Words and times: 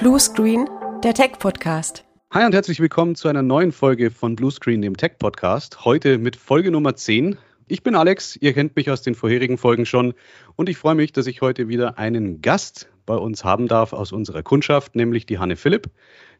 Blue 0.00 0.18
Screen, 0.18 0.66
der 1.04 1.12
Tech-Podcast. 1.12 2.06
Hi 2.32 2.46
und 2.46 2.54
herzlich 2.54 2.80
willkommen 2.80 3.16
zu 3.16 3.28
einer 3.28 3.42
neuen 3.42 3.70
Folge 3.70 4.10
von 4.10 4.34
Blue 4.34 4.50
Screen, 4.50 4.80
dem 4.80 4.96
Tech-Podcast. 4.96 5.84
Heute 5.84 6.16
mit 6.16 6.36
Folge 6.36 6.70
Nummer 6.70 6.96
10. 6.96 7.36
Ich 7.68 7.82
bin 7.82 7.94
Alex, 7.94 8.34
ihr 8.36 8.54
kennt 8.54 8.76
mich 8.76 8.90
aus 8.90 9.02
den 9.02 9.14
vorherigen 9.14 9.58
Folgen 9.58 9.84
schon 9.84 10.14
und 10.56 10.70
ich 10.70 10.78
freue 10.78 10.94
mich, 10.94 11.12
dass 11.12 11.26
ich 11.26 11.42
heute 11.42 11.68
wieder 11.68 11.98
einen 11.98 12.40
Gast 12.40 12.90
bei 13.04 13.14
uns 13.14 13.44
haben 13.44 13.68
darf 13.68 13.92
aus 13.92 14.10
unserer 14.10 14.42
Kundschaft, 14.42 14.96
nämlich 14.96 15.26
die 15.26 15.38
Hanne 15.38 15.56
Philipp. 15.56 15.90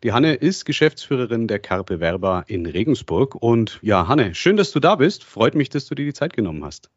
Die 0.05 0.15
Hanne 0.15 0.37
ist 0.37 0.65
Geschäftsführerin 0.65 1.47
der 1.47 1.59
Carpe 1.59 1.99
Verba 1.99 2.45
in 2.47 2.65
Regensburg. 2.65 3.35
Und 3.35 3.79
ja, 3.83 4.09
Hanne, 4.09 4.35
schön, 4.35 4.57
dass 4.57 4.73
du 4.73 4.81
da 4.81 4.95
bist. 4.95 5.23
Freut 5.23 5.55
mich, 5.55 5.69
dass 5.69 5.85
du 5.85 5.95
dir 5.95 6.07
die 6.07 6.15
Zeit 6.15 6.33
genommen 6.33 6.65
hast. 6.65 6.91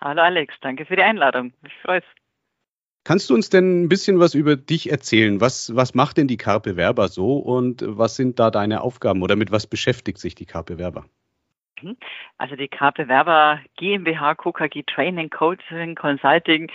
Hallo 0.00 0.22
Alex, 0.22 0.54
danke 0.62 0.86
für 0.86 0.96
die 0.96 1.02
Einladung. 1.02 1.52
Ich 1.66 1.74
freue 1.82 1.98
mich. 1.98 2.06
Kannst 3.08 3.30
du 3.30 3.34
uns 3.34 3.48
denn 3.48 3.84
ein 3.84 3.88
bisschen 3.88 4.18
was 4.18 4.34
über 4.34 4.54
dich 4.54 4.90
erzählen? 4.90 5.40
Was, 5.40 5.74
was 5.74 5.94
macht 5.94 6.18
denn 6.18 6.28
die 6.28 6.36
Carpe 6.36 6.74
Verba 6.74 7.08
so 7.08 7.38
und 7.38 7.82
was 7.82 8.16
sind 8.16 8.38
da 8.38 8.50
deine 8.50 8.82
Aufgaben 8.82 9.22
oder 9.22 9.34
mit 9.34 9.50
was 9.50 9.66
beschäftigt 9.66 10.18
sich 10.18 10.34
die 10.34 10.44
Carpe 10.44 10.76
Verba? 10.76 11.06
Also 12.38 12.56
die 12.56 12.68
K-Bewerber 12.68 13.60
GmbH, 13.76 14.34
KKG 14.34 14.82
Training, 14.84 15.30
Coaching, 15.30 15.94
Consulting, 15.94 16.70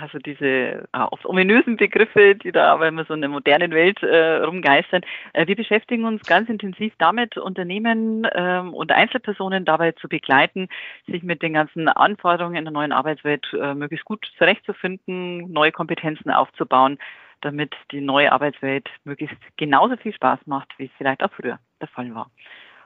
also 0.00 0.18
diese 0.18 0.46
äh, 0.46 0.84
oft 0.92 1.26
ominösen 1.26 1.76
Begriffe, 1.76 2.34
die 2.34 2.52
da 2.52 2.72
aber 2.72 2.88
immer 2.88 3.04
so 3.04 3.14
in 3.14 3.20
der 3.20 3.30
modernen 3.30 3.72
Welt 3.72 4.02
äh, 4.02 4.36
rumgeistern. 4.36 5.02
Äh, 5.32 5.46
wir 5.46 5.56
beschäftigen 5.56 6.04
uns 6.04 6.24
ganz 6.26 6.48
intensiv 6.48 6.92
damit, 6.98 7.36
Unternehmen 7.36 8.26
ähm, 8.34 8.74
und 8.74 8.92
Einzelpersonen 8.92 9.64
dabei 9.64 9.92
zu 9.92 10.08
begleiten, 10.08 10.68
sich 11.06 11.22
mit 11.22 11.42
den 11.42 11.54
ganzen 11.54 11.88
Anforderungen 11.88 12.56
in 12.56 12.64
der 12.64 12.72
neuen 12.72 12.92
Arbeitswelt 12.92 13.46
äh, 13.52 13.74
möglichst 13.74 14.04
gut 14.04 14.26
zurechtzufinden, 14.38 15.52
neue 15.52 15.72
Kompetenzen 15.72 16.30
aufzubauen, 16.30 16.98
damit 17.40 17.74
die 17.90 18.00
neue 18.00 18.32
Arbeitswelt 18.32 18.88
möglichst 19.04 19.36
genauso 19.56 19.96
viel 19.96 20.14
Spaß 20.14 20.40
macht, 20.46 20.68
wie 20.78 20.86
es 20.86 20.92
vielleicht 20.96 21.22
auch 21.22 21.32
früher 21.32 21.58
der 21.80 21.88
Fall 21.88 22.14
war. 22.14 22.30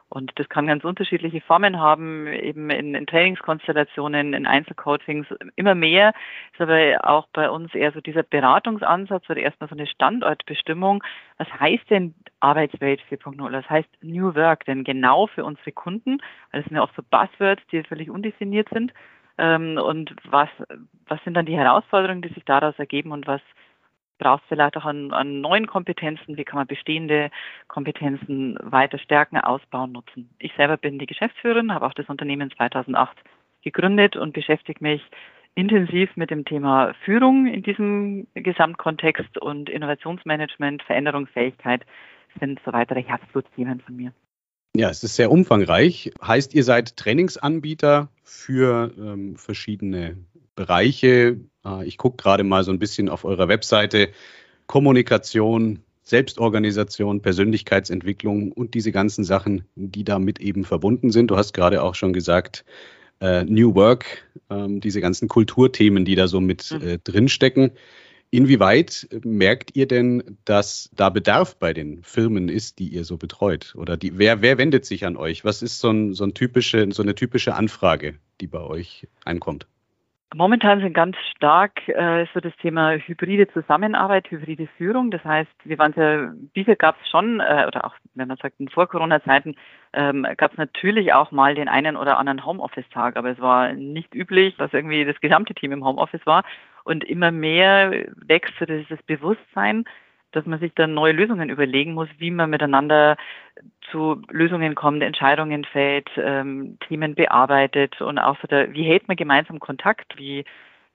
Und 0.09 0.33
das 0.37 0.49
kann 0.49 0.69
ganz 0.69 0.85
unterschiedliche 0.85 1.41
Formen 1.41 1.81
haben, 1.81 2.29
eben 2.29 2.71
in, 2.71 2.95
in 2.95 3.07
Trainingskonstellationen, 3.07 4.35
in 4.35 4.47
Einzelcoachings, 4.47 5.27
immer 5.57 5.75
mehr. 5.75 6.13
Ist 6.53 6.61
aber 6.61 6.99
auch 7.03 7.27
bei 7.33 7.51
uns 7.51 7.75
eher 7.75 7.91
so 7.91 8.01
dieser 8.01 8.23
Beratungsansatz 8.23 9.29
oder 9.29 9.41
erstmal 9.41 9.69
so 9.69 9.75
eine 9.75 9.87
Standortbestimmung. 9.89 11.03
Was 11.39 11.49
heißt 11.59 11.91
denn 11.91 12.15
Arbeitswelt 12.39 13.03
4.0? 13.11 13.53
Was 13.53 13.69
heißt 13.69 13.89
New 14.03 14.35
Work 14.37 14.65
denn 14.67 14.85
genau 14.85 15.27
für 15.27 15.45
unsere 15.45 15.73
Kunden? 15.73 16.19
Weil 16.53 16.63
das 16.63 16.69
sind 16.69 16.77
ja 16.77 16.83
oft 16.83 16.95
so 16.95 17.03
Buzzwords, 17.03 17.63
die 17.73 17.83
völlig 17.83 18.09
undefiniert 18.09 18.69
sind. 18.73 18.93
Ähm, 19.39 19.77
und 19.77 20.15
was, 20.25 20.49
was 21.09 21.23
sind 21.25 21.35
dann 21.35 21.47
die 21.47 21.59
Herausforderungen, 21.59 22.23
die 22.23 22.33
sich 22.33 22.45
daraus 22.45 22.79
ergeben 22.79 23.11
und 23.11 23.27
was 23.27 23.41
braucht 24.19 24.43
es 24.45 24.49
vielleicht 24.49 24.77
auch 24.77 24.85
an, 24.85 25.13
an 25.13 25.41
neuen 25.41 25.67
Kompetenzen, 25.67 26.37
wie 26.37 26.45
kann 26.45 26.59
man 26.59 26.67
bestehende 26.67 27.31
Kompetenzen 27.69 28.57
weiter 28.63 28.99
stärken, 28.99 29.39
ausbauen, 29.39 29.93
nutzen. 29.93 30.31
Ich 30.39 30.53
selber 30.57 30.77
bin 30.77 30.99
die 30.99 31.07
Geschäftsführerin, 31.07 31.73
habe 31.73 31.87
auch 31.87 31.95
das 31.95 32.09
Unternehmen 32.09 32.51
2008 32.51 33.17
gegründet 33.63 34.17
und 34.17 34.33
beschäftige 34.33 34.83
mich 34.83 35.03
intensiv 35.55 36.17
mit 36.17 36.31
dem 36.31 36.45
Thema 36.45 36.95
Führung 37.05 37.47
in 37.47 37.63
diesem 37.63 38.27
Gesamtkontext 38.35 39.39
und 39.39 39.69
Innovationsmanagement, 39.69 40.83
Veränderungsfähigkeit 40.83 41.85
sind 42.39 42.61
so 42.65 42.73
weitere 42.73 43.03
Herzblutthemen 43.03 43.81
von 43.81 43.97
mir. 43.97 44.13
Ja, 44.77 44.91
es 44.91 45.03
ist 45.03 45.17
sehr 45.17 45.31
umfangreich. 45.31 46.13
Heißt, 46.23 46.55
ihr 46.55 46.63
seid 46.63 46.99
Trainingsanbieter 46.99 48.09
für 48.23 48.93
ähm, 48.99 49.37
verschiedene 49.37 50.19
Bereiche. 50.57 51.39
Äh, 51.65 51.87
ich 51.87 51.99
gucke 51.99 52.17
gerade 52.17 52.43
mal 52.43 52.65
so 52.65 52.73
ein 52.73 52.81
bisschen 52.81 53.09
auf 53.09 53.25
eurer 53.25 53.49
Webseite. 53.49 54.09
Kommunikation, 54.67 55.85
Selbstorganisation, 56.03 57.21
Persönlichkeitsentwicklung 57.21 58.53
und 58.53 58.75
diese 58.75 58.91
ganzen 58.91 59.25
Sachen, 59.25 59.65
die 59.77 60.05
damit 60.05 60.41
eben 60.41 60.65
verbunden 60.65 61.11
sind. 61.11 61.31
Du 61.31 61.37
hast 61.37 61.53
gerade 61.53 61.83
auch 61.83 61.95
schon 61.95 62.13
gesagt, 62.13 62.65
äh, 63.21 63.45
New 63.45 63.75
Work, 63.75 64.25
ähm, 64.51 64.81
diese 64.81 65.01
ganzen 65.01 65.29
Kulturthemen, 65.29 66.05
die 66.05 66.15
da 66.15 66.29
so 66.29 66.41
mit 66.41 66.71
mhm. 66.73 66.87
äh, 66.87 66.99
drinstecken. 66.99 67.73
Inwieweit 68.31 69.09
merkt 69.25 69.77
ihr 69.77 69.87
denn, 69.87 70.39
dass 70.45 70.91
da 70.95 71.11
Bedarf 71.11 71.57
bei 71.57 71.73
den 71.73 72.03
Firmen 72.03 72.49
ist, 72.49 72.81
die 72.81 72.89
ihr 72.89 73.05
so 73.05 73.17
betreut? 73.17 73.75
Oder 73.77 73.97
die, 73.97 74.19
wer, 74.19 74.43
wer 74.43 74.59
wendet 74.59 74.85
sich 74.85 75.07
an 75.07 75.17
euch? 75.17 75.45
Was 75.45 75.63
ist 75.63 75.79
so, 75.79 75.91
ein, 75.91 76.13
so, 76.13 76.25
ein 76.25 76.35
typische, 76.35 76.89
so 76.93 77.03
eine 77.03 77.15
typische 77.15 77.55
Anfrage, 77.55 78.17
die 78.41 78.49
bei 78.49 78.61
euch 78.61 79.07
einkommt? 79.25 79.67
Momentan 80.35 80.81
sind 80.81 80.93
ganz 80.93 81.17
stark 81.37 81.89
äh, 81.89 82.27
so 82.35 82.41
das 82.41 82.55
Thema 82.57 82.93
hybride 82.95 83.47
Zusammenarbeit, 83.49 84.29
hybride 84.31 84.67
Führung. 84.77 85.11
Das 85.13 85.25
heißt, 85.25 85.53
wir 85.65 85.79
waren 85.79 85.95
ja, 85.97 86.33
bisher 86.53 86.75
gab 86.75 86.97
es 87.01 87.09
schon, 87.09 87.39
äh, 87.39 87.65
oder 87.67 87.85
auch 87.85 87.95
wenn 88.15 88.27
man 88.27 88.37
sagt, 88.37 88.59
in 88.59 88.69
Vor-Corona-Zeiten 88.69 89.55
ähm, 89.93 90.27
gab 90.37 90.53
es 90.53 90.59
natürlich 90.59 91.13
auch 91.13 91.31
mal 91.31 91.55
den 91.55 91.69
einen 91.69 91.97
oder 91.97 92.19
anderen 92.19 92.45
Homeoffice-Tag, 92.45 93.17
aber 93.17 93.31
es 93.31 93.41
war 93.41 93.73
nicht 93.73 94.15
üblich, 94.15 94.57
dass 94.57 94.73
irgendwie 94.73 95.05
das 95.05 95.21
gesamte 95.21 95.55
Team 95.55 95.71
im 95.71 95.85
Homeoffice 95.85 96.27
war. 96.27 96.45
Und 96.83 97.05
immer 97.05 97.31
mehr 97.31 97.93
wächst 98.27 98.55
so 98.59 98.67
dieses 98.67 99.03
Bewusstsein, 99.05 99.85
dass 100.33 100.47
man 100.47 100.61
sich 100.61 100.73
dann 100.75 100.95
neue 100.95 101.13
Lösungen 101.13 101.51
überlegen 101.51 101.95
muss, 101.95 102.09
wie 102.19 102.31
man 102.31 102.51
miteinander 102.51 103.17
zu 103.91 104.23
Lösungen 104.31 104.75
kommt, 104.75 105.03
Entscheidungen 105.03 105.65
fällt, 105.65 106.11
ähm, 106.17 106.79
Themen 106.89 107.15
bearbeitet 107.15 108.01
und 108.01 108.19
auch 108.19 108.37
so 108.41 108.47
der, 108.47 108.73
wie 108.73 108.85
hält 108.85 109.09
man 109.09 109.17
gemeinsam 109.17 109.61
Kontakt, 109.61 110.19
wie, 110.19 110.45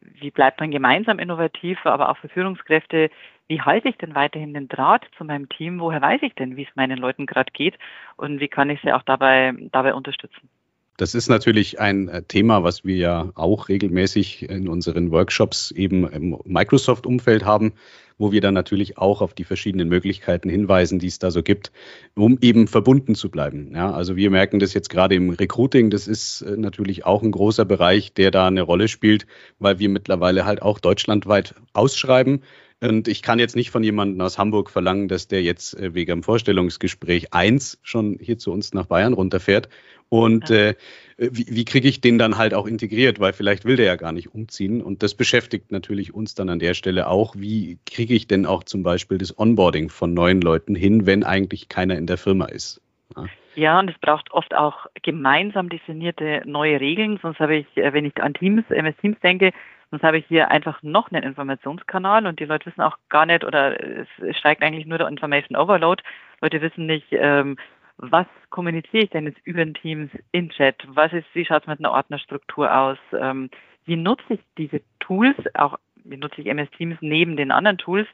wie 0.01 0.31
bleibt 0.31 0.59
man 0.59 0.71
gemeinsam 0.71 1.19
innovativ, 1.19 1.79
aber 1.85 2.09
auch 2.09 2.17
für 2.17 2.29
Führungskräfte, 2.29 3.09
wie 3.47 3.61
halte 3.61 3.89
ich 3.89 3.97
denn 3.97 4.15
weiterhin 4.15 4.53
den 4.53 4.67
Draht 4.69 5.05
zu 5.17 5.25
meinem 5.25 5.49
Team, 5.49 5.79
woher 5.79 6.01
weiß 6.01 6.21
ich 6.23 6.35
denn, 6.35 6.55
wie 6.55 6.63
es 6.63 6.75
meinen 6.75 6.97
Leuten 6.97 7.25
gerade 7.25 7.51
geht? 7.51 7.77
Und 8.15 8.39
wie 8.39 8.47
kann 8.47 8.69
ich 8.69 8.79
sie 8.81 8.93
auch 8.93 9.03
dabei, 9.03 9.53
dabei 9.71 9.93
unterstützen. 9.93 10.49
Das 10.97 11.15
ist 11.15 11.29
natürlich 11.29 11.79
ein 11.79 12.09
äh, 12.09 12.23
Thema, 12.23 12.63
was 12.63 12.83
wir 12.83 12.95
ja 12.95 13.31
auch 13.35 13.69
regelmäßig 13.69 14.49
in 14.49 14.67
unseren 14.67 15.11
Workshops 15.11 15.71
eben 15.71 16.07
im 16.07 16.37
Microsoft-Umfeld 16.45 17.45
haben, 17.45 17.73
wo 18.17 18.31
wir 18.31 18.39
dann 18.39 18.53
natürlich 18.53 18.97
auch 18.99 19.21
auf 19.21 19.33
die 19.33 19.43
verschiedenen 19.43 19.89
Möglichkeiten 19.89 20.47
hinweisen, 20.49 20.99
die 20.99 21.07
es 21.07 21.17
da 21.17 21.31
so 21.31 21.41
gibt, 21.41 21.71
um 22.13 22.37
eben 22.41 22.67
verbunden 22.67 23.15
zu 23.15 23.31
bleiben. 23.31 23.71
Ja, 23.73 23.91
also 23.91 24.15
wir 24.15 24.29
merken 24.29 24.59
das 24.59 24.73
jetzt 24.73 24.89
gerade 24.89 25.15
im 25.15 25.31
Recruiting, 25.31 25.89
das 25.89 26.07
ist 26.07 26.41
äh, 26.41 26.55
natürlich 26.55 27.05
auch 27.05 27.23
ein 27.23 27.31
großer 27.31 27.65
Bereich, 27.65 28.13
der 28.13 28.29
da 28.29 28.47
eine 28.47 28.61
Rolle 28.61 28.87
spielt, 28.87 29.25
weil 29.57 29.79
wir 29.79 29.89
mittlerweile 29.89 30.45
halt 30.45 30.61
auch 30.61 30.79
deutschlandweit 30.79 31.55
ausschreiben. 31.73 32.41
Und 32.81 33.07
ich 33.07 33.21
kann 33.21 33.37
jetzt 33.39 33.55
nicht 33.55 33.69
von 33.69 33.83
jemandem 33.83 34.19
aus 34.21 34.37
Hamburg 34.37 34.69
verlangen, 34.69 35.07
dass 35.07 35.27
der 35.27 35.43
jetzt 35.43 35.79
äh, 35.79 35.93
wegen 35.93 36.09
dem 36.09 36.23
Vorstellungsgespräch 36.23 37.33
eins 37.33 37.79
schon 37.83 38.17
hier 38.19 38.37
zu 38.37 38.51
uns 38.51 38.73
nach 38.73 38.87
Bayern 38.87 39.13
runterfährt 39.13 39.69
und 40.13 40.49
ja. 40.49 40.57
äh, 40.57 40.75
wie, 41.17 41.45
wie 41.47 41.63
kriege 41.63 41.87
ich 41.87 42.01
den 42.01 42.17
dann 42.17 42.37
halt 42.37 42.53
auch 42.53 42.67
integriert? 42.67 43.21
Weil 43.21 43.31
vielleicht 43.31 43.63
will 43.63 43.77
der 43.77 43.85
ja 43.85 43.95
gar 43.95 44.11
nicht 44.11 44.35
umziehen. 44.35 44.81
Und 44.81 45.03
das 45.03 45.15
beschäftigt 45.15 45.71
natürlich 45.71 46.13
uns 46.13 46.35
dann 46.35 46.49
an 46.49 46.59
der 46.59 46.73
Stelle 46.73 47.07
auch. 47.07 47.33
Wie 47.37 47.79
kriege 47.85 48.13
ich 48.13 48.27
denn 48.27 48.45
auch 48.45 48.65
zum 48.65 48.83
Beispiel 48.83 49.19
das 49.19 49.39
Onboarding 49.39 49.89
von 49.89 50.13
neuen 50.13 50.41
Leuten 50.41 50.75
hin, 50.75 51.05
wenn 51.05 51.23
eigentlich 51.23 51.69
keiner 51.69 51.97
in 51.97 52.07
der 52.07 52.17
Firma 52.17 52.45
ist? 52.45 52.81
Ja. 53.15 53.25
Ja, 53.55 53.79
und 53.79 53.89
es 53.89 53.97
braucht 53.99 54.31
oft 54.31 54.55
auch 54.55 54.85
gemeinsam 55.01 55.67
definierte 55.67 56.41
neue 56.45 56.79
Regeln. 56.79 57.19
Sonst 57.21 57.39
habe 57.39 57.57
ich, 57.57 57.77
äh, 57.77 57.91
wenn 57.93 58.05
ich 58.05 58.21
an 58.21 58.33
Teams, 58.33 58.63
MS 58.69 58.95
Teams 59.01 59.19
denke, 59.21 59.51
sonst 59.91 60.03
habe 60.03 60.17
ich 60.17 60.25
hier 60.25 60.49
einfach 60.49 60.81
noch 60.81 61.11
einen 61.11 61.23
Informationskanal 61.23 62.25
und 62.25 62.39
die 62.39 62.45
Leute 62.45 62.65
wissen 62.65 62.81
auch 62.81 62.97
gar 63.09 63.25
nicht 63.25 63.43
oder 63.43 63.77
es 63.79 64.07
steigt 64.37 64.63
eigentlich 64.63 64.87
nur 64.87 64.97
der 64.97 65.07
Information 65.07 65.57
Overload. 65.57 66.01
Leute 66.41 66.61
wissen 66.61 66.85
nicht, 66.85 67.07
ähm, 67.11 67.57
was 67.97 68.25
kommuniziere 68.49 69.03
ich 69.03 69.09
denn 69.11 69.25
jetzt 69.25 69.45
über 69.45 69.63
den 69.63 69.75
Teams 69.75 70.09
in 70.31 70.49
Chat? 70.49 70.75
Was 70.87 71.13
ist, 71.13 71.27
wie 71.33 71.45
schaut 71.45 71.63
es 71.63 71.67
mit 71.67 71.79
einer 71.79 71.91
Ordnerstruktur 71.91 72.73
aus? 72.75 72.97
Ähm, 73.13 73.49
wie 73.85 73.97
nutze 73.97 74.23
ich 74.33 74.39
diese 74.57 74.81
Tools, 74.99 75.37
auch 75.53 75.77
wie 76.03 76.17
nutze 76.17 76.41
ich 76.41 76.47
MS 76.47 76.71
Teams 76.71 76.97
neben 77.01 77.37
den 77.37 77.51
anderen 77.51 77.77
Tools? 77.77 78.07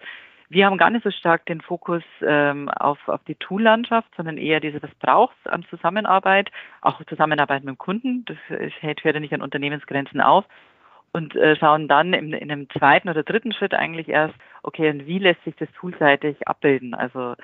Wir 0.50 0.66
haben 0.66 0.78
gar 0.78 0.90
nicht 0.90 1.04
so 1.04 1.12
stark 1.12 1.46
den 1.46 1.62
Fokus 1.62 2.04
ähm, 2.22 2.70
auf, 2.70 3.06
auf 3.08 3.22
die 3.26 3.36
Tool-Landschaft, 3.36 4.08
sondern 4.16 4.38
eher 4.38 4.62
diese, 4.62 4.82
was 4.82 4.94
braucht 4.96 5.36
an 5.46 5.66
Zusammenarbeit, 5.70 6.50
auch 6.82 7.02
Zusammenarbeit 7.06 7.64
mit 7.64 7.76
dem 7.76 7.78
Kunden. 7.78 8.26
Das 8.26 8.38
hält 8.80 9.02
ja 9.04 9.20
nicht 9.20 9.34
an 9.34 9.42
Unternehmensgrenzen 9.42 10.22
auf. 10.22 10.46
Und 11.14 11.36
äh, 11.36 11.56
schauen 11.56 11.88
dann 11.88 12.14
in, 12.14 12.34
in 12.34 12.52
einem 12.52 12.70
zweiten 12.70 13.10
oder 13.10 13.24
dritten 13.24 13.52
Schritt 13.52 13.74
eigentlich 13.74 14.10
erst, 14.10 14.36
okay, 14.64 14.90
und 14.90 15.08
wie 15.08 15.20
lässt 15.20 15.44
sich 15.44 15.56
das 15.56 15.72
toolseitig 15.74 16.48
abbilden? 16.48 16.94
Also 16.94 17.36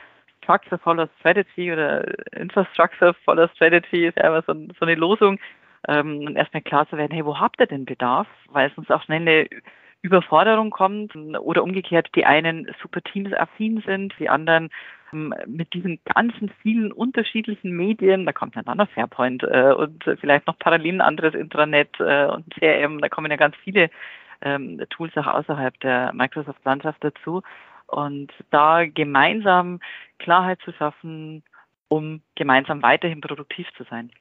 Structure 0.44 0.78
follows 0.78 1.10
Strategy 1.20 1.72
oder 1.72 2.06
Infrastructure 2.34 3.14
follows 3.26 3.52
Strategy 3.56 4.08
ist 4.08 4.18
ja 4.18 4.28
immer 4.28 4.44
so, 4.46 4.54
so 4.78 4.86
eine 4.86 4.96
Losung. 4.96 5.40
Ähm, 5.88 6.20
und 6.26 6.36
erstmal 6.36 6.62
klar 6.62 6.88
zu 6.90 6.98
werden, 6.98 7.12
hey, 7.12 7.26
wo 7.26 7.40
habt 7.40 7.60
ihr 7.60 7.68
denn 7.68 7.86
Bedarf? 7.86 8.28
Weil 8.50 8.70
es 8.70 8.78
uns 8.78 8.92
auch 8.92 9.04
schnell 9.04 9.22
eine 9.22 9.48
Überforderung 10.04 10.70
kommt 10.70 11.16
oder 11.16 11.64
umgekehrt 11.64 12.10
die 12.14 12.26
einen 12.26 12.70
super 12.82 13.02
Teams 13.02 13.34
affin 13.34 13.82
sind, 13.86 14.14
die 14.20 14.30
anderen 14.30 14.70
ähm, 15.14 15.34
mit 15.48 15.74
diesen 15.74 16.00
ganzen 16.14 16.52
vielen 16.62 16.92
unterschiedlichen 16.92 17.72
Medien, 17.72 18.26
da 18.26 18.34
kommt 18.34 18.56
dann 18.58 18.78
noch 18.78 18.90
Fairpoint 18.90 19.44
äh, 19.44 19.72
und 19.72 20.04
vielleicht 20.20 20.46
noch 20.46 20.60
parallel 20.60 20.96
ein 20.96 21.02
anderes 21.02 21.34
Intranet 21.34 21.90
äh, 22.00 22.26
und 22.26 22.54
CRM, 22.54 23.00
da 23.00 23.08
kommen 23.08 23.32
ja 23.32 23.38
ganz 23.38 23.56
viele 23.64 23.90
ähm, 24.42 24.84
Tools 24.90 25.16
auch 25.16 25.28
außerhalb 25.28 25.80
der 25.80 26.12
Microsoft-Landschaft 26.14 27.02
dazu. 27.04 27.42
und 27.88 28.32
da 28.50 28.86
gemeinsam 28.86 29.80
Klarheit 30.20 30.60
zu 30.66 30.74
schaffen, 30.74 31.44
um 31.88 32.22
gemeinsam 32.36 32.82
weiterhin 32.82 33.22
produktiv 33.22 33.68
zu 33.78 33.86
sein. 33.86 34.12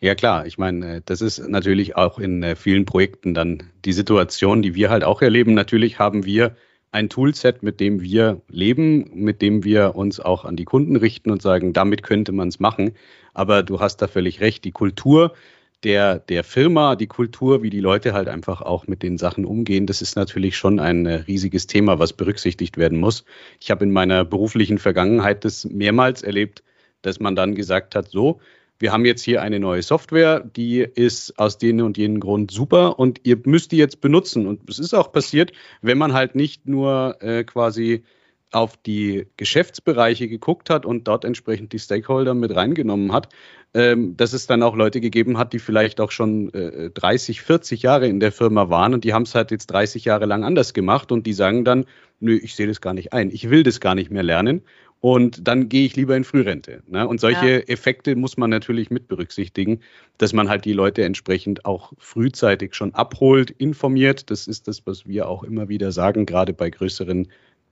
Ja 0.00 0.14
klar, 0.14 0.46
ich 0.46 0.58
meine, 0.58 0.96
äh, 0.96 1.02
das 1.04 1.20
ist 1.20 1.48
natürlich 1.48 1.96
auch 1.96 2.18
in 2.18 2.42
äh, 2.42 2.56
vielen 2.56 2.84
Projekten 2.84 3.34
dann 3.34 3.62
die 3.84 3.92
Situation, 3.92 4.62
die 4.62 4.74
wir 4.74 4.90
halt 4.90 5.04
auch 5.04 5.22
erleben. 5.22 5.54
Natürlich 5.54 5.98
haben 5.98 6.24
wir 6.24 6.56
ein 6.90 7.08
Toolset, 7.08 7.62
mit 7.62 7.80
dem 7.80 8.02
wir 8.02 8.42
leben, 8.48 9.10
mit 9.14 9.42
dem 9.42 9.64
wir 9.64 9.96
uns 9.96 10.20
auch 10.20 10.44
an 10.44 10.56
die 10.56 10.64
Kunden 10.64 10.96
richten 10.96 11.30
und 11.30 11.42
sagen, 11.42 11.72
damit 11.72 12.02
könnte 12.02 12.32
man 12.32 12.48
es 12.48 12.60
machen. 12.60 12.92
Aber 13.32 13.62
du 13.62 13.80
hast 13.80 13.96
da 13.96 14.06
völlig 14.06 14.40
recht, 14.40 14.64
die 14.64 14.72
Kultur 14.72 15.34
der, 15.82 16.18
der 16.18 16.44
Firma, 16.44 16.96
die 16.96 17.06
Kultur, 17.06 17.62
wie 17.62 17.70
die 17.70 17.80
Leute 17.80 18.14
halt 18.14 18.28
einfach 18.28 18.62
auch 18.62 18.86
mit 18.86 19.02
den 19.02 19.18
Sachen 19.18 19.44
umgehen, 19.44 19.86
das 19.86 20.02
ist 20.02 20.16
natürlich 20.16 20.56
schon 20.56 20.80
ein 20.80 21.06
äh, 21.06 21.14
riesiges 21.14 21.66
Thema, 21.66 21.98
was 21.98 22.12
berücksichtigt 22.12 22.78
werden 22.78 23.00
muss. 23.00 23.24
Ich 23.60 23.70
habe 23.70 23.84
in 23.84 23.90
meiner 23.90 24.24
beruflichen 24.24 24.78
Vergangenheit 24.78 25.44
das 25.44 25.64
mehrmals 25.64 26.22
erlebt, 26.22 26.62
dass 27.02 27.20
man 27.20 27.36
dann 27.36 27.54
gesagt 27.54 27.94
hat, 27.94 28.08
so, 28.08 28.40
wir 28.84 28.92
haben 28.92 29.06
jetzt 29.06 29.22
hier 29.22 29.40
eine 29.40 29.60
neue 29.60 29.80
Software, 29.80 30.40
die 30.40 30.80
ist 30.80 31.38
aus 31.38 31.56
den 31.56 31.80
und 31.80 31.96
jenen 31.96 32.20
Grund 32.20 32.50
super 32.50 32.98
und 32.98 33.18
ihr 33.24 33.38
müsst 33.46 33.72
die 33.72 33.78
jetzt 33.78 34.02
benutzen. 34.02 34.46
Und 34.46 34.68
es 34.68 34.78
ist 34.78 34.92
auch 34.92 35.10
passiert, 35.10 35.52
wenn 35.80 35.96
man 35.96 36.12
halt 36.12 36.34
nicht 36.34 36.68
nur 36.68 37.16
äh, 37.22 37.44
quasi 37.44 38.04
auf 38.50 38.76
die 38.76 39.26
Geschäftsbereiche 39.38 40.28
geguckt 40.28 40.68
hat 40.68 40.84
und 40.84 41.08
dort 41.08 41.24
entsprechend 41.24 41.72
die 41.72 41.78
Stakeholder 41.78 42.34
mit 42.34 42.54
reingenommen 42.54 43.10
hat, 43.14 43.30
ähm, 43.72 44.18
dass 44.18 44.34
es 44.34 44.46
dann 44.46 44.62
auch 44.62 44.76
Leute 44.76 45.00
gegeben 45.00 45.38
hat, 45.38 45.54
die 45.54 45.60
vielleicht 45.60 45.98
auch 45.98 46.10
schon 46.10 46.52
äh, 46.52 46.90
30, 46.90 47.40
40 47.40 47.80
Jahre 47.80 48.06
in 48.06 48.20
der 48.20 48.32
Firma 48.32 48.68
waren 48.68 48.92
und 48.92 49.04
die 49.04 49.14
haben 49.14 49.22
es 49.22 49.34
halt 49.34 49.50
jetzt 49.50 49.68
30 49.68 50.04
Jahre 50.04 50.26
lang 50.26 50.44
anders 50.44 50.74
gemacht 50.74 51.10
und 51.10 51.26
die 51.26 51.32
sagen 51.32 51.64
dann, 51.64 51.86
nö, 52.20 52.36
ich 52.36 52.54
sehe 52.54 52.66
das 52.66 52.82
gar 52.82 52.92
nicht 52.92 53.14
ein, 53.14 53.30
ich 53.30 53.48
will 53.48 53.62
das 53.62 53.80
gar 53.80 53.94
nicht 53.94 54.10
mehr 54.10 54.22
lernen 54.22 54.60
und 55.04 55.46
dann 55.46 55.68
gehe 55.68 55.84
ich 55.84 55.96
lieber 55.96 56.16
in 56.16 56.24
Frührente. 56.24 56.82
Ne? 56.86 57.06
Und 57.06 57.20
solche 57.20 57.46
ja. 57.46 57.58
Effekte 57.58 58.16
muss 58.16 58.38
man 58.38 58.48
natürlich 58.48 58.88
mit 58.88 59.06
berücksichtigen, 59.06 59.80
dass 60.16 60.32
man 60.32 60.48
halt 60.48 60.64
die 60.64 60.72
Leute 60.72 61.04
entsprechend 61.04 61.66
auch 61.66 61.92
frühzeitig 61.98 62.74
schon 62.74 62.94
abholt, 62.94 63.50
informiert. 63.50 64.30
Das 64.30 64.46
ist 64.46 64.66
das, 64.66 64.86
was 64.86 65.06
wir 65.06 65.28
auch 65.28 65.44
immer 65.44 65.68
wieder 65.68 65.92
sagen, 65.92 66.24
gerade 66.24 66.54
bei 66.54 66.70
größeren 66.70 67.28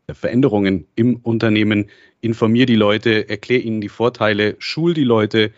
äh, 0.08 0.12
Veränderungen 0.12 0.87
im 0.94 1.17
Unternehmen. 1.23 1.87
Informier 2.20 2.67
die 2.67 2.76
Leute, 2.76 3.31
erklär 3.31 3.64
ihnen 3.64 3.81
die 3.81 3.88
Vorteile, 3.88 4.56
schul 4.58 4.93
die 4.93 5.02
Leute, 5.02 5.52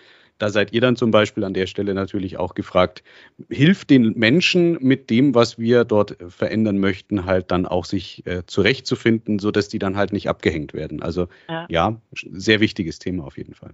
da 0.45 0.51
seid 0.51 0.75
ihr 0.75 0.83
dann 0.83 0.95
zum 0.95 1.11
Beispiel 1.11 1.43
an 1.43 1.55
der 1.55 1.67
Stelle 1.67 1.95
natürlich 1.95 2.39
auch 2.39 2.55
gefragt, 2.55 3.03
hilft 3.49 3.89
den 3.89 4.13
Menschen 4.19 4.77
mit 4.79 5.09
dem, 5.09 5.35
was 5.35 5.59
wir 5.59 5.85
dort 5.85 6.19
verändern 6.29 6.79
möchten, 6.79 7.25
halt 7.25 7.51
dann 7.51 7.65
auch 7.65 7.87
sich 7.87 8.27
äh, 8.27 8.45
zurechtzufinden, 8.45 9.39
sodass 9.39 9.69
die 9.69 9.79
dann 9.79 9.97
halt 9.97 10.13
nicht 10.13 10.29
abgehängt 10.29 10.75
werden. 10.75 11.03
Also 11.03 11.29
ja. 11.49 11.65
ja, 11.71 11.97
sehr 12.13 12.61
wichtiges 12.61 12.99
Thema 12.99 13.25
auf 13.25 13.39
jeden 13.39 13.55
Fall. 13.55 13.71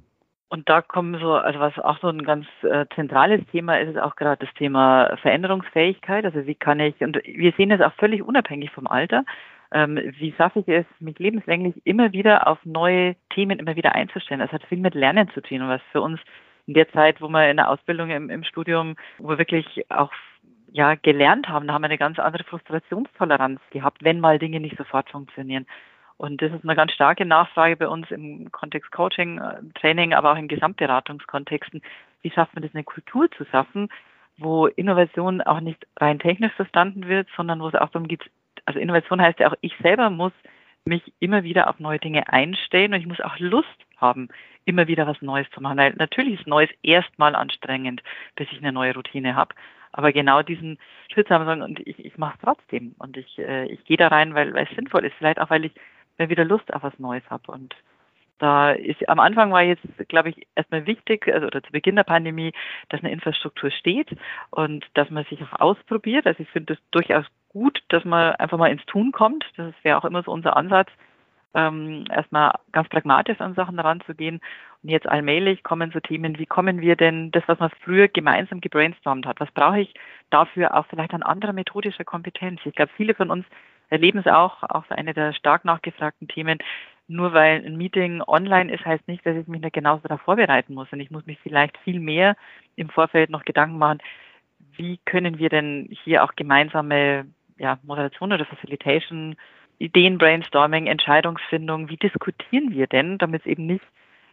Und 0.48 0.68
da 0.68 0.80
kommen 0.80 1.18
so, 1.20 1.32
also 1.32 1.58
was 1.58 1.76
auch 1.80 1.98
so 2.00 2.06
ein 2.06 2.22
ganz 2.22 2.46
äh, 2.62 2.86
zentrales 2.94 3.40
Thema 3.50 3.80
ist, 3.80 3.90
ist 3.90 4.00
auch 4.00 4.14
gerade 4.14 4.46
das 4.46 4.54
Thema 4.54 5.16
Veränderungsfähigkeit. 5.22 6.24
Also 6.24 6.46
wie 6.46 6.54
kann 6.54 6.78
ich, 6.78 7.00
und 7.00 7.16
wir 7.24 7.52
sehen 7.56 7.70
das 7.70 7.80
auch 7.80 7.94
völlig 7.94 8.22
unabhängig 8.22 8.70
vom 8.70 8.86
Alter, 8.86 9.24
ähm, 9.72 9.98
wie 10.18 10.32
schaffe 10.36 10.60
ich 10.60 10.68
es, 10.68 10.86
mich 11.00 11.18
lebenslänglich 11.18 11.74
immer 11.84 12.12
wieder 12.12 12.46
auf 12.46 12.58
neue 12.64 13.16
Themen 13.34 13.58
immer 13.58 13.74
wieder 13.74 13.92
einzustellen. 13.96 14.40
Das 14.40 14.52
hat 14.52 14.64
viel 14.68 14.78
mit 14.78 14.94
Lernen 14.94 15.28
zu 15.34 15.40
tun, 15.40 15.68
was 15.68 15.80
für 15.90 16.00
uns 16.00 16.20
in 16.66 16.74
der 16.74 16.90
Zeit, 16.92 17.20
wo 17.20 17.28
wir 17.28 17.50
in 17.50 17.56
der 17.56 17.68
Ausbildung 17.68 18.10
im, 18.10 18.30
im 18.30 18.44
Studium, 18.44 18.96
wo 19.18 19.30
wir 19.30 19.38
wirklich 19.38 19.84
auch 19.90 20.12
ja, 20.72 20.94
gelernt 20.94 21.48
haben, 21.48 21.66
da 21.66 21.74
haben 21.74 21.82
wir 21.82 21.88
eine 21.88 21.98
ganz 21.98 22.18
andere 22.18 22.44
Frustrationstoleranz 22.44 23.60
gehabt, 23.70 24.04
wenn 24.04 24.20
mal 24.20 24.38
Dinge 24.38 24.60
nicht 24.60 24.76
sofort 24.76 25.10
funktionieren. 25.10 25.66
Und 26.16 26.42
das 26.42 26.52
ist 26.52 26.64
eine 26.64 26.76
ganz 26.76 26.92
starke 26.92 27.24
Nachfrage 27.24 27.76
bei 27.76 27.88
uns 27.88 28.10
im 28.10 28.52
Kontext 28.52 28.92
Coaching, 28.92 29.38
äh, 29.38 29.60
Training, 29.80 30.12
aber 30.12 30.32
auch 30.32 30.36
in 30.36 30.48
Gesamtberatungskontexten. 30.48 31.80
Wie 32.22 32.30
schafft 32.30 32.54
man 32.54 32.62
das, 32.62 32.74
eine 32.74 32.84
Kultur 32.84 33.30
zu 33.30 33.44
schaffen, 33.46 33.88
wo 34.36 34.66
Innovation 34.66 35.40
auch 35.40 35.60
nicht 35.60 35.86
rein 35.98 36.18
technisch 36.18 36.52
verstanden 36.52 37.08
wird, 37.08 37.28
sondern 37.36 37.60
wo 37.60 37.68
es 37.68 37.74
auch 37.74 37.88
darum 37.88 38.06
geht, 38.06 38.30
also 38.66 38.78
Innovation 38.78 39.20
heißt 39.20 39.38
ja 39.38 39.50
auch, 39.50 39.56
ich 39.60 39.74
selber 39.82 40.10
muss 40.10 40.32
mich 40.84 41.12
immer 41.20 41.42
wieder 41.42 41.68
auf 41.68 41.78
neue 41.78 41.98
Dinge 41.98 42.28
einstellen 42.32 42.92
und 42.92 43.00
ich 43.00 43.06
muss 43.06 43.20
auch 43.20 43.38
Lust 43.38 43.68
haben, 44.00 44.28
immer 44.64 44.86
wieder 44.86 45.06
was 45.06 45.20
Neues 45.22 45.48
zu 45.50 45.60
machen. 45.60 45.78
Weil 45.78 45.94
natürlich 45.96 46.40
ist 46.40 46.46
Neues 46.46 46.70
erstmal 46.82 47.34
anstrengend, 47.34 48.02
bis 48.36 48.48
ich 48.52 48.58
eine 48.58 48.72
neue 48.72 48.94
Routine 48.94 49.34
habe. 49.34 49.54
Aber 49.92 50.12
genau 50.12 50.42
diesen 50.42 50.78
Schritt 51.12 51.30
haben 51.30 51.42
wir 51.42 51.46
sagen, 51.46 51.62
und 51.62 51.80
ich, 51.86 52.04
ich 52.04 52.16
mache 52.16 52.34
es 52.34 52.40
trotzdem. 52.42 52.94
Und 52.98 53.16
ich, 53.16 53.38
äh, 53.38 53.66
ich 53.66 53.84
gehe 53.84 53.96
da 53.96 54.08
rein, 54.08 54.34
weil, 54.34 54.54
weil 54.54 54.66
es 54.68 54.76
sinnvoll 54.76 55.04
ist. 55.04 55.14
Vielleicht 55.18 55.40
auch, 55.40 55.50
weil 55.50 55.64
ich 55.64 55.72
wieder 56.18 56.44
Lust 56.44 56.72
auf 56.72 56.82
was 56.82 56.98
Neues 56.98 57.24
habe. 57.30 57.50
Und 57.50 57.74
da 58.40 58.72
ist 58.72 59.06
am 59.08 59.20
Anfang 59.20 59.52
war 59.52 59.62
jetzt, 59.62 59.86
glaube 60.08 60.30
ich, 60.30 60.46
erstmal 60.54 60.86
wichtig, 60.86 61.28
also 61.32 61.46
oder 61.46 61.62
zu 61.62 61.72
Beginn 61.72 61.96
der 61.96 62.04
Pandemie, 62.04 62.52
dass 62.88 63.00
eine 63.00 63.12
Infrastruktur 63.12 63.70
steht 63.70 64.08
und 64.50 64.86
dass 64.94 65.10
man 65.10 65.24
sich 65.24 65.42
auch 65.42 65.60
ausprobiert. 65.60 66.26
Also 66.26 66.42
ich 66.42 66.48
finde 66.48 66.74
es 66.74 66.78
durchaus 66.90 67.26
gut, 67.50 67.82
dass 67.88 68.04
man 68.04 68.34
einfach 68.36 68.58
mal 68.58 68.70
ins 68.70 68.84
Tun 68.86 69.12
kommt. 69.12 69.44
Das 69.56 69.74
wäre 69.82 69.98
auch 69.98 70.06
immer 70.06 70.22
so 70.22 70.32
unser 70.32 70.56
Ansatz, 70.56 70.90
ähm, 71.54 72.04
erstmal 72.10 72.52
ganz 72.72 72.88
pragmatisch 72.88 73.40
an 73.40 73.54
Sachen 73.54 73.76
heranzugehen. 73.76 74.40
Und 74.82 74.88
jetzt 74.88 75.08
allmählich 75.08 75.62
kommen 75.62 75.90
so 75.92 76.00
Themen, 76.00 76.38
wie 76.38 76.46
kommen 76.46 76.80
wir 76.80 76.96
denn 76.96 77.30
das, 77.32 77.42
was 77.46 77.58
man 77.58 77.70
früher 77.84 78.08
gemeinsam 78.08 78.60
gebrainstormt 78.60 79.26
hat, 79.26 79.40
was 79.40 79.50
brauche 79.52 79.80
ich 79.80 79.94
dafür 80.30 80.76
auch 80.76 80.86
vielleicht 80.86 81.12
an 81.12 81.22
anderer 81.22 81.52
methodischer 81.52 82.04
Kompetenz? 82.04 82.60
Ich 82.64 82.74
glaube, 82.74 82.92
viele 82.96 83.14
von 83.14 83.30
uns 83.30 83.44
erleben 83.90 84.20
es 84.20 84.26
auch, 84.26 84.62
auch 84.62 84.84
so 84.88 84.94
eine 84.94 85.12
der 85.12 85.32
stark 85.32 85.64
nachgefragten 85.64 86.28
Themen. 86.28 86.58
Nur 87.08 87.32
weil 87.32 87.64
ein 87.66 87.76
Meeting 87.76 88.22
online 88.26 88.72
ist, 88.72 88.86
heißt 88.86 89.08
nicht, 89.08 89.26
dass 89.26 89.36
ich 89.36 89.48
mich 89.48 89.60
nicht 89.60 89.72
genauso 89.72 90.06
darauf 90.06 90.22
vorbereiten 90.22 90.74
muss. 90.74 90.86
Und 90.92 91.00
ich 91.00 91.10
muss 91.10 91.26
mich 91.26 91.38
vielleicht 91.42 91.76
viel 91.78 91.98
mehr 91.98 92.36
im 92.76 92.88
Vorfeld 92.88 93.30
noch 93.30 93.44
Gedanken 93.44 93.78
machen, 93.78 93.98
wie 94.76 94.98
können 95.04 95.38
wir 95.38 95.48
denn 95.48 95.88
hier 95.90 96.22
auch 96.22 96.36
gemeinsame 96.36 97.26
ja, 97.58 97.78
Moderation 97.82 98.32
oder 98.32 98.46
Facilitation, 98.46 99.36
Ideen, 99.80 100.18
Brainstorming, 100.18 100.86
Entscheidungsfindung, 100.86 101.88
wie 101.88 101.96
diskutieren 101.96 102.70
wir 102.70 102.86
denn, 102.86 103.18
damit 103.18 103.40
es 103.42 103.46
eben 103.46 103.66
nicht, 103.66 103.84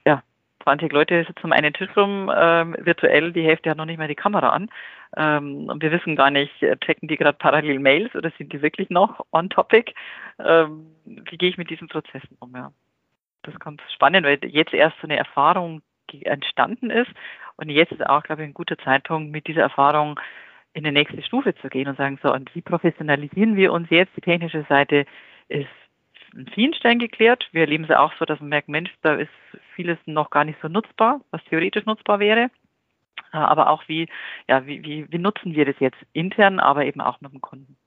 ja, 0.06 0.22
20 0.64 0.92
Leute 0.92 1.24
sitzen 1.24 1.46
um 1.46 1.54
einen 1.54 1.74
Tisch 1.74 1.90
rum, 1.96 2.30
ähm, 2.36 2.76
virtuell, 2.80 3.32
die 3.32 3.44
Hälfte 3.44 3.70
hat 3.70 3.78
noch 3.78 3.86
nicht 3.86 3.98
mal 3.98 4.10
die 4.10 4.16
Kamera 4.16 4.50
an. 4.50 4.70
Ähm, 5.16 5.70
und 5.70 5.82
wir 5.82 5.92
wissen 5.92 6.18
gar 6.18 6.32
nicht, 6.32 6.62
äh, 6.62 6.76
checken 6.78 7.08
die 7.08 7.16
gerade 7.16 7.38
parallel 7.38 7.80
Mails 7.80 8.14
oder 8.14 8.30
sind 8.38 8.52
die 8.52 8.62
wirklich 8.62 8.90
noch 8.90 9.26
on 9.32 9.50
topic? 9.50 9.94
Ähm, 10.38 10.88
wie 11.06 11.38
gehe 11.38 11.50
ich 11.50 11.58
mit 11.58 11.70
diesen 11.70 11.88
Prozessen 11.88 12.36
um? 12.40 12.54
Ja. 12.54 12.74
Das 13.44 13.54
ist 13.54 13.62
ganz 13.62 13.82
spannend, 13.94 14.26
weil 14.26 14.40
jetzt 14.44 14.74
erst 14.74 14.98
so 15.00 15.08
eine 15.08 15.16
Erfahrung 15.16 15.82
entstanden 16.24 16.90
ist 16.90 17.12
und 17.56 17.70
jetzt 17.70 17.94
ist 17.94 18.06
auch, 18.06 18.24
glaube 18.24 18.42
ich, 18.42 18.50
ein 18.50 18.54
guter 18.54 18.78
Zeitpunkt, 18.78 19.32
mit 19.32 19.48
dieser 19.48 19.62
Erfahrung 19.62 20.20
in 20.74 20.84
die 20.84 20.92
nächste 20.92 21.22
Stufe 21.24 21.56
zu 21.56 21.70
gehen 21.70 21.88
und 21.88 21.98
sagen, 21.98 22.20
so, 22.22 22.34
und 22.34 22.54
wie 22.54 22.62
professionalisieren 22.62 23.56
wir 23.56 23.72
uns 23.72 23.90
jetzt? 23.90 24.16
Die 24.16 24.22
technische 24.22 24.66
Seite 24.70 25.06
ist 25.50 25.68
an 26.36 26.48
vielen 26.54 26.74
Stellen 26.74 27.00
geklärt. 27.00 27.48
Wir 27.52 27.62
erleben 27.62 27.86
es 27.86 27.92
auch 27.92 28.14
so, 28.20 28.26
dass 28.26 28.40
man 28.40 28.50
merkt, 28.50 28.70
Mensch, 28.70 28.92
da 29.02 29.16
ist 29.16 29.30
vieles 29.76 29.98
noch 30.06 30.30
gar 30.30 30.46
nicht 30.46 30.60
so 30.62 30.68
nutzbar, 30.68 31.22
was 31.32 31.44
theoretisch 31.46 31.86
nutzbar 31.86 32.20
wäre. 32.20 32.50
Äh, 33.34 33.38
aber 33.38 33.70
auch 33.70 33.84
wie, 33.88 34.08
ja, 34.48 34.66
wie, 34.66 34.84
wie, 34.84 35.08
wie 35.10 35.18
nutzen 35.18 35.56
wir 35.56 35.66
das 35.66 35.76
jetzt 35.80 35.98
intern, 36.14 36.60
aber 36.60 36.86
eben 36.86 37.02
auch 37.02 37.22
mit 37.22 37.32
dem 37.32 37.42
Kunden. 37.42 37.78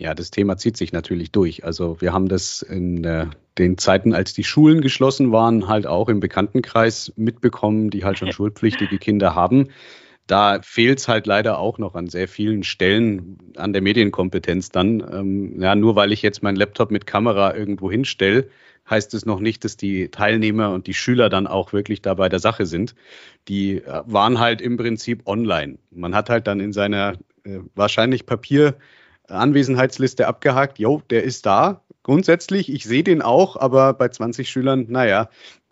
Ja, 0.00 0.14
das 0.14 0.30
Thema 0.30 0.56
zieht 0.56 0.76
sich 0.76 0.92
natürlich 0.92 1.32
durch. 1.32 1.64
Also 1.64 2.00
wir 2.00 2.12
haben 2.12 2.28
das 2.28 2.62
in 2.62 3.02
äh, 3.02 3.26
den 3.58 3.78
Zeiten, 3.78 4.14
als 4.14 4.32
die 4.32 4.44
Schulen 4.44 4.80
geschlossen 4.80 5.32
waren, 5.32 5.66
halt 5.66 5.88
auch 5.88 6.08
im 6.08 6.20
Bekanntenkreis 6.20 7.12
mitbekommen, 7.16 7.90
die 7.90 8.04
halt 8.04 8.18
schon 8.18 8.32
schulpflichtige 8.32 8.98
Kinder 8.98 9.34
haben 9.34 9.68
da 10.28 10.60
fehlt 10.62 11.00
es 11.00 11.08
halt 11.08 11.26
leider 11.26 11.58
auch 11.58 11.78
noch 11.78 11.94
an 11.94 12.06
sehr 12.06 12.28
vielen 12.28 12.62
Stellen 12.62 13.38
an 13.56 13.72
der 13.72 13.82
Medienkompetenz 13.82 14.70
dann. 14.70 15.00
Ähm, 15.00 15.60
ja, 15.60 15.74
nur 15.74 15.96
weil 15.96 16.12
ich 16.12 16.22
jetzt 16.22 16.42
meinen 16.42 16.56
Laptop 16.56 16.90
mit 16.90 17.06
Kamera 17.06 17.54
irgendwo 17.54 17.90
hinstelle, 17.90 18.48
heißt 18.88 19.14
es 19.14 19.26
noch 19.26 19.40
nicht, 19.40 19.64
dass 19.64 19.76
die 19.76 20.10
Teilnehmer 20.10 20.72
und 20.72 20.86
die 20.86 20.94
Schüler 20.94 21.28
dann 21.30 21.46
auch 21.46 21.72
wirklich 21.72 22.02
da 22.02 22.14
bei 22.14 22.28
der 22.28 22.38
Sache 22.38 22.66
sind. 22.66 22.94
Die 23.48 23.78
äh, 23.78 24.02
waren 24.06 24.38
halt 24.38 24.60
im 24.60 24.76
Prinzip 24.76 25.26
online. 25.26 25.78
Man 25.90 26.14
hat 26.14 26.30
halt 26.30 26.46
dann 26.46 26.60
in 26.60 26.72
seiner 26.72 27.14
äh, 27.44 27.58
wahrscheinlich 27.74 28.26
Papier-Anwesenheitsliste 28.26 30.28
abgehakt, 30.28 30.78
jo, 30.78 31.02
der 31.10 31.24
ist 31.24 31.46
da. 31.46 31.82
Grundsätzlich, 32.02 32.72
ich 32.72 32.84
sehe 32.84 33.02
den 33.02 33.22
auch, 33.22 33.56
aber 33.56 33.94
bei 33.94 34.08
20 34.08 34.48
Schülern, 34.48 34.86
naja, 34.88 35.28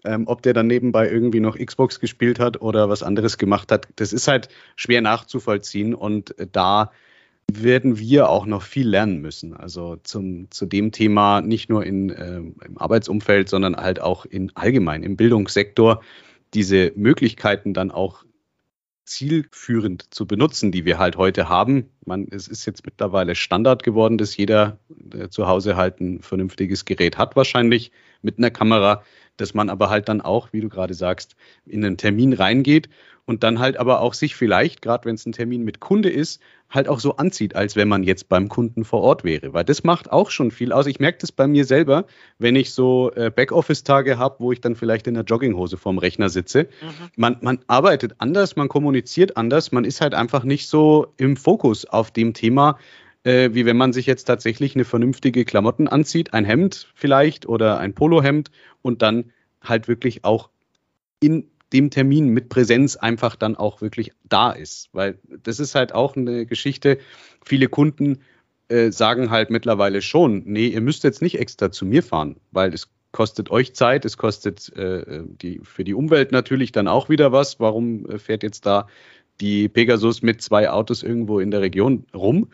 ähm, 0.06 0.24
ob 0.26 0.42
der 0.42 0.54
dann 0.54 0.66
nebenbei 0.66 1.10
irgendwie 1.10 1.40
noch 1.40 1.58
Xbox 1.58 2.00
gespielt 2.00 2.38
hat 2.38 2.60
oder 2.62 2.88
was 2.88 3.02
anderes 3.02 3.38
gemacht 3.38 3.72
hat, 3.72 3.88
das 3.96 4.12
ist 4.12 4.28
halt 4.28 4.48
schwer 4.76 5.00
nachzuvollziehen 5.02 5.94
und 5.94 6.38
äh, 6.38 6.46
da 6.50 6.92
werden 7.52 7.98
wir 7.98 8.28
auch 8.28 8.46
noch 8.46 8.62
viel 8.62 8.88
lernen 8.88 9.20
müssen. 9.20 9.54
Also 9.54 9.96
zum, 10.02 10.50
zu 10.50 10.66
dem 10.66 10.90
Thema 10.92 11.40
nicht 11.40 11.68
nur 11.68 11.84
in, 11.84 12.10
äh, 12.10 12.36
im 12.38 12.76
Arbeitsumfeld, 12.76 13.48
sondern 13.48 13.76
halt 13.76 14.00
auch 14.00 14.24
in 14.24 14.50
allgemein 14.56 15.02
im 15.02 15.16
Bildungssektor 15.16 16.02
diese 16.54 16.92
Möglichkeiten 16.96 17.74
dann 17.74 17.90
auch 17.90 18.24
zielführend 19.04 20.12
zu 20.12 20.26
benutzen, 20.26 20.72
die 20.72 20.84
wir 20.84 20.98
halt 20.98 21.16
heute 21.16 21.48
haben. 21.48 21.90
Man, 22.04 22.26
es 22.30 22.48
ist 22.48 22.66
jetzt 22.66 22.84
mittlerweile 22.84 23.36
Standard 23.36 23.84
geworden, 23.84 24.18
dass 24.18 24.36
jeder 24.36 24.80
zu 25.30 25.46
Hause 25.46 25.76
halt 25.76 26.00
ein 26.00 26.22
vernünftiges 26.22 26.84
Gerät 26.84 27.16
hat, 27.16 27.36
wahrscheinlich 27.36 27.92
mit 28.22 28.38
einer 28.38 28.50
Kamera, 28.50 29.04
dass 29.36 29.54
man 29.54 29.70
aber 29.70 29.90
halt 29.90 30.08
dann 30.08 30.20
auch, 30.20 30.52
wie 30.52 30.60
du 30.60 30.68
gerade 30.68 30.94
sagst, 30.94 31.36
in 31.66 31.84
einen 31.84 31.96
Termin 31.96 32.32
reingeht 32.32 32.88
und 33.26 33.42
dann 33.42 33.58
halt 33.58 33.76
aber 33.76 34.00
auch 34.00 34.14
sich 34.14 34.36
vielleicht, 34.36 34.82
gerade 34.82 35.04
wenn 35.04 35.16
es 35.16 35.26
ein 35.26 35.32
Termin 35.32 35.64
mit 35.64 35.80
Kunde 35.80 36.08
ist, 36.08 36.40
halt 36.70 36.88
auch 36.88 37.00
so 37.00 37.16
anzieht, 37.16 37.54
als 37.54 37.76
wenn 37.76 37.88
man 37.88 38.02
jetzt 38.02 38.28
beim 38.28 38.48
Kunden 38.48 38.84
vor 38.84 39.02
Ort 39.02 39.24
wäre. 39.24 39.52
Weil 39.52 39.64
das 39.64 39.84
macht 39.84 40.10
auch 40.10 40.30
schon 40.30 40.50
viel 40.50 40.72
aus. 40.72 40.86
Ich 40.86 41.00
merke 41.00 41.18
das 41.20 41.32
bei 41.32 41.46
mir 41.46 41.64
selber, 41.64 42.06
wenn 42.38 42.56
ich 42.56 42.72
so 42.72 43.12
äh, 43.14 43.30
Backoffice-Tage 43.30 44.18
habe, 44.18 44.36
wo 44.38 44.52
ich 44.52 44.60
dann 44.60 44.76
vielleicht 44.76 45.06
in 45.06 45.14
der 45.14 45.24
Jogginghose 45.24 45.76
vorm 45.76 45.98
Rechner 45.98 46.28
sitze. 46.28 46.68
Mhm. 46.80 47.10
Man, 47.16 47.36
man 47.40 47.58
arbeitet 47.66 48.14
anders, 48.18 48.56
man 48.56 48.68
kommuniziert 48.68 49.36
anders, 49.36 49.72
man 49.72 49.84
ist 49.84 50.00
halt 50.00 50.14
einfach 50.14 50.44
nicht 50.44 50.68
so 50.68 51.12
im 51.16 51.36
Fokus 51.36 51.84
auf 51.84 52.10
dem 52.10 52.32
Thema, 52.32 52.78
äh, 53.26 53.54
wie 53.54 53.66
wenn 53.66 53.76
man 53.76 53.92
sich 53.92 54.06
jetzt 54.06 54.24
tatsächlich 54.24 54.76
eine 54.76 54.84
vernünftige 54.84 55.44
Klamotten 55.44 55.88
anzieht, 55.88 56.32
ein 56.32 56.44
Hemd 56.44 56.88
vielleicht 56.94 57.46
oder 57.46 57.78
ein 57.80 57.92
Polohemd 57.92 58.52
und 58.82 59.02
dann 59.02 59.32
halt 59.60 59.88
wirklich 59.88 60.24
auch 60.24 60.50
in 61.18 61.50
dem 61.72 61.90
Termin 61.90 62.28
mit 62.28 62.48
Präsenz 62.48 62.94
einfach 62.94 63.34
dann 63.34 63.56
auch 63.56 63.80
wirklich 63.80 64.12
da 64.22 64.52
ist. 64.52 64.90
Weil 64.92 65.18
das 65.42 65.58
ist 65.58 65.74
halt 65.74 65.92
auch 65.92 66.14
eine 66.14 66.46
Geschichte. 66.46 66.98
Viele 67.44 67.66
Kunden 67.66 68.20
äh, 68.68 68.92
sagen 68.92 69.30
halt 69.30 69.50
mittlerweile 69.50 70.02
schon, 70.02 70.44
nee, 70.46 70.68
ihr 70.68 70.80
müsst 70.80 71.02
jetzt 71.02 71.20
nicht 71.20 71.40
extra 71.40 71.72
zu 71.72 71.84
mir 71.84 72.04
fahren, 72.04 72.36
weil 72.52 72.72
es 72.72 72.88
kostet 73.10 73.50
euch 73.50 73.74
Zeit, 73.74 74.04
es 74.04 74.18
kostet 74.18 74.72
äh, 74.76 75.24
die, 75.26 75.60
für 75.64 75.82
die 75.82 75.94
Umwelt 75.94 76.30
natürlich 76.30 76.70
dann 76.70 76.86
auch 76.86 77.08
wieder 77.08 77.32
was. 77.32 77.58
Warum 77.58 78.08
äh, 78.08 78.18
fährt 78.20 78.44
jetzt 78.44 78.66
da 78.66 78.86
die 79.40 79.68
Pegasus 79.68 80.22
mit 80.22 80.42
zwei 80.42 80.70
Autos 80.70 81.02
irgendwo 81.02 81.40
in 81.40 81.50
der 81.50 81.60
Region 81.60 82.06
rum? 82.14 82.48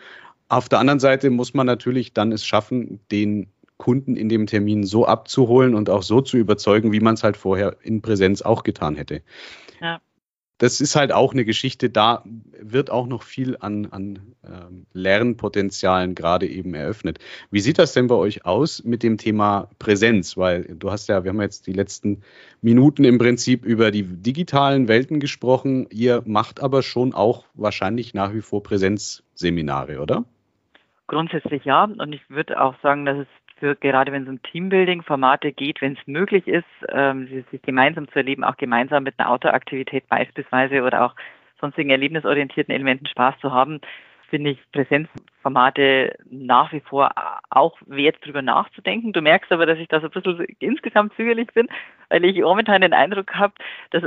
Auf 0.53 0.69
der 0.69 0.81
anderen 0.81 1.01
Seite 1.01 1.31
muss 1.31 1.55
man 1.55 1.67
natürlich 1.67 2.13
dann 2.13 2.31
es 2.31 2.45
schaffen, 2.45 3.01
den 3.11 3.47
Kunden 3.79 4.17
in 4.17 4.29
dem 4.29 4.47
Termin 4.47 4.85
so 4.85 5.07
abzuholen 5.07 5.75
und 5.75 5.89
auch 5.89 6.03
so 6.03 6.21
zu 6.21 6.37
überzeugen, 6.37 6.93
wie 6.93 7.01
man 7.01 7.15
es 7.15 7.25
halt 7.25 7.39
vorher 7.39 7.79
in 7.83 8.03
Präsenz 8.03 8.43
auch 8.43 8.63
getan 8.63 8.95
hätte. 8.97 9.23
Ja. 9.81 10.03
Das 10.59 10.83
ist 10.83 10.95
halt 10.95 11.11
auch 11.11 11.33
eine 11.33 11.47
Geschichte, 11.47 11.89
da 11.89 12.23
wird 12.61 12.91
auch 12.91 13.07
noch 13.07 13.23
viel 13.23 13.57
an, 13.61 13.87
an 13.87 14.35
ähm, 14.45 14.85
Lernpotenzialen 14.93 16.15
gerade 16.15 16.47
eben 16.47 16.75
eröffnet. 16.75 17.19
Wie 17.51 17.61
sieht 17.61 17.79
das 17.79 17.95
denn 17.95 18.09
bei 18.09 18.17
euch 18.17 18.45
aus 18.45 18.85
mit 18.85 19.03
dem 19.03 19.17
Thema 19.17 19.71
Präsenz? 19.79 20.37
Weil 20.37 20.65
du 20.65 20.91
hast 20.91 21.09
ja, 21.09 21.25
wir 21.25 21.31
haben 21.31 21.41
jetzt 21.41 21.67
die 21.67 21.73
letzten 21.73 22.21
Minuten 22.61 23.05
im 23.05 23.17
Prinzip 23.17 23.65
über 23.65 23.91
die 23.91 24.03
digitalen 24.03 24.87
Welten 24.87 25.19
gesprochen. 25.19 25.87
Ihr 25.89 26.23
macht 26.27 26.61
aber 26.61 26.83
schon 26.83 27.15
auch 27.15 27.47
wahrscheinlich 27.55 28.13
nach 28.13 28.35
wie 28.35 28.43
vor 28.43 28.63
Präsenzseminare, 28.63 29.99
oder? 29.99 30.27
Grundsätzlich 31.13 31.67
ja. 31.67 31.85
Und 31.85 32.15
ich 32.15 32.23
würde 32.31 32.59
auch 32.59 32.75
sagen, 32.83 33.05
dass 33.05 33.19
es 33.19 33.27
für 33.59 33.77
gerade 33.77 34.13
wenn 34.13 34.23
es 34.23 34.29
um 34.31 34.43
Teambuilding-Formate 34.43 35.53
geht, 35.53 35.83
wenn 35.83 35.93
es 35.93 36.07
möglich 36.07 36.49
ist, 36.49 36.65
ähm, 36.89 37.45
sich 37.51 37.61
gemeinsam 37.61 38.09
zu 38.09 38.15
erleben, 38.15 38.45
auch 38.45 38.57
gemeinsam 38.57 39.03
mit 39.03 39.15
einer 39.19 39.29
Outdoor-Aktivität 39.29 40.09
beispielsweise 40.09 40.83
oder 40.83 41.05
auch 41.05 41.15
sonstigen 41.61 41.91
erlebnisorientierten 41.91 42.75
Elementen 42.75 43.05
Spaß 43.05 43.35
zu 43.43 43.53
haben, 43.53 43.83
finde 44.31 44.53
ich 44.53 44.59
Präsenzformate 44.73 46.17
nach 46.31 46.73
wie 46.73 46.81
vor 46.81 47.11
auch 47.51 47.77
wert, 47.85 48.17
darüber 48.23 48.41
nachzudenken. 48.41 49.13
Du 49.13 49.21
merkst 49.21 49.53
aber, 49.53 49.67
dass 49.67 49.79
ich 49.79 49.89
da 49.89 50.01
so 50.01 50.07
ein 50.07 50.13
bisschen 50.13 50.47
insgesamt 50.61 51.13
zögerlich 51.17 51.49
bin, 51.53 51.69
weil 52.09 52.25
ich 52.25 52.41
momentan 52.41 52.81
den 52.81 52.95
Eindruck 52.95 53.35
habe, 53.35 53.53
dass 53.91 54.05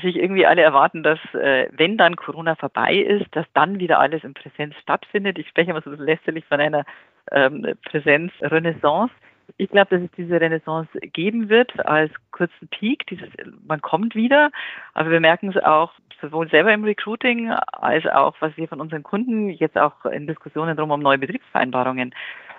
sich 0.00 0.16
irgendwie 0.16 0.46
alle 0.46 0.62
erwarten, 0.62 1.02
dass 1.02 1.18
äh, 1.34 1.68
wenn 1.72 1.98
dann 1.98 2.16
Corona 2.16 2.54
vorbei 2.54 2.94
ist, 2.96 3.26
dass 3.32 3.46
dann 3.52 3.78
wieder 3.78 3.98
alles 3.98 4.24
in 4.24 4.34
Präsenz 4.34 4.74
stattfindet. 4.76 5.38
Ich 5.38 5.48
spreche 5.48 5.70
immer 5.70 5.82
so 5.82 5.90
lästerlich 5.90 6.44
von 6.46 6.60
einer 6.60 6.84
ähm, 7.30 7.74
Präsenzrenaissance. 7.84 9.12
Ich 9.58 9.68
glaube, 9.68 9.90
dass 9.90 10.02
es 10.02 10.10
diese 10.16 10.40
Renaissance 10.40 10.88
geben 11.12 11.48
wird 11.50 11.84
als 11.84 12.10
kurzen 12.30 12.68
Peak. 12.68 13.06
Dieses, 13.08 13.28
man 13.66 13.82
kommt 13.82 14.14
wieder, 14.14 14.50
aber 14.94 15.10
wir 15.10 15.20
merken 15.20 15.50
es 15.50 15.62
auch 15.62 15.92
sowohl 16.22 16.48
selber 16.48 16.72
im 16.72 16.84
Recruiting 16.84 17.50
als 17.50 18.06
auch, 18.06 18.34
was 18.40 18.56
wir 18.56 18.68
von 18.68 18.80
unseren 18.80 19.02
Kunden 19.02 19.50
jetzt 19.50 19.76
auch 19.76 20.06
in 20.06 20.26
Diskussionen 20.26 20.76
drum 20.76 20.90
um 20.90 21.00
neue 21.00 21.18
Betriebsvereinbarungen 21.18 22.14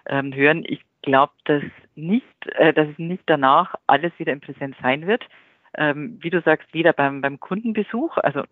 ähm, 0.05 0.35
hören. 0.35 0.63
Ich 0.67 0.83
glaube, 1.01 1.33
dass 1.45 1.63
nicht, 1.95 2.25
äh, 2.55 2.73
dass 2.73 2.89
es 2.89 2.99
nicht 2.99 3.23
danach 3.25 3.75
alles 3.87 4.11
wieder 4.17 4.33
in 4.33 4.41
Präsenz 4.41 4.75
sein 4.83 5.07
wird 5.07 5.23
ähm, 5.77 6.17
wie 6.21 6.29
du 6.29 6.41
sagst, 6.41 6.73
wieder 6.73 6.93
beim, 6.93 7.21
beim 7.21 7.39
Kundenbesuch. 7.39 8.17
Also 8.17 8.43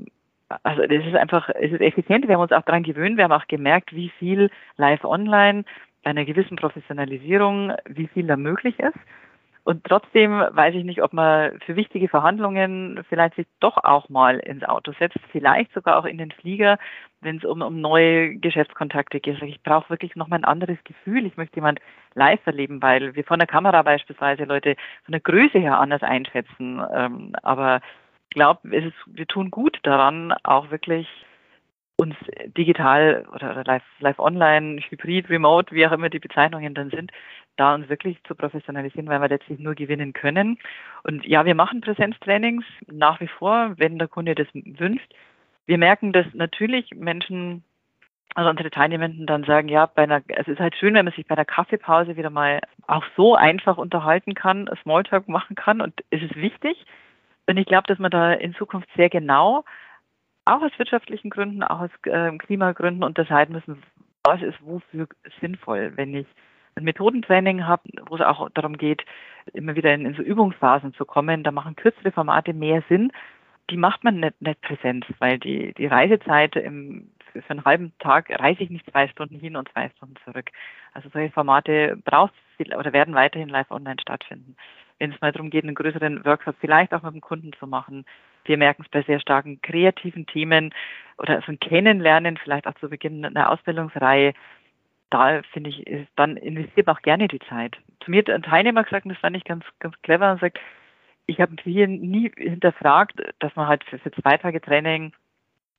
also 0.63 0.81
das 0.81 1.05
ist 1.05 1.15
einfach, 1.15 1.49
es 1.49 1.71
ist 1.71 1.81
effizient. 1.81 2.27
Wir 2.27 2.35
haben 2.35 2.41
uns 2.41 2.51
auch 2.51 2.63
daran 2.63 2.83
gewöhnt. 2.83 3.17
Wir 3.17 3.23
haben 3.23 3.31
auch 3.31 3.47
gemerkt, 3.47 3.95
wie 3.95 4.09
viel 4.19 4.49
live 4.75 5.03
online 5.05 5.63
bei 6.03 6.09
einer 6.09 6.25
gewissen 6.25 6.57
Professionalisierung, 6.57 7.73
wie 7.87 8.07
viel 8.07 8.27
da 8.27 8.35
möglich 8.35 8.77
ist. 8.79 8.97
Und 9.63 9.83
trotzdem 9.83 10.31
weiß 10.31 10.73
ich 10.73 10.83
nicht, 10.83 11.03
ob 11.03 11.13
man 11.13 11.59
für 11.65 11.75
wichtige 11.75 12.07
Verhandlungen 12.07 13.03
vielleicht 13.07 13.35
sich 13.35 13.45
doch 13.59 13.77
auch 13.77 14.09
mal 14.09 14.39
ins 14.39 14.63
Auto 14.63 14.91
setzt, 14.97 15.19
vielleicht 15.31 15.71
sogar 15.73 15.97
auch 15.97 16.05
in 16.05 16.17
den 16.17 16.31
Flieger, 16.31 16.79
wenn 17.21 17.37
es 17.37 17.45
um, 17.45 17.61
um 17.61 17.79
neue 17.79 18.35
Geschäftskontakte 18.37 19.19
geht. 19.19 19.35
Also 19.35 19.45
ich 19.45 19.61
brauche 19.61 19.91
wirklich 19.91 20.15
nochmal 20.15 20.39
ein 20.39 20.45
anderes 20.45 20.77
Gefühl. 20.83 21.27
Ich 21.27 21.37
möchte 21.37 21.57
jemand 21.57 21.79
live 22.15 22.45
erleben, 22.45 22.81
weil 22.81 23.15
wir 23.15 23.23
von 23.23 23.37
der 23.37 23.47
Kamera 23.47 23.83
beispielsweise 23.83 24.45
Leute 24.45 24.75
von 25.05 25.11
der 25.11 25.21
Größe 25.21 25.59
her 25.59 25.79
anders 25.79 26.01
einschätzen. 26.01 26.81
Ähm, 26.93 27.35
aber 27.43 27.81
ich 28.29 28.35
glaube, 28.35 28.61
wir 28.63 29.27
tun 29.27 29.51
gut 29.51 29.77
daran, 29.83 30.33
auch 30.43 30.71
wirklich 30.71 31.07
uns 32.01 32.15
digital 32.57 33.25
oder 33.31 33.63
live, 33.63 33.83
live 33.99 34.17
online, 34.17 34.81
hybrid, 34.89 35.29
remote, 35.29 35.71
wie 35.75 35.85
auch 35.85 35.91
immer 35.91 36.09
die 36.09 36.17
Bezeichnungen 36.17 36.73
dann 36.73 36.89
sind, 36.89 37.11
da 37.57 37.75
uns 37.75 37.89
wirklich 37.89 38.17
zu 38.23 38.35
professionalisieren, 38.35 39.07
weil 39.07 39.21
wir 39.21 39.29
letztlich 39.29 39.59
nur 39.59 39.75
gewinnen 39.75 40.13
können. 40.13 40.57
Und 41.03 41.25
ja, 41.25 41.45
wir 41.45 41.55
machen 41.55 41.81
Präsenztrainings 41.81 42.63
nach 42.87 43.19
wie 43.19 43.27
vor, 43.27 43.73
wenn 43.77 43.99
der 43.99 44.07
Kunde 44.07 44.35
das 44.35 44.47
wünscht. 44.53 45.13
Wir 45.65 45.77
merken, 45.77 46.11
dass 46.11 46.25
natürlich 46.33 46.89
Menschen, 46.95 47.63
also 48.35 48.49
unsere 48.49 48.71
Teilnehmenden 48.71 49.27
dann 49.27 49.43
sagen, 49.43 49.67
ja, 49.67 49.85
bei 49.85 50.03
einer, 50.03 50.21
es 50.27 50.47
ist 50.47 50.59
halt 50.59 50.75
schön, 50.75 50.93
wenn 50.93 51.05
man 51.05 51.13
sich 51.13 51.27
bei 51.27 51.35
einer 51.35 51.45
Kaffeepause 51.45 52.17
wieder 52.17 52.29
mal 52.29 52.61
auch 52.87 53.03
so 53.15 53.35
einfach 53.35 53.77
unterhalten 53.77 54.33
kann, 54.33 54.69
Smalltalk 54.81 55.27
machen 55.27 55.55
kann 55.55 55.81
und 55.81 55.93
es 56.09 56.21
ist 56.21 56.35
wichtig. 56.35 56.85
Und 57.47 57.57
ich 57.57 57.65
glaube, 57.65 57.87
dass 57.87 57.99
man 57.99 58.11
da 58.11 58.33
in 58.33 58.55
Zukunft 58.55 58.87
sehr 58.95 59.09
genau 59.09 59.63
auch 60.45 60.61
aus 60.61 60.71
wirtschaftlichen 60.77 61.29
Gründen, 61.29 61.63
auch 61.63 61.81
aus 61.81 61.89
äh, 62.03 62.35
Klimagründen 62.37 63.03
unterscheiden 63.03 63.53
müssen, 63.53 63.83
was 64.23 64.41
ist 64.41 64.57
wofür 64.61 65.07
sinnvoll. 65.39 65.93
Wenn 65.95 66.15
ich 66.15 66.27
ein 66.75 66.83
Methodentraining 66.83 67.65
habe, 67.65 67.83
wo 68.07 68.15
es 68.15 68.21
auch 68.21 68.49
darum 68.53 68.77
geht, 68.77 69.03
immer 69.53 69.75
wieder 69.75 69.93
in, 69.93 70.05
in, 70.05 70.13
so 70.13 70.21
Übungsphasen 70.21 70.93
zu 70.93 71.05
kommen, 71.05 71.43
da 71.43 71.51
machen 71.51 71.75
kürzere 71.75 72.11
Formate 72.11 72.53
mehr 72.53 72.83
Sinn. 72.89 73.11
Die 73.69 73.77
macht 73.77 74.03
man 74.03 74.19
nicht, 74.19 74.41
nicht 74.41 74.61
präsent, 74.61 75.05
weil 75.19 75.39
die, 75.39 75.73
die 75.73 75.87
Reisezeit 75.87 76.55
im, 76.55 77.09
für 77.31 77.49
einen 77.49 77.65
halben 77.65 77.93
Tag 77.99 78.29
reise 78.39 78.63
ich 78.63 78.69
nicht 78.69 78.89
zwei 78.89 79.07
Stunden 79.07 79.39
hin 79.39 79.55
und 79.55 79.69
zwei 79.69 79.89
Stunden 79.89 80.15
zurück. 80.25 80.49
Also 80.93 81.09
solche 81.09 81.31
Formate 81.31 81.97
braucht 82.03 82.33
oder 82.59 82.93
werden 82.93 83.15
weiterhin 83.15 83.49
live 83.49 83.71
online 83.71 83.99
stattfinden. 83.99 84.55
Wenn 84.99 85.11
es 85.11 85.21
mal 85.21 85.31
darum 85.31 85.49
geht, 85.49 85.63
einen 85.63 85.73
größeren 85.73 86.23
Workshop 86.25 86.55
vielleicht 86.59 86.93
auch 86.93 87.01
mit 87.01 87.13
dem 87.13 87.21
Kunden 87.21 87.53
zu 87.53 87.65
machen, 87.65 88.05
wir 88.45 88.57
merken 88.57 88.83
es 88.83 88.89
bei 88.89 89.01
sehr 89.03 89.19
starken 89.19 89.61
kreativen 89.61 90.25
Themen 90.25 90.73
oder 91.17 91.41
so 91.41 91.51
ein 91.51 91.59
Kennenlernen, 91.59 92.37
vielleicht 92.37 92.67
auch 92.67 92.75
zu 92.75 92.89
Beginn 92.89 93.25
einer 93.25 93.51
Ausbildungsreihe. 93.51 94.33
Da 95.11 95.41
finde 95.53 95.69
ich, 95.69 95.85
ist, 95.85 96.09
dann 96.15 96.37
investiert 96.37 96.87
man 96.87 96.95
auch 96.95 97.01
gerne 97.01 97.27
die 97.27 97.39
Zeit. 97.47 97.77
Zu 98.03 98.09
mir 98.09 98.19
hat 98.19 98.29
ein 98.29 98.41
Teilnehmer 98.41 98.83
gesagt, 98.83 99.05
und 99.05 99.11
das 99.11 99.19
fand 99.19 99.37
ich 99.37 99.43
ganz, 99.43 99.63
ganz 99.79 99.95
clever, 100.01 100.31
und 100.31 100.41
sagt, 100.41 100.59
ich 101.27 101.39
habe 101.39 101.55
hier 101.63 101.87
nie 101.87 102.31
hinterfragt, 102.35 103.21
dass 103.39 103.55
man 103.55 103.67
halt 103.67 103.83
für, 103.83 103.99
für 103.99 104.11
zwei 104.11 104.37
Tage 104.37 104.59
Training 104.59 105.13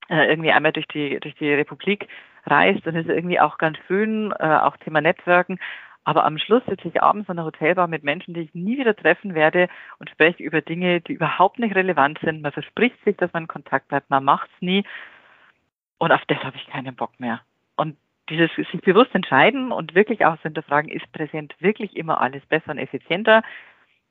äh, 0.08 0.28
irgendwie 0.28 0.52
einmal 0.52 0.72
durch 0.72 0.86
die, 0.88 1.18
durch 1.20 1.34
die 1.34 1.52
Republik 1.52 2.08
reist. 2.46 2.86
Dann 2.86 2.94
ist 2.94 3.08
irgendwie 3.08 3.40
auch 3.40 3.58
ganz 3.58 3.78
schön, 3.86 4.32
äh, 4.38 4.44
auch 4.44 4.76
Thema 4.76 5.00
Netzwerken. 5.00 5.58
Aber 6.04 6.24
am 6.24 6.38
Schluss 6.38 6.64
sitze 6.66 6.88
ich 6.88 7.02
abends 7.02 7.28
in 7.28 7.36
der 7.36 7.44
Hotelbar 7.44 7.86
mit 7.86 8.02
Menschen, 8.02 8.34
die 8.34 8.40
ich 8.40 8.54
nie 8.54 8.76
wieder 8.76 8.96
treffen 8.96 9.34
werde 9.34 9.68
und 9.98 10.10
spreche 10.10 10.42
über 10.42 10.60
Dinge, 10.60 11.00
die 11.00 11.12
überhaupt 11.12 11.58
nicht 11.58 11.76
relevant 11.76 12.18
sind. 12.22 12.42
Man 12.42 12.52
verspricht 12.52 13.02
sich, 13.04 13.16
dass 13.16 13.32
man 13.32 13.44
in 13.44 13.48
Kontakt 13.48 13.88
bleibt, 13.88 14.10
man 14.10 14.24
macht 14.24 14.50
es 14.54 14.62
nie. 14.62 14.84
Und 15.98 16.10
auf 16.10 16.22
das 16.26 16.42
habe 16.42 16.56
ich 16.56 16.66
keinen 16.66 16.96
Bock 16.96 17.20
mehr. 17.20 17.40
Dieses 18.28 18.50
sich 18.54 18.80
bewusst 18.82 19.14
entscheiden 19.14 19.72
und 19.72 19.94
wirklich 19.94 20.24
auch 20.24 20.36
zu 20.36 20.42
hinterfragen, 20.42 20.90
ist 20.90 21.10
präsent 21.12 21.54
wirklich 21.58 21.96
immer 21.96 22.20
alles 22.20 22.44
besser 22.46 22.70
und 22.70 22.78
effizienter? 22.78 23.42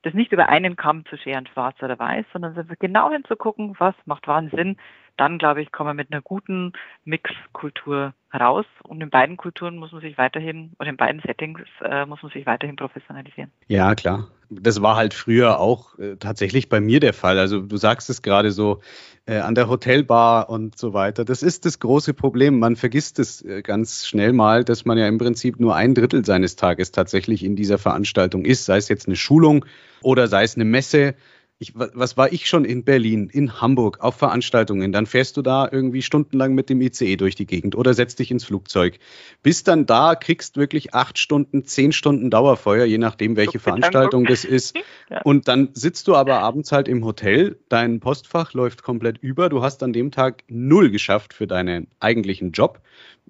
Das 0.04 0.14
nicht 0.14 0.32
über 0.32 0.50
einen 0.50 0.76
Kamm 0.76 1.06
zu 1.06 1.18
scheren, 1.18 1.48
schwarz 1.48 1.82
oder 1.82 1.98
weiß, 1.98 2.26
sondern 2.34 2.56
genau 2.80 3.12
hinzugucken, 3.12 3.76
was 3.80 3.96
macht 4.06 4.28
wann 4.28 4.50
Sinn, 4.50 4.78
dann, 5.22 5.38
glaube 5.38 5.62
ich, 5.62 5.72
kommen 5.72 5.90
wir 5.90 5.94
mit 5.94 6.12
einer 6.12 6.24
guten 6.24 6.74
Mixkultur 7.06 8.16
heraus. 8.32 8.66
Und 8.82 9.02
in 9.02 9.12
beiden 9.12 9.38
Kulturen 9.38 9.78
muss 9.78 9.92
man 9.92 10.02
sich 10.02 10.18
weiterhin, 10.18 10.72
oder 10.80 10.90
in 10.90 10.98
beiden 10.98 11.22
Settings 11.22 11.60
äh, 11.84 12.08
muss 12.08 12.24
man 12.24 12.32
sich 12.32 12.48
weiterhin 12.48 12.76
professionalisieren. 12.76 13.52
Ja, 13.68 13.94
klar. 13.94 14.30
Das 14.50 14.82
war 14.82 14.96
halt 14.96 15.14
früher 15.14 15.60
auch 15.60 15.98
äh, 16.00 16.16
tatsächlich 16.16 16.70
bei 16.70 16.82
mir 16.82 17.00
der 17.00 17.14
Fall. 17.14 17.38
Also 17.38 17.62
du 17.62 17.78
sagst 17.78 18.10
es 18.10 18.24
gerade 18.24 18.50
so 18.50 18.82
äh, 19.28 19.38
an 19.38 19.54
der 19.54 19.70
Hotelbar 19.70 20.50
und 20.50 20.76
so 20.76 20.94
weiter. 20.94 21.24
Das 21.24 21.44
ist 21.44 21.66
das 21.66 21.80
große 21.80 22.16
Problem. 22.16 22.58
Man 22.58 22.76
vergisst 22.76 23.20
es 23.20 23.46
äh, 23.46 23.62
ganz 23.62 24.08
schnell 24.08 24.34
mal, 24.34 24.64
dass 24.64 24.86
man 24.86 24.98
ja 24.98 25.08
im 25.08 25.20
Prinzip 25.20 25.60
nur 25.60 25.76
ein 25.76 25.94
Drittel 25.94 26.26
seines 26.26 26.56
Tages 26.56 26.92
tatsächlich 26.92 27.44
in 27.44 27.56
dieser 27.56 27.78
Veranstaltung 27.78 28.44
ist, 28.44 28.66
sei 28.66 28.78
es 28.78 28.90
jetzt 28.90 29.06
eine 29.06 29.16
Schulung 29.16 29.66
oder 30.02 30.28
sei 30.28 30.44
es 30.44 30.56
eine 30.56 30.66
Messe 30.66 31.14
ich, 31.62 31.74
was 31.76 32.18
war 32.18 32.34
ich 32.34 32.48
schon 32.48 32.66
in 32.66 32.84
Berlin, 32.84 33.30
in 33.32 33.62
Hamburg 33.62 34.00
auf 34.00 34.16
Veranstaltungen? 34.16 34.92
Dann 34.92 35.06
fährst 35.06 35.38
du 35.38 35.44
da 35.44 35.70
irgendwie 35.72 36.02
stundenlang 36.02 36.56
mit 36.56 36.72
dem 36.72 36.82
ICE 36.82 37.18
durch 37.18 37.36
die 37.36 37.46
Gegend 37.46 37.76
oder 37.76 37.94
setzt 37.94 38.18
dich 38.18 38.32
ins 38.32 38.46
Flugzeug. 38.46 38.98
Bis 39.44 39.64
dann 39.64 39.86
da 39.86 40.16
kriegst 40.16 40.58
wirklich 40.58 40.96
acht 40.96 41.20
Stunden, 41.20 41.64
zehn 41.64 41.92
Stunden 41.92 42.32
Dauerfeuer, 42.32 42.86
je 42.86 42.98
nachdem, 42.98 43.36
welche 43.36 43.60
Veranstaltung 43.60 44.26
das 44.26 44.44
ist. 44.44 44.76
Ja. 45.10 45.22
Und 45.24 45.50
dann 45.50 45.70
sitzt 45.74 46.08
du 46.08 46.16
aber 46.16 46.40
abends 46.40 46.72
halt 46.72 46.88
im 46.88 47.04
Hotel, 47.04 47.60
dein 47.68 48.00
Postfach 48.00 48.54
läuft 48.54 48.82
komplett 48.82 49.18
über, 49.18 49.50
du 49.50 49.62
hast 49.62 49.84
an 49.84 49.92
dem 49.92 50.12
Tag 50.12 50.44
null 50.48 50.90
geschafft 50.90 51.34
für 51.34 51.48
deinen 51.48 51.88
eigentlichen 52.00 52.54
Job. 52.54 52.80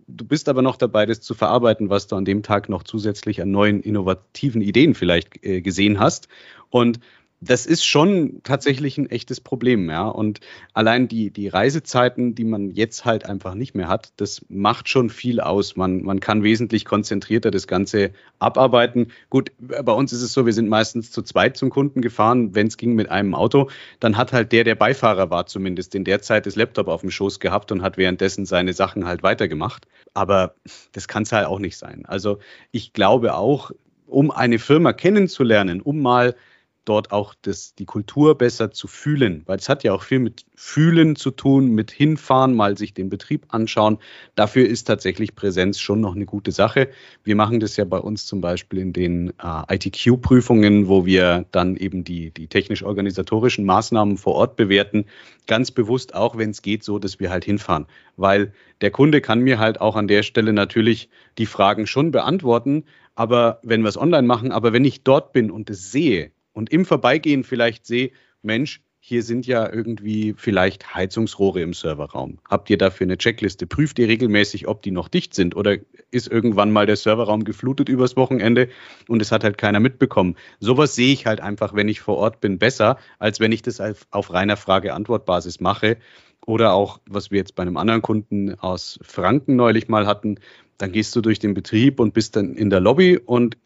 Du 0.07 0.23
bist 0.25 0.47
aber 0.47 0.61
noch 0.61 0.75
dabei, 0.75 1.07
das 1.07 1.21
zu 1.21 1.33
verarbeiten, 1.33 1.89
was 1.89 2.05
du 2.05 2.15
an 2.15 2.25
dem 2.25 2.43
Tag 2.43 2.69
noch 2.69 2.83
zusätzlich 2.83 3.41
an 3.41 3.49
neuen 3.49 3.81
innovativen 3.81 4.61
Ideen 4.61 4.93
vielleicht 4.93 5.43
äh, 5.43 5.61
gesehen 5.61 5.99
hast. 5.99 6.27
Und 6.69 6.99
das 7.43 7.65
ist 7.65 7.83
schon 7.83 8.41
tatsächlich 8.43 8.99
ein 8.99 9.09
echtes 9.09 9.41
Problem, 9.41 9.89
ja. 9.89 10.07
Und 10.07 10.41
allein 10.73 11.07
die, 11.07 11.31
die 11.31 11.47
Reisezeiten, 11.47 12.35
die 12.35 12.45
man 12.45 12.69
jetzt 12.69 13.03
halt 13.03 13.25
einfach 13.25 13.55
nicht 13.55 13.73
mehr 13.73 13.87
hat, 13.87 14.13
das 14.17 14.45
macht 14.47 14.89
schon 14.89 15.09
viel 15.09 15.39
aus. 15.39 15.75
Man, 15.75 16.03
man 16.03 16.19
kann 16.19 16.43
wesentlich 16.43 16.85
konzentrierter 16.85 17.49
das 17.49 17.65
Ganze 17.65 18.11
abarbeiten. 18.37 19.07
Gut, 19.31 19.51
bei 19.57 19.91
uns 19.91 20.13
ist 20.13 20.21
es 20.21 20.33
so, 20.33 20.45
wir 20.45 20.53
sind 20.53 20.69
meistens 20.69 21.09
zu 21.09 21.23
zweit 21.23 21.57
zum 21.57 21.71
Kunden 21.71 22.01
gefahren, 22.01 22.53
wenn 22.53 22.67
es 22.67 22.77
ging 22.77 22.93
mit 22.93 23.09
einem 23.09 23.33
Auto. 23.33 23.71
Dann 23.99 24.17
hat 24.17 24.33
halt 24.33 24.51
der, 24.51 24.63
der 24.63 24.75
Beifahrer 24.75 25.31
war, 25.31 25.47
zumindest 25.47 25.95
in 25.95 26.03
der 26.03 26.21
Zeit 26.21 26.45
das 26.45 26.55
Laptop 26.55 26.87
auf 26.87 27.01
dem 27.01 27.09
Schoß 27.09 27.39
gehabt 27.39 27.71
und 27.71 27.81
hat 27.81 27.97
währenddessen 27.97 28.45
seine 28.45 28.73
Sachen 28.73 29.07
halt 29.07 29.23
weitergemacht. 29.23 29.87
Aber 30.13 30.53
das 30.91 31.07
kann 31.07 31.23
es 31.23 31.31
halt 31.31 31.47
auch 31.47 31.59
nicht 31.59 31.77
sein. 31.77 32.05
Also 32.05 32.37
ich 32.71 32.93
glaube 32.93 33.33
auch, 33.33 33.71
um 34.05 34.29
eine 34.29 34.59
Firma 34.59 34.93
kennenzulernen, 34.93 35.81
um 35.81 36.01
mal 36.01 36.35
dort 36.85 37.11
auch 37.11 37.35
das, 37.41 37.75
die 37.75 37.85
Kultur 37.85 38.37
besser 38.37 38.71
zu 38.71 38.87
fühlen, 38.87 39.43
weil 39.45 39.57
es 39.57 39.69
hat 39.69 39.83
ja 39.83 39.93
auch 39.93 40.03
viel 40.03 40.19
mit 40.19 40.45
Fühlen 40.55 41.15
zu 41.15 41.31
tun, 41.31 41.71
mit 41.71 41.91
hinfahren, 41.91 42.55
mal 42.55 42.77
sich 42.77 42.93
den 42.93 43.09
Betrieb 43.09 43.45
anschauen. 43.49 43.99
Dafür 44.35 44.67
ist 44.67 44.85
tatsächlich 44.85 45.35
Präsenz 45.35 45.79
schon 45.79 46.01
noch 46.01 46.15
eine 46.15 46.25
gute 46.25 46.51
Sache. 46.51 46.89
Wir 47.23 47.35
machen 47.35 47.59
das 47.59 47.77
ja 47.77 47.85
bei 47.85 47.99
uns 47.99 48.25
zum 48.25 48.41
Beispiel 48.41 48.79
in 48.79 48.93
den 48.93 49.33
äh, 49.41 49.75
ITQ-Prüfungen, 49.75 50.87
wo 50.87 51.05
wir 51.05 51.45
dann 51.51 51.75
eben 51.75 52.03
die, 52.03 52.31
die 52.31 52.47
technisch-organisatorischen 52.47 53.65
Maßnahmen 53.65 54.17
vor 54.17 54.35
Ort 54.35 54.55
bewerten. 54.55 55.05
Ganz 55.47 55.71
bewusst 55.71 56.15
auch, 56.15 56.37
wenn 56.37 56.49
es 56.49 56.61
geht, 56.61 56.83
so, 56.83 56.99
dass 56.99 57.19
wir 57.19 57.29
halt 57.29 57.45
hinfahren. 57.45 57.85
Weil 58.17 58.53
der 58.81 58.91
Kunde 58.91 59.21
kann 59.21 59.41
mir 59.41 59.59
halt 59.59 59.81
auch 59.81 59.95
an 59.95 60.07
der 60.07 60.23
Stelle 60.23 60.53
natürlich 60.53 61.09
die 61.37 61.45
Fragen 61.45 61.85
schon 61.85 62.11
beantworten, 62.11 62.85
aber 63.15 63.59
wenn 63.61 63.81
wir 63.81 63.89
es 63.89 63.97
online 63.97 64.27
machen, 64.27 64.51
aber 64.51 64.73
wenn 64.73 64.85
ich 64.85 65.03
dort 65.03 65.33
bin 65.33 65.51
und 65.51 65.69
es 65.69 65.91
sehe, 65.91 66.31
und 66.53 66.71
im 66.71 66.85
Vorbeigehen 66.85 67.43
vielleicht 67.43 67.85
sehe, 67.85 68.11
Mensch, 68.41 68.81
hier 69.03 69.23
sind 69.23 69.47
ja 69.47 69.67
irgendwie 69.67 70.35
vielleicht 70.37 70.93
Heizungsrohre 70.93 71.59
im 71.61 71.73
Serverraum. 71.73 72.37
Habt 72.47 72.69
ihr 72.69 72.77
dafür 72.77 73.05
eine 73.05 73.17
Checkliste? 73.17 73.65
Prüft 73.65 73.97
ihr 73.97 74.07
regelmäßig, 74.07 74.67
ob 74.67 74.83
die 74.83 74.91
noch 74.91 75.07
dicht 75.07 75.33
sind? 75.33 75.55
Oder 75.55 75.77
ist 76.11 76.27
irgendwann 76.27 76.71
mal 76.71 76.85
der 76.85 76.95
Serverraum 76.95 77.43
geflutet 77.43 77.89
übers 77.89 78.15
Wochenende 78.15 78.69
und 79.07 79.19
es 79.19 79.31
hat 79.31 79.43
halt 79.43 79.57
keiner 79.57 79.79
mitbekommen? 79.79 80.35
Sowas 80.59 80.93
sehe 80.93 81.11
ich 81.11 81.25
halt 81.25 81.41
einfach, 81.41 81.73
wenn 81.73 81.87
ich 81.87 81.99
vor 81.99 82.17
Ort 82.17 82.41
bin, 82.41 82.59
besser, 82.59 82.99
als 83.17 83.39
wenn 83.39 83.51
ich 83.51 83.63
das 83.63 83.81
auf, 83.81 84.05
auf 84.11 84.31
reiner 84.31 84.55
Frage-Antwort-Basis 84.55 85.59
mache. 85.59 85.97
Oder 86.45 86.73
auch, 86.73 86.99
was 87.07 87.31
wir 87.31 87.39
jetzt 87.39 87.55
bei 87.55 87.63
einem 87.63 87.77
anderen 87.77 88.03
Kunden 88.03 88.53
aus 88.59 88.99
Franken 89.01 89.55
neulich 89.55 89.87
mal 89.87 90.05
hatten, 90.05 90.39
dann 90.77 90.91
gehst 90.91 91.15
du 91.15 91.21
durch 91.21 91.39
den 91.39 91.55
Betrieb 91.55 91.99
und 91.99 92.13
bist 92.13 92.35
dann 92.35 92.53
in 92.53 92.69
der 92.69 92.79
Lobby 92.79 93.17
und 93.17 93.57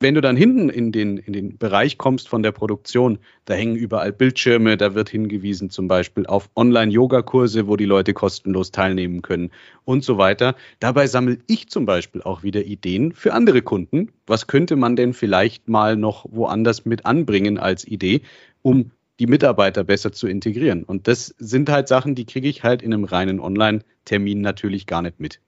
wenn 0.00 0.14
du 0.14 0.20
dann 0.20 0.36
hinten 0.36 0.68
in 0.68 0.92
den, 0.92 1.16
in 1.16 1.32
den 1.32 1.56
Bereich 1.56 1.98
kommst 1.98 2.28
von 2.28 2.42
der 2.42 2.52
Produktion, 2.52 3.18
da 3.44 3.54
hängen 3.54 3.76
überall 3.76 4.12
Bildschirme, 4.12 4.76
da 4.76 4.94
wird 4.94 5.08
hingewiesen 5.08 5.70
zum 5.70 5.88
Beispiel 5.88 6.26
auf 6.26 6.50
Online-Yoga-Kurse, 6.56 7.68
wo 7.68 7.76
die 7.76 7.84
Leute 7.84 8.12
kostenlos 8.12 8.70
teilnehmen 8.70 9.22
können 9.22 9.50
und 9.84 10.04
so 10.04 10.18
weiter. 10.18 10.56
Dabei 10.80 11.06
sammle 11.06 11.38
ich 11.46 11.68
zum 11.68 11.86
Beispiel 11.86 12.22
auch 12.22 12.42
wieder 12.42 12.64
Ideen 12.64 13.12
für 13.12 13.32
andere 13.32 13.62
Kunden. 13.62 14.10
Was 14.26 14.46
könnte 14.46 14.76
man 14.76 14.96
denn 14.96 15.14
vielleicht 15.14 15.68
mal 15.68 15.96
noch 15.96 16.26
woanders 16.30 16.84
mit 16.84 17.06
anbringen 17.06 17.58
als 17.58 17.86
Idee, 17.86 18.22
um 18.62 18.90
die 19.20 19.26
Mitarbeiter 19.26 19.84
besser 19.84 20.12
zu 20.12 20.26
integrieren? 20.26 20.82
Und 20.82 21.08
das 21.08 21.34
sind 21.38 21.70
halt 21.70 21.88
Sachen, 21.88 22.14
die 22.14 22.26
kriege 22.26 22.48
ich 22.48 22.64
halt 22.64 22.82
in 22.82 22.92
einem 22.92 23.04
reinen 23.04 23.40
Online-Termin 23.40 24.40
natürlich 24.40 24.86
gar 24.86 25.02
nicht 25.02 25.20
mit. 25.20 25.40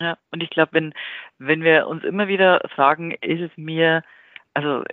Ja, 0.00 0.16
und 0.30 0.42
ich 0.42 0.50
glaube, 0.50 0.72
wenn, 0.72 0.94
wenn 1.38 1.62
wir 1.62 1.88
uns 1.88 2.04
immer 2.04 2.28
wieder 2.28 2.60
fragen, 2.74 3.12
ist 3.12 3.40
es 3.40 3.50
mir, 3.56 4.02
also 4.54 4.84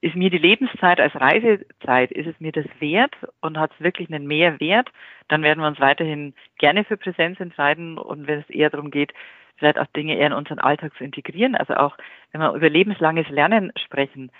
ist 0.00 0.14
mir 0.14 0.30
die 0.30 0.38
Lebenszeit 0.38 1.00
als 1.00 1.14
Reisezeit, 1.14 2.12
ist 2.12 2.26
es 2.28 2.38
mir 2.40 2.52
das 2.52 2.66
wert 2.78 3.14
und 3.40 3.58
hat 3.58 3.72
es 3.72 3.80
wirklich 3.80 4.08
einen 4.12 4.26
Mehrwert, 4.26 4.88
dann 5.28 5.42
werden 5.42 5.60
wir 5.60 5.68
uns 5.68 5.80
weiterhin 5.80 6.34
gerne 6.58 6.84
für 6.84 6.96
Präsenz 6.96 7.40
entscheiden 7.40 7.98
und 7.98 8.26
wenn 8.26 8.40
es 8.40 8.50
eher 8.50 8.70
darum 8.70 8.90
geht, 8.90 9.12
vielleicht 9.56 9.78
auch 9.78 9.86
Dinge 9.96 10.16
eher 10.16 10.28
in 10.28 10.32
unseren 10.32 10.58
Alltag 10.58 10.92
zu 10.96 11.04
integrieren, 11.04 11.54
also 11.54 11.74
auch 11.74 11.96
wenn 12.32 12.40
wir 12.40 12.52
über 12.54 12.68
lebenslanges 12.68 13.28
Lernen 13.28 13.72
sprechen, 13.76 14.30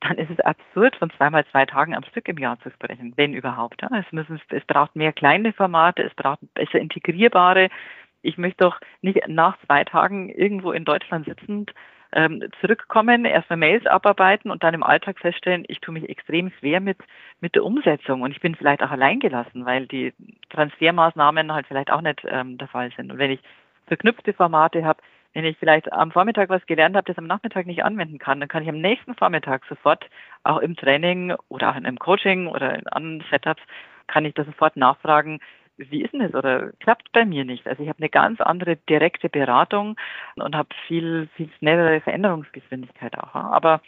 dann 0.00 0.16
ist 0.18 0.30
es 0.30 0.38
absurd, 0.40 0.94
von 0.96 1.10
zweimal 1.10 1.44
zwei 1.46 1.66
Tagen 1.66 1.94
am 1.94 2.04
Stück 2.04 2.28
im 2.28 2.38
Jahr 2.38 2.58
zu 2.60 2.70
sprechen, 2.70 3.14
wenn 3.16 3.32
überhaupt. 3.32 3.82
Es, 3.82 4.12
müssen, 4.12 4.40
es 4.50 4.64
braucht 4.64 4.94
mehr 4.94 5.12
kleine 5.12 5.52
Formate, 5.52 6.04
es 6.04 6.14
braucht 6.14 6.38
besser 6.54 6.78
integrierbare 6.78 7.68
ich 8.22 8.38
möchte 8.38 8.64
doch 8.64 8.80
nicht 9.02 9.26
nach 9.28 9.58
zwei 9.66 9.84
Tagen 9.84 10.28
irgendwo 10.30 10.72
in 10.72 10.84
Deutschland 10.84 11.26
sitzend 11.26 11.72
ähm, 12.12 12.42
zurückkommen, 12.60 13.24
erstmal 13.24 13.58
Mails 13.58 13.86
abarbeiten 13.86 14.50
und 14.50 14.62
dann 14.62 14.74
im 14.74 14.82
Alltag 14.82 15.18
feststellen, 15.18 15.64
ich 15.68 15.80
tue 15.80 15.92
mich 15.92 16.08
extrem 16.08 16.50
schwer 16.58 16.80
mit, 16.80 16.98
mit 17.40 17.54
der 17.54 17.64
Umsetzung 17.64 18.22
und 18.22 18.30
ich 18.30 18.40
bin 18.40 18.54
vielleicht 18.54 18.82
auch 18.82 18.90
alleingelassen, 18.90 19.66
weil 19.66 19.86
die 19.86 20.14
Transfermaßnahmen 20.50 21.52
halt 21.52 21.66
vielleicht 21.66 21.90
auch 21.90 22.00
nicht 22.00 22.22
ähm, 22.26 22.56
der 22.56 22.68
Fall 22.68 22.90
sind. 22.96 23.12
Und 23.12 23.18
wenn 23.18 23.30
ich 23.30 23.40
verknüpfte 23.86 24.32
Formate 24.32 24.84
habe, 24.84 25.02
wenn 25.34 25.44
ich 25.44 25.58
vielleicht 25.58 25.92
am 25.92 26.10
Vormittag 26.10 26.48
was 26.48 26.64
gelernt 26.66 26.96
habe, 26.96 27.06
das 27.06 27.18
am 27.18 27.26
Nachmittag 27.26 27.66
nicht 27.66 27.84
anwenden 27.84 28.18
kann, 28.18 28.40
dann 28.40 28.48
kann 28.48 28.62
ich 28.62 28.68
am 28.68 28.80
nächsten 28.80 29.14
Vormittag 29.14 29.64
sofort 29.68 30.08
auch 30.44 30.58
im 30.58 30.76
Training 30.76 31.34
oder 31.48 31.70
auch 31.70 31.76
in 31.76 31.84
einem 31.84 31.98
Coaching 31.98 32.46
oder 32.46 32.74
in 32.74 32.86
anderen 32.88 33.22
Setups, 33.30 33.62
kann 34.06 34.24
ich 34.24 34.32
da 34.32 34.44
sofort 34.44 34.76
nachfragen, 34.76 35.40
wie 35.78 36.02
ist 36.02 36.12
denn 36.12 36.20
das 36.20 36.34
oder 36.34 36.72
klappt 36.80 37.12
bei 37.12 37.24
mir 37.24 37.44
nicht? 37.44 37.66
Also 37.66 37.82
ich 37.82 37.88
habe 37.88 38.00
eine 38.00 38.08
ganz 38.08 38.40
andere 38.40 38.76
direkte 38.76 39.28
Beratung 39.28 39.96
und 40.34 40.56
habe 40.56 40.68
viel, 40.86 41.28
viel 41.36 41.48
schnellere 41.58 42.00
Veränderungsgeschwindigkeit 42.00 43.16
auch. 43.18 43.34
Aber 43.34 43.80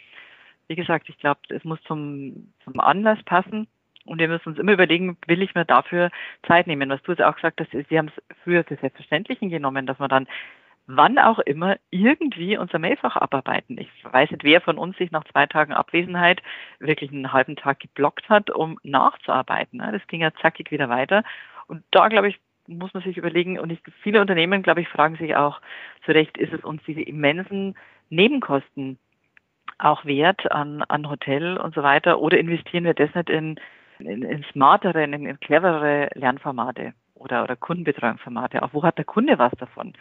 wie 0.67 0.75
gesagt, 0.75 1.09
ich 1.09 1.17
glaube, 1.19 1.41
es 1.49 1.63
muss 1.63 1.81
zum, 1.83 2.53
zum 2.63 2.79
Anlass 2.79 3.21
passen. 3.23 3.67
Und 4.05 4.17
wir 4.19 4.27
müssen 4.27 4.49
uns 4.49 4.57
immer 4.57 4.71
überlegen, 4.71 5.17
will 5.27 5.43
ich 5.43 5.53
mir 5.53 5.65
dafür 5.65 6.09
Zeit 6.47 6.65
nehmen? 6.65 6.89
Was 6.89 7.03
du 7.03 7.11
jetzt 7.11 7.21
auch 7.21 7.35
gesagt 7.35 7.59
hast, 7.59 7.71
Sie 7.71 7.97
haben 7.97 8.07
es 8.07 8.37
früher 8.43 8.63
für 8.63 8.75
Selbstverständlichen 8.77 9.49
genommen, 9.49 9.85
dass 9.85 9.99
man 9.99 10.09
dann 10.09 10.27
wann 10.87 11.17
auch 11.19 11.39
immer 11.39 11.77
irgendwie 11.89 12.57
unser 12.57 12.79
Mailfach 12.79 13.15
abarbeiten. 13.15 13.77
Ich 13.77 13.89
weiß 14.03 14.31
nicht, 14.31 14.43
wer 14.43 14.61
von 14.61 14.77
uns 14.77 14.97
sich 14.97 15.11
nach 15.11 15.23
zwei 15.25 15.45
Tagen 15.45 15.73
Abwesenheit 15.73 16.41
wirklich 16.79 17.11
einen 17.11 17.31
halben 17.31 17.55
Tag 17.55 17.79
geblockt 17.79 18.29
hat, 18.29 18.49
um 18.49 18.79
nachzuarbeiten. 18.83 19.79
Das 19.79 20.05
ging 20.07 20.21
ja 20.21 20.33
zackig 20.41 20.71
wieder 20.71 20.89
weiter. 20.89 21.23
Und 21.71 21.85
da, 21.91 22.09
glaube 22.09 22.27
ich, 22.27 22.37
muss 22.67 22.93
man 22.93 23.01
sich 23.01 23.15
überlegen, 23.15 23.57
und 23.57 23.71
ich, 23.71 23.79
viele 24.03 24.19
Unternehmen, 24.19 24.61
glaube 24.61 24.81
ich, 24.81 24.89
fragen 24.89 25.15
sich 25.15 25.37
auch 25.37 25.61
zu 26.05 26.11
Recht, 26.11 26.37
ist 26.37 26.51
es 26.51 26.65
uns 26.65 26.83
diese 26.85 27.01
immensen 27.01 27.75
Nebenkosten 28.09 28.99
auch 29.77 30.03
wert 30.03 30.51
an, 30.51 30.83
an 30.83 31.09
Hotel 31.09 31.57
und 31.57 31.73
so 31.73 31.81
weiter, 31.81 32.19
oder 32.19 32.37
investieren 32.37 32.83
wir 32.83 32.93
das 32.93 33.15
nicht 33.15 33.29
in, 33.29 33.57
in, 33.99 34.21
in 34.21 34.43
smartere, 34.51 35.01
in, 35.01 35.13
in 35.13 35.39
cleverere 35.39 36.09
Lernformate 36.13 36.93
oder, 37.15 37.43
oder 37.43 37.55
Kundenbetreuungsformate? 37.55 38.63
Auch 38.63 38.73
wo 38.73 38.83
hat 38.83 38.97
der 38.97 39.05
Kunde 39.05 39.39
was 39.39 39.53
davon, 39.53 39.93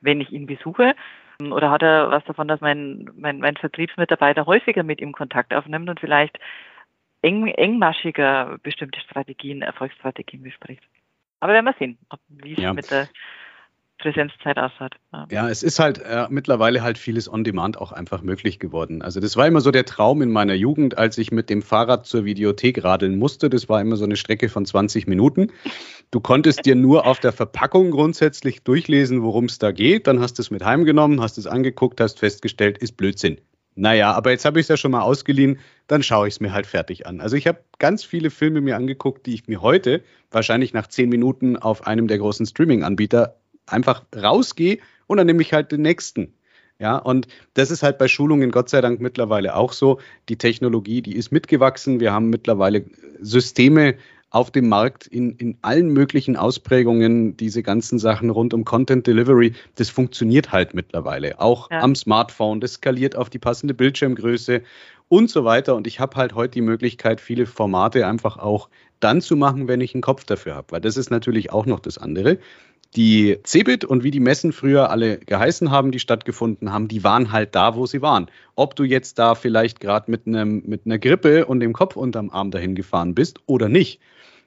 wenn 0.00 0.22
ich 0.22 0.32
ihn 0.32 0.46
besuche? 0.46 0.94
Oder 1.42 1.70
hat 1.70 1.82
er 1.82 2.10
was 2.10 2.24
davon, 2.24 2.48
dass 2.48 2.62
mein, 2.62 3.10
mein, 3.14 3.38
mein 3.38 3.56
Vertriebsmitarbeiter 3.58 4.46
häufiger 4.46 4.82
mit 4.82 5.02
ihm 5.02 5.12
Kontakt 5.12 5.52
aufnimmt 5.52 5.90
und 5.90 6.00
vielleicht 6.00 6.38
eng, 7.20 7.48
engmaschiger 7.48 8.56
bestimmte 8.62 8.98
Strategien, 9.00 9.60
Erfolgsstrategien 9.60 10.42
bespricht? 10.42 10.82
Aber 11.40 11.52
werden 11.52 11.66
wir 11.66 11.74
sehen, 11.78 11.98
wie 12.28 12.52
es 12.52 12.58
ja. 12.58 12.72
mit 12.72 12.90
der 12.90 13.08
Präsenzzeit 13.98 14.56
ausschaut. 14.58 14.94
Ja. 15.12 15.26
ja, 15.30 15.48
es 15.48 15.62
ist 15.62 15.78
halt 15.78 15.98
äh, 15.98 16.26
mittlerweile 16.30 16.82
halt 16.82 16.98
vieles 16.98 17.30
on 17.30 17.42
demand 17.42 17.78
auch 17.78 17.92
einfach 17.92 18.22
möglich 18.22 18.58
geworden. 18.58 19.02
Also 19.02 19.20
das 19.20 19.36
war 19.36 19.46
immer 19.46 19.60
so 19.60 19.70
der 19.70 19.84
Traum 19.84 20.22
in 20.22 20.30
meiner 20.30 20.54
Jugend, 20.54 20.96
als 20.96 21.18
ich 21.18 21.32
mit 21.32 21.50
dem 21.50 21.62
Fahrrad 21.62 22.06
zur 22.06 22.24
Videothek 22.24 22.84
radeln 22.84 23.18
musste. 23.18 23.50
Das 23.50 23.68
war 23.68 23.80
immer 23.80 23.96
so 23.96 24.04
eine 24.04 24.16
Strecke 24.16 24.48
von 24.48 24.64
20 24.64 25.08
Minuten. 25.08 25.48
Du 26.10 26.20
konntest 26.20 26.64
dir 26.64 26.76
nur 26.76 27.06
auf 27.06 27.18
der 27.18 27.32
Verpackung 27.32 27.90
grundsätzlich 27.90 28.62
durchlesen, 28.62 29.22
worum 29.22 29.46
es 29.46 29.58
da 29.58 29.72
geht. 29.72 30.06
Dann 30.06 30.20
hast 30.20 30.38
du 30.38 30.42
es 30.42 30.50
mit 30.50 30.64
heimgenommen, 30.64 31.20
hast 31.20 31.36
es 31.36 31.46
angeguckt, 31.46 32.00
hast 32.00 32.20
festgestellt, 32.20 32.78
ist 32.78 32.96
Blödsinn. 32.96 33.40
Naja, 33.78 34.12
aber 34.12 34.32
jetzt 34.32 34.44
habe 34.44 34.58
ich 34.58 34.64
es 34.64 34.68
ja 34.68 34.76
schon 34.76 34.90
mal 34.90 35.02
ausgeliehen, 35.02 35.60
dann 35.86 36.02
schaue 36.02 36.26
ich 36.26 36.34
es 36.34 36.40
mir 36.40 36.52
halt 36.52 36.66
fertig 36.66 37.06
an. 37.06 37.20
Also 37.20 37.36
ich 37.36 37.46
habe 37.46 37.60
ganz 37.78 38.02
viele 38.02 38.30
Filme 38.30 38.60
mir 38.60 38.74
angeguckt, 38.74 39.24
die 39.24 39.34
ich 39.34 39.46
mir 39.46 39.62
heute, 39.62 40.02
wahrscheinlich 40.32 40.72
nach 40.72 40.88
zehn 40.88 41.08
Minuten 41.08 41.56
auf 41.56 41.86
einem 41.86 42.08
der 42.08 42.18
großen 42.18 42.44
Streaming-Anbieter, 42.44 43.36
einfach 43.66 44.02
rausgehe 44.16 44.78
und 45.06 45.18
dann 45.18 45.28
nehme 45.28 45.42
ich 45.42 45.52
halt 45.52 45.70
den 45.70 45.82
nächsten. 45.82 46.34
Ja, 46.80 46.96
und 46.96 47.28
das 47.54 47.70
ist 47.70 47.84
halt 47.84 47.98
bei 47.98 48.08
Schulungen 48.08 48.50
Gott 48.50 48.68
sei 48.68 48.80
Dank 48.80 49.00
mittlerweile 49.00 49.54
auch 49.54 49.72
so. 49.72 50.00
Die 50.28 50.38
Technologie, 50.38 51.00
die 51.00 51.14
ist 51.14 51.30
mitgewachsen. 51.30 52.00
Wir 52.00 52.12
haben 52.12 52.30
mittlerweile 52.30 52.84
Systeme 53.20 53.94
auf 54.30 54.50
dem 54.50 54.68
Markt 54.68 55.06
in, 55.06 55.36
in 55.36 55.56
allen 55.62 55.88
möglichen 55.88 56.36
Ausprägungen, 56.36 57.36
diese 57.36 57.62
ganzen 57.62 57.98
Sachen 57.98 58.28
rund 58.30 58.52
um 58.52 58.64
Content 58.64 59.06
Delivery, 59.06 59.54
das 59.76 59.88
funktioniert 59.88 60.52
halt 60.52 60.74
mittlerweile. 60.74 61.40
Auch 61.40 61.70
ja. 61.70 61.80
am 61.80 61.94
Smartphone, 61.94 62.60
das 62.60 62.74
skaliert 62.74 63.16
auf 63.16 63.30
die 63.30 63.38
passende 63.38 63.72
Bildschirmgröße 63.72 64.62
und 65.08 65.30
so 65.30 65.44
weiter. 65.44 65.74
Und 65.74 65.86
ich 65.86 65.98
habe 65.98 66.16
halt 66.16 66.34
heute 66.34 66.52
die 66.52 66.60
Möglichkeit, 66.60 67.20
viele 67.20 67.46
Formate 67.46 68.06
einfach 68.06 68.36
auch 68.36 68.68
dann 69.00 69.20
zu 69.22 69.36
machen, 69.36 69.68
wenn 69.68 69.80
ich 69.80 69.94
einen 69.94 70.02
Kopf 70.02 70.24
dafür 70.24 70.54
habe. 70.54 70.72
Weil 70.72 70.80
das 70.82 70.96
ist 70.96 71.10
natürlich 71.10 71.50
auch 71.50 71.64
noch 71.64 71.80
das 71.80 71.96
andere 71.96 72.38
die 72.96 73.38
Cebit 73.44 73.84
und 73.84 74.02
wie 74.02 74.10
die 74.10 74.20
Messen 74.20 74.52
früher 74.52 74.90
alle 74.90 75.18
geheißen 75.18 75.70
haben, 75.70 75.92
die 75.92 75.98
stattgefunden 75.98 76.72
haben, 76.72 76.88
die 76.88 77.04
waren 77.04 77.32
halt 77.32 77.54
da, 77.54 77.76
wo 77.76 77.86
sie 77.86 78.02
waren. 78.02 78.30
Ob 78.54 78.76
du 78.76 78.84
jetzt 78.84 79.18
da 79.18 79.34
vielleicht 79.34 79.80
gerade 79.80 80.10
mit, 80.10 80.26
mit 80.26 80.86
einer 80.86 80.98
Grippe 80.98 81.46
und 81.46 81.60
dem 81.60 81.72
Kopf 81.72 81.96
unterm 81.96 82.30
Arm 82.30 82.50
dahin 82.50 82.74
gefahren 82.74 83.14
bist 83.14 83.40
oder 83.46 83.68
nicht, 83.68 84.00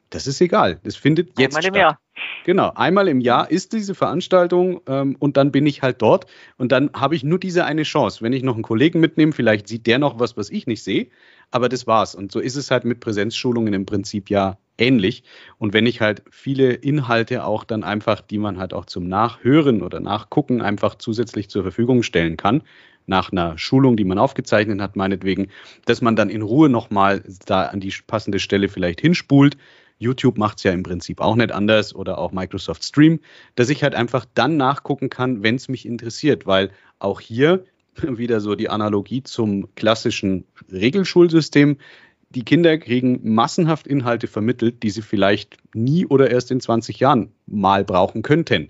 das 0.09 0.27
ist 0.27 0.41
egal. 0.41 0.79
Das 0.83 0.97
findet 0.97 1.39
jetzt 1.39 1.55
einmal 1.55 1.61
statt. 1.61 1.75
Im 1.75 1.79
Jahr. 1.79 1.99
Genau, 2.45 2.71
einmal 2.75 3.07
im 3.07 3.21
Jahr 3.21 3.49
ist 3.49 3.71
diese 3.71 3.95
Veranstaltung 3.95 4.81
ähm, 4.87 5.15
und 5.17 5.37
dann 5.37 5.51
bin 5.51 5.65
ich 5.65 5.81
halt 5.81 6.01
dort 6.01 6.25
und 6.57 6.71
dann 6.71 6.91
habe 6.93 7.15
ich 7.15 7.23
nur 7.23 7.39
diese 7.39 7.65
eine 7.65 7.83
Chance. 7.83 8.21
Wenn 8.21 8.33
ich 8.33 8.43
noch 8.43 8.55
einen 8.55 8.63
Kollegen 8.63 8.99
mitnehme, 8.99 9.31
vielleicht 9.31 9.67
sieht 9.67 9.87
der 9.87 9.99
noch 9.99 10.19
was, 10.19 10.35
was 10.35 10.49
ich 10.49 10.67
nicht 10.67 10.83
sehe, 10.83 11.07
aber 11.51 11.69
das 11.69 11.85
war's. 11.85 12.15
Und 12.15 12.31
so 12.31 12.39
ist 12.39 12.55
es 12.55 12.71
halt 12.71 12.85
mit 12.85 12.99
Präsenzschulungen 12.99 13.73
im 13.73 13.85
Prinzip 13.85 14.29
ja 14.29 14.57
ähnlich. 14.77 15.23
Und 15.57 15.73
wenn 15.73 15.85
ich 15.85 16.01
halt 16.01 16.23
viele 16.31 16.73
Inhalte 16.73 17.45
auch 17.45 17.63
dann 17.63 17.83
einfach, 17.83 18.21
die 18.21 18.37
man 18.37 18.57
halt 18.57 18.73
auch 18.73 18.85
zum 18.85 19.07
Nachhören 19.07 19.81
oder 19.83 19.99
Nachgucken 19.99 20.61
einfach 20.61 20.95
zusätzlich 20.95 21.49
zur 21.49 21.63
Verfügung 21.63 22.03
stellen 22.03 22.37
kann, 22.37 22.63
nach 23.05 23.31
einer 23.31 23.57
Schulung, 23.57 23.97
die 23.97 24.05
man 24.05 24.17
aufgezeichnet 24.17 24.79
hat, 24.81 24.95
meinetwegen, 24.95 25.47
dass 25.85 26.01
man 26.01 26.15
dann 26.15 26.29
in 26.29 26.41
Ruhe 26.41 26.69
nochmal 26.69 27.23
da 27.45 27.63
an 27.63 27.79
die 27.79 27.93
passende 28.05 28.39
Stelle 28.39 28.69
vielleicht 28.69 29.01
hinspult. 29.01 29.57
YouTube 29.97 30.37
macht 30.37 30.57
es 30.57 30.63
ja 30.63 30.71
im 30.71 30.81
Prinzip 30.81 31.21
auch 31.21 31.35
nicht 31.35 31.51
anders 31.51 31.93
oder 31.93 32.17
auch 32.17 32.31
Microsoft 32.31 32.83
Stream, 32.83 33.19
dass 33.55 33.69
ich 33.69 33.83
halt 33.83 33.93
einfach 33.93 34.25
dann 34.33 34.57
nachgucken 34.57 35.09
kann, 35.09 35.43
wenn 35.43 35.55
es 35.55 35.69
mich 35.69 35.85
interessiert, 35.85 36.47
weil 36.47 36.71
auch 36.97 37.19
hier 37.19 37.65
wieder 38.01 38.39
so 38.39 38.55
die 38.55 38.69
Analogie 38.69 39.23
zum 39.23 39.73
klassischen 39.75 40.45
Regelschulsystem 40.71 41.77
die 42.33 42.45
Kinder 42.45 42.77
kriegen 42.77 43.19
massenhaft 43.23 43.87
Inhalte 43.87 44.27
vermittelt, 44.27 44.83
die 44.83 44.89
sie 44.89 45.01
vielleicht 45.01 45.57
nie 45.73 46.05
oder 46.05 46.31
erst 46.31 46.51
in 46.51 46.61
20 46.61 46.99
Jahren 46.99 47.33
mal 47.45 47.83
brauchen 47.83 48.21
könnten. 48.21 48.69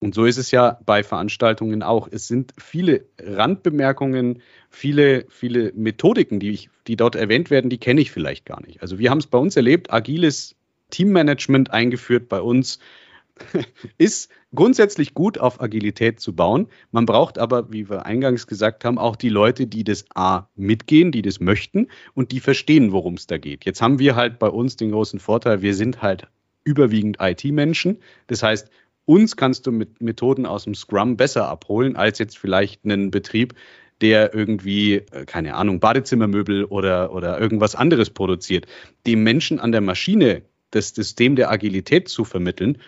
Und 0.00 0.14
so 0.14 0.26
ist 0.26 0.36
es 0.36 0.50
ja 0.50 0.78
bei 0.86 1.02
Veranstaltungen 1.02 1.82
auch. 1.82 2.06
Es 2.10 2.28
sind 2.28 2.52
viele 2.58 3.06
Randbemerkungen, 3.18 4.42
viele, 4.70 5.24
viele 5.28 5.72
Methodiken, 5.74 6.38
die, 6.38 6.50
ich, 6.50 6.70
die 6.86 6.96
dort 6.96 7.16
erwähnt 7.16 7.50
werden, 7.50 7.70
die 7.70 7.78
kenne 7.78 8.00
ich 8.00 8.12
vielleicht 8.12 8.44
gar 8.44 8.64
nicht. 8.64 8.80
Also 8.82 8.98
wir 8.98 9.10
haben 9.10 9.18
es 9.18 9.26
bei 9.26 9.38
uns 9.38 9.56
erlebt, 9.56 9.92
agiles 9.92 10.54
Teammanagement 10.90 11.72
eingeführt 11.72 12.28
bei 12.28 12.40
uns 12.40 12.78
ist 13.98 14.30
grundsätzlich 14.54 15.14
gut 15.14 15.38
auf 15.38 15.60
Agilität 15.60 16.20
zu 16.20 16.34
bauen. 16.34 16.68
Man 16.90 17.06
braucht 17.06 17.38
aber, 17.38 17.72
wie 17.72 17.88
wir 17.88 18.06
eingangs 18.06 18.46
gesagt 18.46 18.84
haben, 18.84 18.98
auch 18.98 19.16
die 19.16 19.28
Leute, 19.28 19.66
die 19.66 19.84
das 19.84 20.04
A 20.14 20.48
mitgehen, 20.54 21.12
die 21.12 21.22
das 21.22 21.40
möchten 21.40 21.88
und 22.14 22.32
die 22.32 22.40
verstehen, 22.40 22.92
worum 22.92 23.14
es 23.14 23.26
da 23.26 23.38
geht. 23.38 23.64
Jetzt 23.64 23.82
haben 23.82 23.98
wir 23.98 24.16
halt 24.16 24.38
bei 24.38 24.48
uns 24.48 24.76
den 24.76 24.90
großen 24.90 25.20
Vorteil, 25.20 25.62
wir 25.62 25.74
sind 25.74 26.02
halt 26.02 26.28
überwiegend 26.64 27.18
IT-Menschen. 27.20 27.98
Das 28.26 28.42
heißt, 28.42 28.70
uns 29.04 29.36
kannst 29.36 29.66
du 29.66 29.72
mit 29.72 30.02
Methoden 30.02 30.44
aus 30.44 30.64
dem 30.64 30.74
Scrum 30.74 31.16
besser 31.16 31.48
abholen 31.48 31.96
als 31.96 32.18
jetzt 32.18 32.36
vielleicht 32.36 32.84
einen 32.84 33.10
Betrieb, 33.10 33.54
der 34.00 34.34
irgendwie, 34.34 34.96
äh, 34.96 35.24
keine 35.26 35.54
Ahnung, 35.54 35.80
Badezimmermöbel 35.80 36.64
oder, 36.64 37.12
oder 37.12 37.40
irgendwas 37.40 37.74
anderes 37.74 38.10
produziert. 38.10 38.66
Dem 39.06 39.22
Menschen 39.22 39.60
an 39.60 39.72
der 39.72 39.80
Maschine 39.80 40.42
das 40.70 40.90
System 40.90 41.36
der 41.36 41.50
Agilität 41.50 42.08
zu 42.08 42.24
vermitteln, 42.24 42.78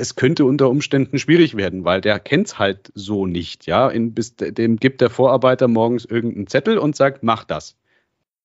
das 0.00 0.16
könnte 0.16 0.46
unter 0.46 0.70
Umständen 0.70 1.18
schwierig 1.18 1.58
werden, 1.58 1.84
weil 1.84 2.00
der 2.00 2.18
kennt 2.18 2.46
es 2.46 2.58
halt 2.58 2.90
so 2.94 3.26
nicht. 3.26 3.66
Ja, 3.66 3.90
In, 3.90 4.14
bis, 4.14 4.34
dem 4.34 4.78
gibt 4.78 5.02
der 5.02 5.10
Vorarbeiter 5.10 5.68
morgens 5.68 6.06
irgendeinen 6.06 6.46
Zettel 6.46 6.78
und 6.78 6.96
sagt, 6.96 7.22
mach 7.22 7.44
das. 7.44 7.76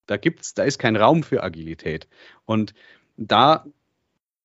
Da 0.04 0.18
gibt's, 0.18 0.52
da 0.52 0.64
ist 0.64 0.78
kein 0.78 0.96
Raum 0.96 1.22
für 1.22 1.42
Agilität. 1.42 2.08
Und 2.44 2.74
da 3.16 3.64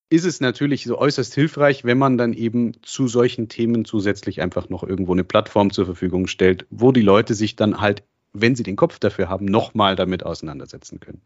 ist 0.09 0.23
es 0.23 0.39
natürlich 0.39 0.85
so 0.85 0.97
äußerst 0.97 1.35
hilfreich, 1.35 1.83
wenn 1.83 1.97
man 1.97 2.17
dann 2.17 2.31
eben 2.31 2.81
zu 2.81 3.09
solchen 3.09 3.49
Themen 3.49 3.83
zusätzlich 3.83 4.41
einfach 4.41 4.69
noch 4.69 4.83
irgendwo 4.83 5.11
eine 5.11 5.25
Plattform 5.25 5.71
zur 5.71 5.85
Verfügung 5.85 6.27
stellt, 6.27 6.65
wo 6.69 6.93
die 6.93 7.01
Leute 7.01 7.33
sich 7.33 7.57
dann 7.57 7.81
halt, 7.81 8.03
wenn 8.31 8.55
sie 8.55 8.63
den 8.63 8.77
Kopf 8.77 8.99
dafür 8.99 9.27
haben, 9.27 9.43
nochmal 9.43 9.97
damit 9.97 10.25
auseinandersetzen 10.25 11.01
können. 11.01 11.21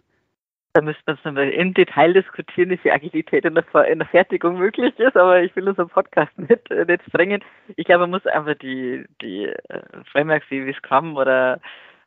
Da 0.76 0.82
müsste 0.82 1.04
man 1.06 1.16
es 1.16 1.24
nochmal 1.24 1.50
im 1.52 1.74
Detail 1.74 2.12
diskutieren, 2.12 2.70
wie 2.70 2.76
viel 2.76 2.92
Agilität 2.92 3.46
in 3.46 3.56
der, 3.56 3.64
in 3.86 4.00
der, 4.00 4.08
Fertigung 4.10 4.58
möglich 4.58 4.94
ist, 5.00 5.16
aber 5.16 5.42
ich 5.42 5.56
will 5.56 5.70
unseren 5.70 5.88
Podcast 5.88 6.38
nicht, 6.38 6.70
äh, 6.70 6.84
nicht 6.84 7.02
strengen. 7.08 7.42
Ich 7.78 7.86
glaube, 7.86 8.02
man 8.02 8.10
muss 8.10 8.26
einfach 8.26 8.56
die, 8.56 9.06
die 9.22 9.46
äh, 9.46 9.82
Frameworks 10.12 10.46
wie, 10.50 10.66
wie 10.66 10.74
Scrum 10.74 11.16
oder 11.16 11.62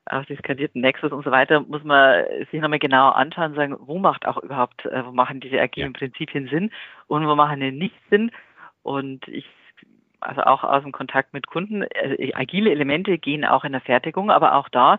auch 0.04 0.22
die 0.26 0.36
skalierten 0.36 0.82
Nexus 0.82 1.12
und 1.12 1.24
so 1.24 1.30
weiter, 1.30 1.60
muss 1.60 1.82
man 1.82 2.26
sich 2.50 2.60
nochmal 2.60 2.78
genau 2.78 3.08
anschauen 3.08 3.52
und 3.52 3.56
sagen, 3.56 3.76
wo 3.80 3.98
macht 3.98 4.26
auch 4.26 4.36
überhaupt, 4.36 4.84
äh, 4.84 5.02
wo 5.02 5.12
machen 5.12 5.40
diese 5.40 5.58
agilen 5.58 5.94
ja. 5.94 5.98
Prinzipien 5.98 6.48
Sinn 6.48 6.70
und 7.06 7.26
wo 7.26 7.34
machen 7.34 7.60
die 7.60 7.72
nicht 7.72 7.96
Sinn. 8.10 8.30
Und 8.82 9.26
ich 9.28 9.46
also 10.20 10.42
auch 10.42 10.62
aus 10.62 10.82
dem 10.82 10.92
Kontakt 10.92 11.32
mit 11.32 11.46
Kunden, 11.46 11.86
also 12.02 12.16
agile 12.34 12.70
Elemente 12.70 13.16
gehen 13.16 13.46
auch 13.46 13.64
in 13.64 13.72
der 13.72 13.80
Fertigung, 13.80 14.30
aber 14.30 14.56
auch 14.56 14.68
da 14.68 14.98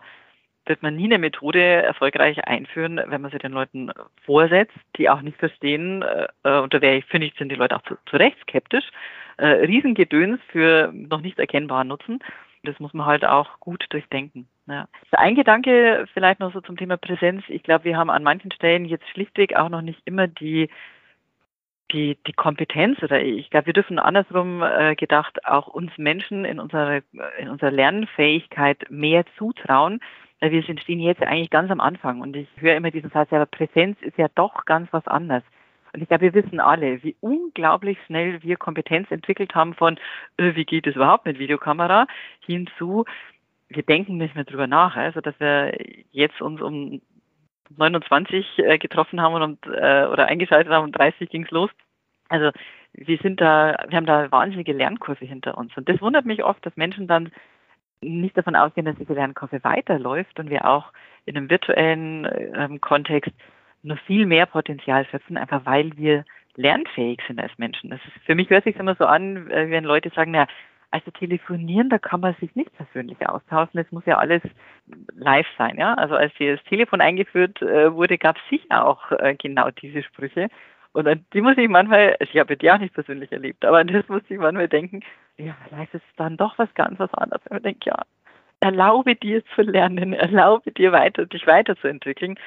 wird 0.66 0.82
man 0.82 0.96
nie 0.96 1.04
eine 1.04 1.18
Methode 1.18 1.62
erfolgreich 1.62 2.44
einführen, 2.46 3.00
wenn 3.06 3.20
man 3.20 3.30
sie 3.30 3.38
den 3.38 3.52
Leuten 3.52 3.90
vorsetzt, 4.24 4.76
die 4.96 5.08
auch 5.08 5.22
nicht 5.22 5.38
verstehen, 5.38 6.02
und 6.02 6.74
da 6.74 6.80
wäre 6.80 6.96
ich, 6.96 7.04
finde 7.06 7.26
ich, 7.26 7.34
sind 7.34 7.50
die 7.50 7.56
Leute 7.56 7.76
auch 7.76 7.82
zu, 7.82 7.96
zu 8.06 8.16
Recht 8.16 8.36
skeptisch, 8.42 8.84
äh, 9.40 9.64
Riesengedöns 9.64 10.38
für 10.48 10.92
noch 10.92 11.22
nicht 11.22 11.38
erkennbaren 11.38 11.88
Nutzen. 11.88 12.18
Das 12.62 12.78
muss 12.78 12.92
man 12.92 13.06
halt 13.06 13.24
auch 13.24 13.58
gut 13.58 13.86
durchdenken. 13.88 14.46
Ja. 14.68 14.86
Ein 15.12 15.34
Gedanke 15.34 16.06
vielleicht 16.12 16.40
noch 16.40 16.52
so 16.52 16.60
zum 16.60 16.76
Thema 16.76 16.98
Präsenz. 16.98 17.42
Ich 17.48 17.62
glaube, 17.62 17.84
wir 17.84 17.96
haben 17.96 18.10
an 18.10 18.22
manchen 18.22 18.52
Stellen 18.52 18.84
jetzt 18.84 19.08
schlichtweg 19.08 19.56
auch 19.56 19.70
noch 19.70 19.80
nicht 19.80 20.00
immer 20.04 20.28
die 20.28 20.68
die, 21.92 22.18
die 22.24 22.32
Kompetenz 22.34 23.02
oder 23.02 23.20
ich 23.20 23.50
glaube, 23.50 23.66
wir 23.66 23.72
dürfen 23.72 23.98
andersrum 23.98 24.62
äh, 24.62 24.94
gedacht 24.94 25.44
auch 25.44 25.66
uns 25.66 25.90
Menschen 25.96 26.44
in 26.44 26.60
unserer, 26.60 27.00
in 27.36 27.48
unserer 27.48 27.72
Lernfähigkeit 27.72 28.88
mehr 28.90 29.24
zutrauen, 29.38 29.98
wir 30.40 30.62
stehen 30.62 31.00
jetzt 31.00 31.22
eigentlich 31.22 31.50
ganz 31.50 31.70
am 31.70 31.80
Anfang 31.80 32.20
und 32.20 32.34
ich 32.34 32.48
höre 32.56 32.76
immer 32.76 32.90
diesen 32.90 33.10
Satz, 33.10 33.32
aber 33.32 33.46
Präsenz 33.46 34.00
ist 34.00 34.16
ja 34.16 34.28
doch 34.34 34.64
ganz 34.64 34.90
was 34.92 35.06
anderes. 35.06 35.42
Und 35.92 36.02
ich 36.02 36.08
glaube, 36.08 36.32
wir 36.32 36.34
wissen 36.34 36.60
alle, 36.60 37.02
wie 37.02 37.16
unglaublich 37.20 37.98
schnell 38.06 38.42
wir 38.42 38.56
Kompetenz 38.56 39.10
entwickelt 39.10 39.54
haben 39.54 39.74
von, 39.74 39.98
äh, 40.36 40.54
wie 40.54 40.64
geht 40.64 40.86
es 40.86 40.96
überhaupt 40.96 41.26
mit 41.26 41.38
Videokamera, 41.38 42.06
hinzu, 42.40 43.04
wir 43.68 43.82
denken 43.82 44.16
nicht 44.16 44.34
mehr 44.34 44.44
drüber 44.44 44.66
nach. 44.66 44.96
Also, 44.96 45.20
dass 45.20 45.38
wir 45.38 45.72
jetzt 46.10 46.40
uns 46.40 46.60
um 46.60 47.00
29 47.76 48.58
äh, 48.58 48.78
getroffen 48.78 49.20
haben 49.20 49.34
und 49.34 49.66
äh, 49.66 50.06
oder 50.06 50.26
eingeschaltet 50.26 50.72
haben, 50.72 50.86
um 50.86 50.92
30 50.92 51.30
ging's 51.30 51.50
los. 51.50 51.70
Also, 52.28 52.50
wir 52.92 53.18
sind 53.18 53.40
da, 53.40 53.76
wir 53.88 53.96
haben 53.96 54.06
da 54.06 54.30
wahnsinnige 54.30 54.72
Lernkurve 54.72 55.24
hinter 55.24 55.56
uns. 55.56 55.76
Und 55.76 55.88
das 55.88 56.00
wundert 56.00 56.26
mich 56.26 56.42
oft, 56.42 56.64
dass 56.66 56.76
Menschen 56.76 57.06
dann 57.06 57.30
nicht 58.02 58.36
davon 58.36 58.56
ausgehen, 58.56 58.86
dass 58.86 58.96
diese 58.96 59.14
Lernkurve 59.14 59.62
weiterläuft 59.62 60.38
und 60.38 60.50
wir 60.50 60.66
auch 60.66 60.92
in 61.26 61.36
einem 61.36 61.50
virtuellen 61.50 62.28
ähm, 62.54 62.80
Kontext 62.80 63.30
noch 63.82 63.98
viel 64.00 64.26
mehr 64.26 64.46
Potenzial 64.46 65.06
schöpfen, 65.06 65.36
einfach 65.36 65.64
weil 65.64 65.96
wir 65.96 66.24
lernfähig 66.56 67.20
sind 67.26 67.40
als 67.40 67.56
Menschen. 67.58 67.90
Das 67.90 68.00
ist, 68.06 68.24
für 68.24 68.34
mich 68.34 68.50
hört 68.50 68.64
sich 68.64 68.76
immer 68.76 68.94
so 68.94 69.06
an, 69.06 69.50
äh, 69.50 69.70
wenn 69.70 69.84
Leute 69.84 70.10
sagen, 70.10 70.34
ja, 70.34 70.46
also 70.90 71.10
telefonieren, 71.12 71.88
da 71.88 71.98
kann 71.98 72.20
man 72.20 72.34
sich 72.40 72.54
nicht 72.56 72.74
persönlich 72.76 73.16
austauschen. 73.28 73.78
Es 73.78 73.92
muss 73.92 74.04
ja 74.06 74.18
alles 74.18 74.42
live 75.14 75.46
sein, 75.56 75.76
ja. 75.78 75.94
Also 75.94 76.16
als 76.16 76.32
hier 76.36 76.56
das 76.56 76.64
Telefon 76.64 77.00
eingeführt 77.00 77.62
äh, 77.62 77.92
wurde, 77.94 78.18
gab 78.18 78.36
es 78.36 78.42
sicher 78.50 78.84
auch 78.84 79.12
äh, 79.12 79.36
genau 79.36 79.70
diese 79.70 80.02
Sprüche. 80.02 80.48
Und 80.92 81.06
an 81.06 81.24
die 81.32 81.40
muss 81.40 81.56
ich 81.56 81.68
manchmal, 81.68 82.16
also 82.18 82.32
ich 82.32 82.40
habe 82.40 82.56
die 82.56 82.70
auch 82.70 82.78
nicht 82.78 82.94
persönlich 82.94 83.30
erlebt, 83.30 83.64
aber 83.64 83.78
an 83.78 83.86
das 83.86 84.08
muss 84.08 84.22
ich 84.28 84.38
manchmal 84.38 84.68
denken, 84.68 85.00
ja, 85.36 85.56
vielleicht 85.68 85.94
ist 85.94 86.02
es 86.08 86.16
dann 86.16 86.36
doch 86.36 86.58
was 86.58 86.72
ganz 86.74 86.98
was 86.98 87.12
anderes. 87.14 87.42
Und 87.48 87.58
ich 87.58 87.62
denke, 87.62 87.90
ja, 87.90 88.02
erlaube 88.60 89.14
dir 89.16 89.42
zu 89.54 89.62
lernen, 89.62 90.12
erlaube 90.14 90.72
dir 90.72 90.92
weiter, 90.92 91.26
dich 91.26 91.46
weiterzuentwickeln. 91.46 92.38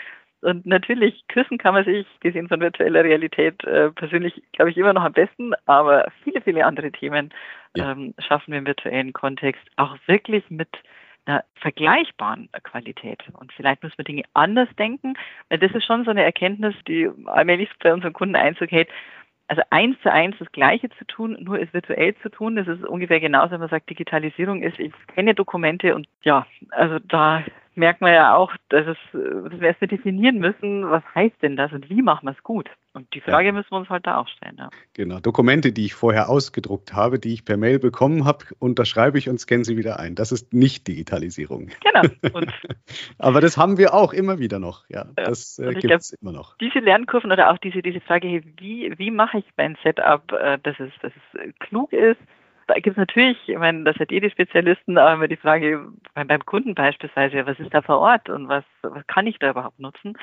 Und 0.41 0.65
natürlich, 0.65 1.25
küssen 1.29 1.57
kann 1.57 1.73
man 1.73 1.85
sich, 1.85 2.05
gesehen 2.19 2.49
von 2.49 2.59
virtueller 2.59 3.05
Realität, 3.05 3.63
äh, 3.63 3.91
persönlich, 3.91 4.43
glaube 4.51 4.71
ich, 4.71 4.77
immer 4.77 4.91
noch 4.91 5.03
am 5.03 5.13
besten, 5.13 5.53
aber 5.65 6.11
viele, 6.23 6.41
viele 6.41 6.65
andere 6.65 6.91
Themen 6.91 7.33
ja. 7.77 7.93
ähm, 7.93 8.13
schaffen 8.19 8.51
wir 8.51 8.59
im 8.59 8.67
virtuellen 8.67 9.13
Kontext 9.13 9.63
auch 9.77 9.95
wirklich 10.05 10.43
mit 10.49 10.67
einer 11.25 11.43
vergleichbaren 11.55 12.49
Qualität. 12.63 13.23
Und 13.33 13.51
vielleicht 13.53 13.83
müssen 13.83 13.97
wir 13.97 14.05
Dinge 14.05 14.23
anders 14.33 14.69
denken, 14.77 15.15
weil 15.49 15.59
das 15.59 15.71
ist 15.73 15.85
schon 15.85 16.03
so 16.05 16.11
eine 16.11 16.23
Erkenntnis, 16.23 16.75
die 16.87 17.09
allmählich 17.25 17.69
bei 17.81 17.93
unseren 17.93 18.13
Kunden 18.13 18.35
Einzug 18.35 18.71
hält. 18.71 18.89
Also 19.47 19.61
eins 19.69 19.99
zu 20.01 20.11
eins 20.11 20.35
das 20.39 20.51
Gleiche 20.51 20.89
zu 20.91 21.05
tun, 21.05 21.37
nur 21.39 21.59
es 21.59 21.73
virtuell 21.73 22.15
zu 22.17 22.29
tun, 22.29 22.55
das 22.55 22.67
ist 22.67 22.85
ungefähr 22.85 23.19
genauso, 23.19 23.51
wenn 23.51 23.59
man 23.59 23.69
sagt, 23.69 23.89
Digitalisierung 23.89 24.63
ist, 24.63 24.79
ich 24.79 24.93
kenne 25.13 25.35
Dokumente 25.35 25.95
und 25.95 26.07
ja, 26.23 26.47
also 26.71 26.99
da 26.99 27.43
merkt 27.75 28.01
man 28.01 28.13
ja 28.13 28.35
auch, 28.35 28.51
dass, 28.69 28.87
es, 28.87 28.97
dass 29.11 29.59
wir 29.59 29.67
erst 29.67 29.81
definieren 29.81 30.39
müssen, 30.39 30.89
was 30.89 31.03
heißt 31.15 31.41
denn 31.41 31.55
das 31.55 31.71
und 31.71 31.89
wie 31.89 32.01
machen 32.01 32.25
wir 32.25 32.31
es 32.31 32.43
gut. 32.43 32.69
Und 32.95 33.11
die 33.15 33.21
Frage 33.21 33.47
ja. 33.47 33.51
müssen 33.53 33.71
wir 33.71 33.77
uns 33.77 33.89
halt 33.89 34.05
da 34.05 34.17
auch 34.17 34.27
stellen. 34.27 34.55
Ja. 34.59 34.69
Genau, 34.93 35.19
Dokumente, 35.19 35.71
die 35.71 35.85
ich 35.85 35.95
vorher 35.95 36.29
ausgedruckt 36.29 36.93
habe, 36.93 37.17
die 37.17 37.33
ich 37.33 37.43
per 37.43 37.57
Mail 37.57 37.79
bekommen 37.79 38.25
habe, 38.25 38.45
unterschreibe 38.59 39.17
ich 39.17 39.29
und 39.29 39.39
scanne 39.39 39.65
sie 39.65 39.77
wieder 39.77 39.99
ein. 39.99 40.13
Das 40.13 40.31
ist 40.31 40.53
nicht 40.53 40.87
Digitalisierung. 40.87 41.71
Genau. 41.83 42.01
Aber 43.17 43.41
das 43.41 43.57
haben 43.57 43.79
wir 43.79 43.95
auch 43.95 44.13
immer 44.13 44.37
wieder 44.37 44.59
noch. 44.59 44.87
Ja, 44.89 45.05
ja. 45.17 45.23
das 45.25 45.57
äh, 45.57 45.73
gibt 45.73 45.91
es 45.91 46.11
immer 46.13 46.31
noch. 46.31 46.55
Diese 46.59 46.79
Lernkurven 46.79 47.31
oder 47.31 47.51
auch 47.51 47.57
diese, 47.57 47.81
diese 47.81 47.99
Frage, 47.99 48.43
wie, 48.57 48.93
wie 48.95 49.09
mache 49.09 49.39
ich 49.39 49.45
mein 49.57 49.75
Setup, 49.83 50.31
äh, 50.31 50.59
dass 50.61 50.79
es, 50.79 50.91
dass 51.01 51.11
es 51.15 51.39
äh, 51.39 51.51
klug 51.59 51.93
ist, 51.93 52.19
da 52.67 52.75
gibt 52.75 52.87
es 52.87 52.97
natürlich, 52.97 53.37
ich 53.47 53.57
meine, 53.57 53.83
das 53.83 53.95
seid 53.97 54.11
ihr 54.11 54.21
die 54.21 54.29
Spezialisten, 54.29 54.97
aber 54.97 55.13
immer 55.13 55.27
die 55.27 55.37
Frage 55.37 55.87
beim 56.13 56.45
Kunden 56.45 56.75
beispielsweise, 56.75 57.45
was 57.45 57.59
ist 57.59 57.73
da 57.73 57.81
vor 57.81 57.99
Ort 57.99 58.29
und 58.29 58.47
was, 58.47 58.63
was 58.81 59.05
kann 59.07 59.27
ich 59.27 59.39
da 59.39 59.49
überhaupt 59.49 59.79
nutzen? 59.79 60.17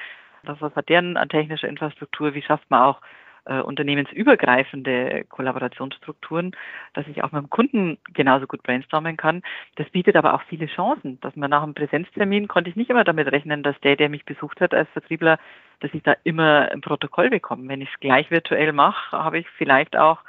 Was, 0.44 0.60
was 0.60 0.74
hat 0.74 0.88
deren 0.88 1.16
an 1.16 1.28
technischer 1.28 1.68
Infrastruktur? 1.68 2.34
Wie 2.34 2.42
schafft 2.42 2.70
man 2.70 2.82
auch 2.82 3.00
äh, 3.46 3.60
unternehmensübergreifende 3.60 5.24
Kollaborationsstrukturen, 5.28 6.52
dass 6.94 7.06
ich 7.08 7.22
auch 7.24 7.32
mit 7.32 7.42
dem 7.42 7.50
Kunden 7.50 7.98
genauso 8.12 8.46
gut 8.46 8.62
brainstormen 8.62 9.16
kann. 9.16 9.42
Das 9.76 9.88
bietet 9.90 10.16
aber 10.16 10.34
auch 10.34 10.42
viele 10.42 10.66
Chancen, 10.66 11.18
dass 11.20 11.36
man 11.36 11.50
nach 11.50 11.62
einem 11.62 11.74
Präsenztermin 11.74 12.48
konnte 12.48 12.70
ich 12.70 12.76
nicht 12.76 12.90
immer 12.90 13.04
damit 13.04 13.32
rechnen, 13.32 13.62
dass 13.62 13.78
der, 13.80 13.96
der 13.96 14.08
mich 14.08 14.24
besucht 14.24 14.60
hat 14.60 14.74
als 14.74 14.88
Vertriebler, 14.90 15.38
dass 15.80 15.92
ich 15.94 16.02
da 16.02 16.14
immer 16.24 16.70
ein 16.70 16.80
Protokoll 16.80 17.30
bekomme. 17.30 17.68
Wenn 17.68 17.80
ich 17.80 17.90
es 17.92 18.00
gleich 18.00 18.30
virtuell 18.30 18.72
mache, 18.72 19.16
habe 19.16 19.38
ich 19.38 19.48
vielleicht 19.56 19.96
auch 19.96 20.20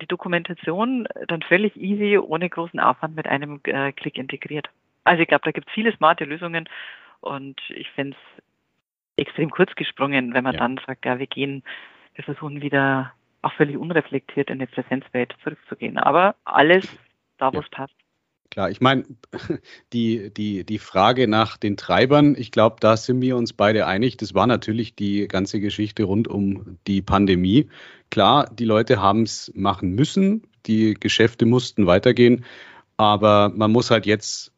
die 0.00 0.06
Dokumentation 0.06 1.06
dann 1.28 1.42
völlig 1.42 1.76
easy, 1.76 2.18
ohne 2.18 2.48
großen 2.48 2.80
Aufwand 2.80 3.16
mit 3.16 3.26
einem 3.26 3.60
äh, 3.64 3.92
Klick 3.92 4.18
integriert. 4.18 4.68
Also 5.04 5.22
ich 5.22 5.28
glaube, 5.28 5.44
da 5.44 5.52
gibt 5.52 5.68
es 5.68 5.74
viele 5.74 5.94
smarte 5.96 6.24
Lösungen 6.24 6.68
und 7.20 7.60
ich 7.70 7.88
finde 7.90 8.16
es 8.16 8.42
extrem 9.24 9.50
kurz 9.50 9.74
gesprungen, 9.74 10.34
wenn 10.34 10.44
man 10.44 10.54
ja. 10.54 10.60
dann 10.60 10.80
sagt, 10.86 11.04
ja, 11.04 11.18
wir 11.18 11.26
gehen, 11.26 11.62
wir 12.14 12.24
versuchen 12.24 12.60
wieder 12.60 13.12
auch 13.42 13.52
völlig 13.52 13.76
unreflektiert 13.76 14.50
in 14.50 14.58
die 14.58 14.66
Präsenzwelt 14.66 15.34
zurückzugehen. 15.42 15.98
Aber 15.98 16.34
alles 16.44 16.86
da, 17.38 17.52
wo 17.52 17.60
es 17.60 17.68
passt. 17.70 17.94
Klar, 18.56 18.70
ich 18.70 18.80
meine, 18.80 19.04
die, 19.92 20.32
die, 20.32 20.64
die 20.64 20.78
Frage 20.78 21.28
nach 21.28 21.58
den 21.58 21.76
Treibern, 21.76 22.34
ich 22.38 22.50
glaube, 22.50 22.76
da 22.80 22.96
sind 22.96 23.20
wir 23.20 23.36
uns 23.36 23.52
beide 23.52 23.86
einig. 23.86 24.16
Das 24.16 24.32
war 24.32 24.46
natürlich 24.46 24.94
die 24.94 25.28
ganze 25.28 25.60
Geschichte 25.60 26.04
rund 26.04 26.26
um 26.26 26.78
die 26.86 27.02
Pandemie. 27.02 27.68
Klar, 28.10 28.48
die 28.50 28.64
Leute 28.64 28.98
haben 28.98 29.24
es 29.24 29.52
machen 29.54 29.92
müssen, 29.92 30.46
die 30.64 30.94
Geschäfte 30.94 31.44
mussten 31.44 31.86
weitergehen, 31.86 32.46
aber 32.96 33.52
man 33.54 33.70
muss 33.72 33.90
halt 33.90 34.06
jetzt 34.06 34.52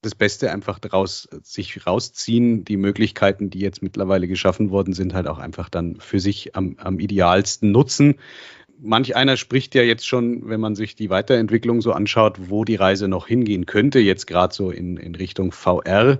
das 0.00 0.14
Beste 0.14 0.50
einfach 0.50 0.78
daraus 0.78 1.28
sich 1.42 1.86
rausziehen. 1.86 2.64
Die 2.64 2.78
Möglichkeiten, 2.78 3.50
die 3.50 3.58
jetzt 3.58 3.82
mittlerweile 3.82 4.28
geschaffen 4.28 4.70
worden 4.70 4.94
sind, 4.94 5.12
halt 5.12 5.26
auch 5.26 5.38
einfach 5.38 5.68
dann 5.68 5.96
für 6.00 6.20
sich 6.20 6.56
am, 6.56 6.76
am 6.78 6.98
idealsten 7.00 7.70
nutzen 7.70 8.14
manch 8.80 9.16
einer 9.16 9.36
spricht 9.36 9.74
ja 9.74 9.82
jetzt 9.82 10.06
schon, 10.06 10.48
wenn 10.48 10.60
man 10.60 10.74
sich 10.74 10.94
die 10.94 11.10
Weiterentwicklung 11.10 11.80
so 11.80 11.92
anschaut, 11.92 12.50
wo 12.50 12.64
die 12.64 12.76
Reise 12.76 13.08
noch 13.08 13.26
hingehen 13.26 13.66
könnte, 13.66 13.98
jetzt 13.98 14.26
gerade 14.26 14.54
so 14.54 14.70
in, 14.70 14.96
in 14.96 15.14
Richtung 15.14 15.52
VR, 15.52 16.18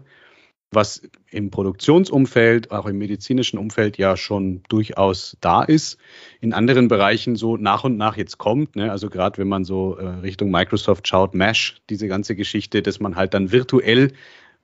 was 0.72 1.02
im 1.30 1.50
Produktionsumfeld, 1.50 2.70
auch 2.70 2.86
im 2.86 2.98
medizinischen 2.98 3.58
Umfeld 3.58 3.98
ja 3.98 4.16
schon 4.16 4.62
durchaus 4.68 5.36
da 5.40 5.62
ist, 5.62 5.98
in 6.40 6.52
anderen 6.52 6.88
Bereichen 6.88 7.36
so 7.36 7.56
nach 7.56 7.84
und 7.84 7.96
nach 7.96 8.16
jetzt 8.16 8.38
kommt. 8.38 8.76
Ne? 8.76 8.90
Also 8.90 9.08
gerade 9.08 9.38
wenn 9.38 9.48
man 9.48 9.64
so 9.64 9.96
äh, 9.96 10.06
Richtung 10.06 10.50
Microsoft 10.50 11.06
schaut, 11.06 11.34
Mesh, 11.34 11.80
diese 11.88 12.08
ganze 12.08 12.34
Geschichte, 12.34 12.82
dass 12.82 13.00
man 13.00 13.16
halt 13.16 13.34
dann 13.34 13.52
virtuell 13.52 14.12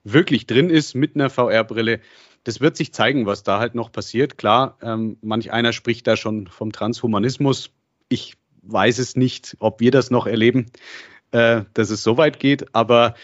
wirklich 0.03 0.45
drin 0.45 0.69
ist 0.69 0.93
mit 0.93 1.15
einer 1.15 1.29
VR-Brille. 1.29 2.01
Das 2.43 2.59
wird 2.59 2.75
sich 2.75 2.93
zeigen, 2.93 3.25
was 3.25 3.43
da 3.43 3.59
halt 3.59 3.73
noch 3.73 3.91
passiert. 3.91 4.37
Klar, 4.37 4.77
ähm, 4.81 5.17
manch 5.21 5.51
einer 5.51 5.71
spricht 5.71 6.05
da 6.07 6.17
schon 6.17 6.47
vom 6.47 6.73
Transhumanismus. 6.73 7.71
Ich 8.09 8.35
weiß 8.63 8.99
es 8.99 9.15
nicht, 9.15 9.57
ob 9.59 9.79
wir 9.79 9.91
das 9.91 10.11
noch 10.11 10.25
erleben, 10.25 10.67
äh, 11.31 11.63
dass 11.73 11.89
es 11.89 12.03
so 12.03 12.17
weit 12.17 12.39
geht, 12.39 12.73
aber 12.75 13.15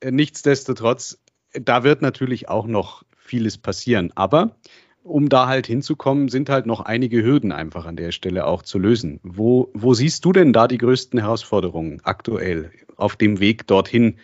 äh, 0.00 0.10
nichtsdestotrotz, 0.10 1.18
da 1.52 1.84
wird 1.84 2.02
natürlich 2.02 2.48
auch 2.48 2.66
noch 2.66 3.02
vieles 3.16 3.58
passieren. 3.58 4.12
Aber 4.14 4.56
um 5.02 5.28
da 5.28 5.46
halt 5.46 5.66
hinzukommen, 5.66 6.28
sind 6.28 6.48
halt 6.48 6.66
noch 6.66 6.80
einige 6.80 7.22
Hürden 7.22 7.52
einfach 7.52 7.86
an 7.86 7.96
der 7.96 8.12
Stelle 8.12 8.46
auch 8.46 8.62
zu 8.62 8.78
lösen. 8.78 9.20
Wo, 9.22 9.70
wo 9.72 9.94
siehst 9.94 10.24
du 10.24 10.32
denn 10.32 10.52
da 10.52 10.66
die 10.66 10.78
größten 10.78 11.20
Herausforderungen 11.20 12.00
aktuell 12.02 12.70
auf 12.96 13.16
dem 13.16 13.40
Weg 13.40 13.66
dorthin, 13.66 14.18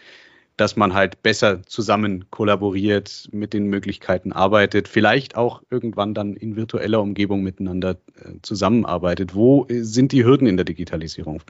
dass 0.56 0.76
man 0.76 0.94
halt 0.94 1.22
besser 1.22 1.62
zusammen 1.62 2.26
kollaboriert, 2.30 3.28
mit 3.32 3.52
den 3.52 3.66
Möglichkeiten 3.66 4.32
arbeitet, 4.32 4.88
vielleicht 4.88 5.36
auch 5.36 5.62
irgendwann 5.70 6.14
dann 6.14 6.34
in 6.34 6.56
virtueller 6.56 7.00
Umgebung 7.00 7.42
miteinander 7.42 7.96
äh, 8.16 8.40
zusammenarbeitet. 8.42 9.34
Wo 9.34 9.66
äh, 9.68 9.82
sind 9.82 10.12
die 10.12 10.24
Hürden 10.24 10.46
in 10.46 10.56
der 10.56 10.64
Digitalisierung? 10.64 11.42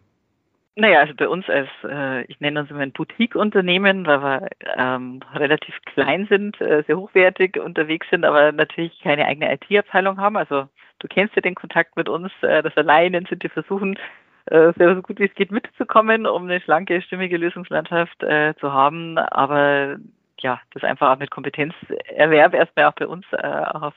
Naja, 0.74 1.00
also 1.00 1.12
bei 1.14 1.28
uns 1.28 1.46
als, 1.50 1.68
äh, 1.84 2.24
ich 2.24 2.40
nenne 2.40 2.60
uns 2.60 2.70
immer 2.70 2.80
ein 2.80 2.92
Boutique-Unternehmen, 2.92 4.06
weil 4.06 4.22
wir 4.22 4.48
ähm, 4.78 5.20
relativ 5.34 5.74
klein 5.84 6.26
sind, 6.30 6.58
äh, 6.62 6.82
sehr 6.86 6.96
hochwertig 6.96 7.60
unterwegs 7.60 8.06
sind, 8.10 8.24
aber 8.24 8.52
natürlich 8.52 8.98
keine 9.02 9.26
eigene 9.26 9.52
IT-Abteilung 9.52 10.18
haben. 10.18 10.38
Also 10.38 10.68
du 11.00 11.08
kennst 11.08 11.36
ja 11.36 11.42
den 11.42 11.56
Kontakt 11.56 11.96
mit 11.96 12.08
uns, 12.08 12.32
äh, 12.40 12.62
das 12.62 12.74
Alleinen 12.78 13.26
sind 13.26 13.42
die 13.42 13.50
versuchen, 13.50 13.98
äh, 14.46 14.72
so 14.76 15.02
gut 15.02 15.18
wie 15.18 15.26
es 15.26 15.34
geht 15.34 15.52
mitzukommen, 15.52 16.26
um 16.26 16.44
eine 16.44 16.60
schlanke, 16.60 17.00
stimmige 17.02 17.36
Lösungslandschaft 17.36 18.22
äh, 18.22 18.54
zu 18.58 18.72
haben. 18.72 19.18
Aber 19.18 19.96
ja, 20.40 20.60
das 20.72 20.82
einfach 20.84 21.10
auch 21.10 21.18
mit 21.18 21.30
Kompetenzerwerb 21.30 22.54
erstmal 22.54 22.86
auch 22.86 22.94
bei 22.94 23.06
uns 23.06 23.24
äh, 23.32 23.36
auch 23.36 23.82
auf 23.82 23.94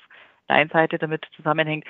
der 0.47 0.58
einen 0.58 0.69
Seite 0.69 0.97
damit 0.97 1.25
zusammenhängt. 1.36 1.86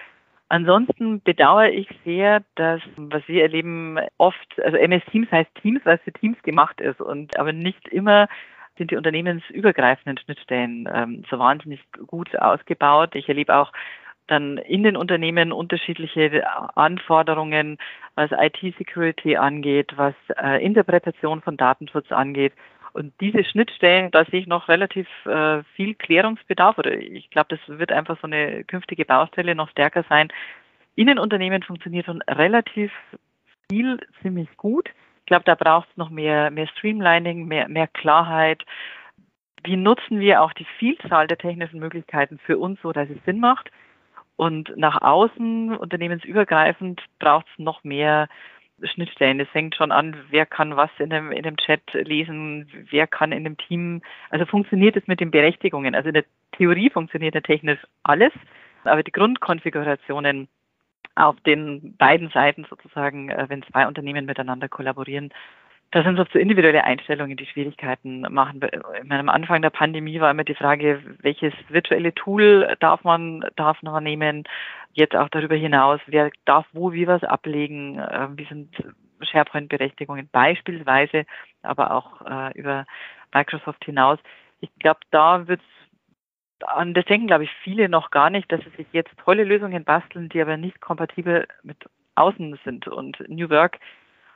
Ansonsten 0.48 1.22
bedauere 1.22 1.72
ich 1.72 1.90
sehr, 2.06 2.44
dass, 2.56 2.80
was 2.98 3.28
wir 3.28 3.42
erleben, 3.42 3.98
oft, 4.18 4.62
also 4.64 4.78
MS 4.78 5.04
Teams 5.12 5.32
heißt 5.32 5.50
Teams, 5.56 5.82
weil 5.86 5.98
es 5.98 6.04
für 6.04 6.14
Teams 6.14 6.42
gemacht 6.44 6.80
ist 6.80 7.02
und 7.02 7.38
aber 7.40 7.52
nicht 7.52 7.88
immer 7.88 8.28
sind 8.78 8.92
die 8.92 8.98
unternehmensübergreifenden 8.98 10.18
Schnittstellen 10.18 10.88
ähm, 10.94 11.24
so 11.30 11.40
wahnsinnig 11.40 11.82
gut 12.08 12.38
ausgebaut. 12.38 13.16
Ich 13.16 13.28
erlebe 13.28 13.56
auch 13.56 13.72
dann 14.28 14.58
in 14.58 14.84
den 14.84 14.98
Unternehmen 14.98 15.52
unterschiedliche 15.52 16.44
Anforderungen, 16.76 17.78
was 18.16 18.32
IT-Security 18.32 19.38
angeht, 19.38 19.94
was 19.96 20.16
äh, 20.42 20.64
Interpretation 20.64 21.42
von 21.42 21.58
Datenschutz 21.58 22.12
angeht. 22.12 22.54
Und 22.94 23.14
diese 23.20 23.44
Schnittstellen, 23.44 24.10
da 24.12 24.24
sehe 24.26 24.40
ich 24.40 24.48
noch 24.48 24.70
relativ 24.70 25.08
äh, 25.26 25.64
viel 25.76 25.96
Klärungsbedarf 25.96 26.78
oder 26.78 26.94
ich 26.94 27.30
glaube, 27.30 27.48
das 27.50 27.60
wird 27.78 27.92
einfach 27.92 28.18
so 28.22 28.28
eine 28.28 28.64
künftige 28.64 29.04
Baustelle 29.04 29.54
noch 29.54 29.70
stärker 29.70 30.06
sein. 30.08 30.30
In 30.96 31.08
den 31.08 31.20
Unternehmen 31.20 31.62
funktioniert 31.62 32.06
schon 32.06 32.22
relativ 32.22 32.92
viel 33.70 34.00
ziemlich 34.22 34.48
gut. 34.56 34.90
Ich 35.20 35.26
glaube, 35.26 35.44
da 35.44 35.56
braucht 35.56 35.90
es 35.90 35.98
noch 35.98 36.10
mehr, 36.10 36.52
mehr 36.52 36.68
Streamlining, 36.68 37.48
mehr, 37.48 37.68
mehr 37.68 37.88
Klarheit. 37.88 38.64
Wie 39.64 39.76
nutzen 39.76 40.20
wir 40.20 40.42
auch 40.42 40.54
die 40.54 40.68
Vielzahl 40.80 41.28
der 41.28 41.38
technischen 41.38 41.80
Möglichkeiten 41.80 42.40
für 42.46 42.58
uns 42.58 42.80
so, 42.82 42.94
dass 42.94 43.10
es 43.10 43.18
Sinn 43.26 43.40
macht? 43.40 43.72
Und 44.38 44.76
nach 44.76 45.02
außen, 45.02 45.76
unternehmensübergreifend, 45.76 47.02
braucht 47.20 47.48
es 47.52 47.60
noch 47.60 47.84
mehr 47.84 48.28
Schnittstellen. 48.84 49.40
Es 49.40 49.48
fängt 49.50 49.76
schon 49.76 49.92
an, 49.92 50.16
wer 50.30 50.46
kann 50.46 50.76
was 50.76 50.90
in 51.00 51.10
dem, 51.10 51.32
in 51.32 51.44
dem 51.44 51.56
Chat 51.58 51.82
lesen, 51.94 52.68
wer 52.90 53.08
kann 53.08 53.32
in 53.32 53.46
dem 53.46 53.58
Team, 53.58 54.02
also 54.30 54.46
funktioniert 54.46 54.98
es 54.98 55.08
mit 55.08 55.22
den 55.22 55.32
Berechtigungen. 55.32 55.96
Also 55.96 56.10
in 56.10 56.16
der 56.16 56.26
Theorie 56.52 56.90
funktioniert 56.90 57.36
ja 57.36 57.42
technisch 57.42 57.80
alles, 58.04 58.34
aber 58.84 59.04
die 59.04 59.14
Grundkonfigurationen 59.14 60.50
auf 61.16 61.40
den 61.42 61.96
beiden 61.96 62.30
Seiten 62.30 62.66
sozusagen, 62.70 63.30
äh, 63.30 63.46
wenn 63.48 63.64
zwei 63.64 63.88
Unternehmen 63.88 64.26
miteinander 64.26 64.68
kollaborieren, 64.68 65.32
da 65.92 66.04
sind 66.04 66.18
so 66.18 66.40
individuelle 66.40 66.84
Einstellungen, 66.84 67.38
die 67.38 67.46
Schwierigkeiten 67.46 68.22
machen. 68.30 68.60
Am 69.10 69.30
Anfang 69.30 69.62
der 69.62 69.70
Pandemie 69.70 70.20
war 70.20 70.32
immer 70.32 70.44
die 70.44 70.56
Frage, 70.56 71.02
welches 71.22 71.54
virtuelle 71.70 72.14
Tool 72.14 72.76
darf 72.80 73.04
man, 73.04 73.46
darf 73.56 73.82
man 73.82 74.04
nehmen? 74.04 74.44
jetzt 74.96 75.16
auch 75.16 75.30
darüber 75.30 75.56
hinaus, 75.56 76.00
wer 76.08 76.32
darf 76.46 76.66
wo 76.74 76.94
wie 76.94 77.06
was 77.06 77.24
ablegen, 77.24 78.00
äh, 78.00 78.28
wie 78.36 78.46
sind 78.46 78.74
SharePoint-Berechtigungen 79.22 80.30
beispielsweise, 80.32 81.26
aber 81.62 81.92
auch 81.92 82.22
äh, 82.26 82.58
über 82.58 82.86
Microsoft 83.34 83.84
hinaus. 83.86 84.20
Ich 84.62 84.70
glaube, 84.80 85.02
da 85.12 85.48
wird 85.48 85.62
an 86.66 86.94
das 86.94 87.06
denken, 87.06 87.28
glaube 87.28 87.44
ich, 87.44 87.52
viele 87.64 87.90
noch 87.90 88.10
gar 88.10 88.30
nicht, 88.30 88.50
dass 88.52 88.62
sie 88.62 88.70
sich 88.78 88.88
jetzt 88.94 89.12
tolle 89.24 89.44
Lösungen 89.44 89.84
basteln, 89.84 90.30
die 90.30 90.42
aber 90.42 90.58
nicht 90.58 90.80
kompatibel 90.80 91.46
mit 91.64 91.78
außen 92.16 92.58
sind. 92.64 92.88
Und 92.88 93.22
New 93.28 93.50
Work 93.50 93.80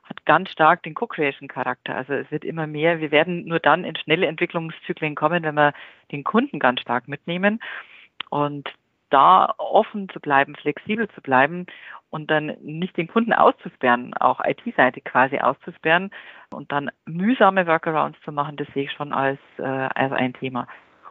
hat 0.09 0.25
ganz 0.25 0.49
stark 0.49 0.83
den 0.83 0.95
Co-Creation-Charakter. 0.95 1.95
Also 1.95 2.13
es 2.13 2.29
wird 2.31 2.43
immer 2.43 2.67
mehr. 2.67 2.99
Wir 2.99 3.11
werden 3.11 3.45
nur 3.45 3.59
dann 3.59 3.83
in 3.83 3.95
schnelle 3.95 4.27
Entwicklungszyklen 4.27 5.15
kommen, 5.15 5.43
wenn 5.43 5.55
wir 5.55 5.73
den 6.11 6.23
Kunden 6.23 6.59
ganz 6.59 6.81
stark 6.81 7.07
mitnehmen. 7.07 7.59
Und 8.29 8.69
da 9.09 9.53
offen 9.57 10.09
zu 10.09 10.19
bleiben, 10.19 10.55
flexibel 10.55 11.07
zu 11.09 11.21
bleiben 11.21 11.65
und 12.09 12.29
dann 12.29 12.57
nicht 12.61 12.97
den 12.97 13.07
Kunden 13.07 13.33
auszusperren, 13.33 14.13
auch 14.15 14.39
IT-Seite 14.43 15.01
quasi 15.01 15.39
auszusperren 15.39 16.11
und 16.51 16.71
dann 16.71 16.91
mühsame 17.05 17.67
Workarounds 17.67 18.19
zu 18.21 18.31
machen, 18.31 18.57
das 18.57 18.67
sehe 18.73 18.83
ich 18.83 18.91
schon 18.91 19.13
als, 19.13 19.39
äh, 19.57 19.63
als 19.63 20.11
ein 20.11 20.33
Thema. 20.33 20.67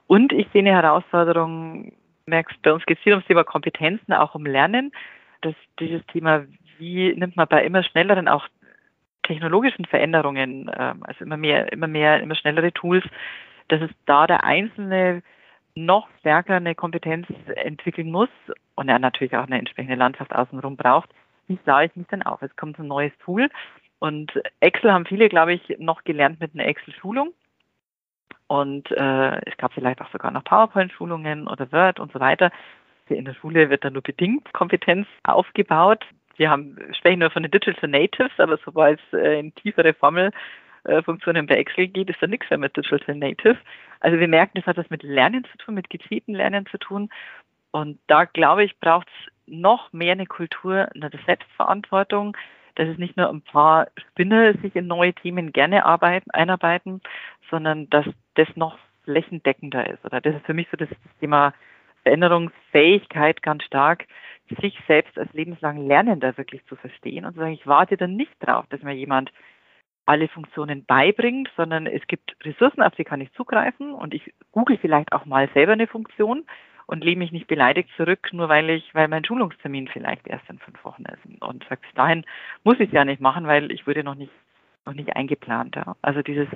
Und 0.07 0.33
ich 0.33 0.49
sehe 0.53 0.63
eine 0.63 0.73
Herausforderung, 0.73 1.93
merkst, 2.27 2.61
bei 2.63 2.73
uns 2.73 2.85
geht 2.87 2.99
es 2.99 3.05
hier 3.05 3.15
ums 3.15 3.27
Thema 3.27 3.45
Kompetenzen, 3.45 4.13
auch 4.13 4.35
um 4.35 4.47
Lernen. 4.47 4.93
dass 5.41 5.55
dieses 5.79 6.05
Thema, 6.07 6.47
wie 6.79 7.15
nimmt 7.15 7.37
man 7.37 7.47
bei 7.47 7.65
immer 7.65 7.85
schnelleren 7.85 8.27
auch 8.27 8.49
technologischen 9.29 9.85
Veränderungen, 9.85 10.71
ähm, 10.77 11.03
also 11.05 11.25
immer 11.25 11.37
mehr, 11.37 11.73
immer 11.73 11.87
mehr, 11.87 12.21
immer 12.21 12.35
schnellere 12.35 12.73
Tools, 12.73 13.05
dass 13.69 13.81
es 13.81 13.91
da 14.07 14.27
der 14.27 14.43
Einzelne 14.43 15.23
noch 15.77 16.09
stärker 16.19 16.57
eine 16.57 16.75
Kompetenz 16.75 17.29
entwickeln 17.55 18.11
muss 18.11 18.31
und 18.75 18.89
er 18.89 18.99
natürlich 18.99 19.37
auch 19.37 19.47
eine 19.47 19.59
entsprechende 19.59 19.95
Landschaft 19.95 20.35
außenrum 20.35 20.77
braucht. 20.77 21.11
Wie 21.47 21.59
sah 21.65 21.83
ich 21.83 21.95
mich 21.95 22.09
denn 22.09 22.23
auf? 22.23 22.43
Es 22.43 22.55
kommt 22.57 22.79
ein 22.79 22.89
neues 22.89 23.13
Tool 23.19 23.49
und 24.01 24.33
Excel 24.61 24.93
haben 24.93 25.07
viele, 25.07 25.29
glaube 25.29 25.55
ich, 25.55 25.77
noch 25.79 26.05
gelernt 26.05 26.41
mit 26.41 26.55
einer 26.55 26.67
Excel-Schulung. 26.67 27.33
Und 28.47 28.91
äh, 28.91 29.37
es 29.45 29.57
gab 29.59 29.73
vielleicht 29.75 30.01
auch 30.01 30.11
sogar 30.11 30.31
noch 30.31 30.45
PowerPoint-Schulungen 30.45 31.49
oder 31.49 31.71
Word 31.71 32.01
und 32.01 32.13
so 32.13 32.21
weiter. 32.21 32.51
In 33.09 33.25
der 33.25 33.35
Schule 33.35 33.71
wird 33.71 33.85
dann 33.85 33.95
nur 33.95 34.03
bedingt 34.03 34.53
Kompetenz 34.53 35.07
aufgebaut. 35.23 36.05
Wir 36.39 36.51
haben, 36.51 36.77
sprechen 36.97 37.19
nur 37.19 37.31
von 37.31 37.43
den 37.43 37.51
Digital 37.51 37.91
Natives, 37.91 38.33
aber 38.39 38.59
sobald 38.65 39.01
es 39.01 39.19
äh, 39.19 39.41
in 39.41 39.55
tiefere 39.57 39.93
Formelfunktionen 39.93 41.47
bei 41.47 41.57
Excel 41.57 41.89
geht, 41.89 42.09
ist 42.09 42.23
da 42.23 42.27
nichts 42.27 42.49
mehr 42.49 42.59
mit 42.59 42.77
Digital 42.77 43.17
Native. 43.17 43.59
Also 44.01 44.19
wir 44.19 44.29
merken, 44.29 44.53
das 44.55 44.67
hat 44.67 44.77
was 44.77 44.89
mit 44.89 45.03
Lernen 45.03 45.45
zu 45.45 45.59
tun, 45.59 45.75
mit 45.75 45.91
gezielten 45.91 46.35
Lernen 46.35 46.65
zu 46.67 46.79
tun. 46.79 47.11
Und 47.73 47.99
da 48.07 48.25
glaube 48.25 48.65
ich, 48.65 48.79
braucht 48.79 49.09
es 49.09 49.33
noch 49.47 49.93
mehr 49.93 50.13
eine 50.13 50.27
Kultur 50.27 50.89
einer 50.95 51.11
Selbstverantwortung, 51.27 52.37
dass 52.77 52.89
es 52.89 52.99
nicht 52.99 53.17
nur 53.17 53.29
ein 53.29 53.43
paar 53.43 53.89
Spinner 53.99 54.55
sich 54.55 54.77
in 54.77 54.87
neue 54.87 55.13
Themen 55.13 55.53
gerne 55.53 55.85
arbeiten, 55.85 56.31
einarbeiten, 56.31 57.01
sondern 57.51 57.91
dass 57.91 58.07
das 58.35 58.49
noch 58.55 58.79
flächendeckender 59.03 59.91
ist. 59.91 60.05
Oder 60.05 60.21
das 60.21 60.37
ist 60.37 60.47
für 60.47 60.55
mich 60.55 60.69
so 60.71 60.77
das 60.77 60.89
Thema 61.19 61.53
Veränderungsfähigkeit 62.05 63.43
ganz 63.43 63.65
stark, 63.65 64.07
sich 64.61 64.79
selbst 64.87 65.19
als 65.19 65.33
lebenslang 65.33 65.87
Lernender 65.87 66.37
wirklich 66.37 66.65
zu 66.67 66.77
verstehen 66.77 67.25
und 67.25 67.35
zu 67.35 67.41
sagen, 67.41 67.53
ich 67.53 67.67
warte 67.67 67.97
dann 67.97 68.17
nicht 68.17 68.35
drauf, 68.41 68.67
dass 68.71 68.83
mir 68.83 68.95
jemand 68.95 69.33
alle 70.07 70.29
Funktionen 70.29 70.85
beibringt, 70.87 71.51
sondern 71.57 71.87
es 71.87 72.07
gibt 72.07 72.35
Ressourcen, 72.43 72.83
auf 72.83 72.95
die 72.95 73.05
kann 73.05 73.21
ich 73.21 73.33
zugreifen 73.35 73.93
und 73.93 74.15
ich 74.15 74.33
google 74.53 74.79
vielleicht 74.79 75.13
auch 75.13 75.27
mal 75.27 75.49
selber 75.53 75.73
eine 75.73 75.87
Funktion 75.87 76.45
und 76.87 77.05
lehne 77.05 77.19
mich 77.19 77.33
nicht 77.33 77.47
beleidigt 77.47 77.91
zurück, 77.97 78.31
nur 78.33 78.49
weil 78.49 78.71
ich, 78.71 78.95
weil 78.95 79.09
mein 79.09 79.25
Schulungstermin 79.25 79.89
vielleicht 79.89 80.27
erst 80.27 80.49
in 80.49 80.59
fünf 80.59 80.83
Wochen 80.85 81.05
ist. 81.05 81.43
Und 81.43 81.67
sag, 81.69 81.83
bis 81.83 81.93
dahin 81.95 82.25
muss 82.65 82.81
ich 82.81 82.89
es 82.89 82.95
ja 82.95 83.05
nicht 83.05 83.21
machen, 83.21 83.47
weil 83.47 83.71
ich 83.71 83.87
wurde 83.87 84.03
noch 84.03 84.15
nicht, 84.15 84.33
noch 84.87 84.95
nicht 84.95 85.15
eingeplant. 85.15 85.77
Ja. 85.77 85.97
Also 86.01 86.23
dieses 86.23 86.49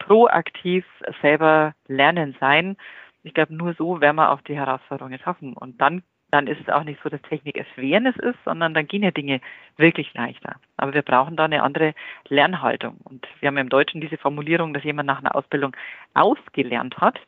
proaktiv 0.00 0.84
selber 1.22 1.74
lernen 1.86 2.36
sein, 2.40 2.76
ich 3.22 3.34
glaube, 3.34 3.54
nur 3.54 3.74
so 3.74 4.00
werden 4.00 4.16
wir 4.16 4.30
auch 4.30 4.40
die 4.40 4.56
Herausforderungen 4.56 5.18
schaffen. 5.18 5.52
Und 5.52 5.80
dann, 5.80 6.02
dann 6.30 6.46
ist 6.48 6.60
es 6.60 6.68
auch 6.68 6.82
nicht 6.82 7.00
so, 7.02 7.08
dass 7.08 7.22
Technik 7.22 7.56
Erschwernis 7.56 8.16
ist, 8.16 8.38
sondern 8.44 8.74
dann 8.74 8.88
gehen 8.88 9.02
ja 9.02 9.10
Dinge 9.10 9.40
wirklich 9.76 10.12
leichter. 10.14 10.56
Aber 10.76 10.92
wir 10.92 11.02
brauchen 11.02 11.36
da 11.36 11.44
eine 11.44 11.62
andere 11.62 11.94
Lernhaltung. 12.28 12.98
Und 13.04 13.26
wir 13.40 13.46
haben 13.46 13.56
im 13.58 13.68
Deutschen 13.68 14.00
diese 14.00 14.18
Formulierung, 14.18 14.74
dass 14.74 14.84
jemand 14.84 15.06
nach 15.06 15.20
einer 15.20 15.36
Ausbildung 15.36 15.76
ausgelernt 16.14 16.98
hat. 16.98 17.20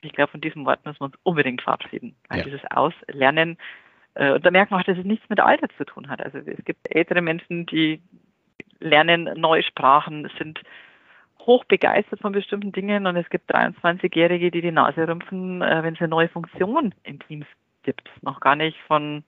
Ich 0.00 0.12
glaube, 0.12 0.32
von 0.32 0.40
diesem 0.40 0.66
Wort 0.66 0.84
müssen 0.84 1.00
wir 1.00 1.06
uns 1.06 1.18
unbedingt 1.22 1.62
verabschieden. 1.62 2.16
Weil 2.28 2.38
ja. 2.38 2.44
dieses 2.44 2.64
Auslernen, 2.70 3.56
äh, 4.14 4.32
und 4.32 4.44
da 4.44 4.50
merkt 4.50 4.72
man 4.72 4.80
auch, 4.80 4.84
dass 4.84 4.98
es 4.98 5.04
nichts 5.04 5.28
mit 5.28 5.40
Alter 5.40 5.68
zu 5.76 5.84
tun 5.84 6.08
hat. 6.08 6.20
Also 6.20 6.38
es 6.38 6.64
gibt 6.64 6.94
ältere 6.94 7.22
Menschen, 7.22 7.66
die 7.66 8.02
lernen 8.80 9.30
neue 9.36 9.62
Sprachen, 9.62 10.28
sind 10.38 10.60
hoch 11.40 11.64
begeistert 11.64 12.20
von 12.20 12.32
bestimmten 12.32 12.72
Dingen 12.72 13.06
und 13.06 13.16
es 13.16 13.28
gibt 13.28 13.54
23-Jährige, 13.54 14.50
die 14.50 14.62
die 14.62 14.72
Nase 14.72 15.06
rümpfen, 15.06 15.62
äh, 15.62 15.82
wenn 15.82 15.94
es 15.94 16.00
eine 16.00 16.08
neue 16.08 16.28
Funktion 16.28 16.94
in 17.04 17.20
Teams 17.20 17.46
gibt. 17.84 18.10
Noch 18.22 18.40
gar 18.40 18.56
nicht 18.56 18.76
von 18.86 19.24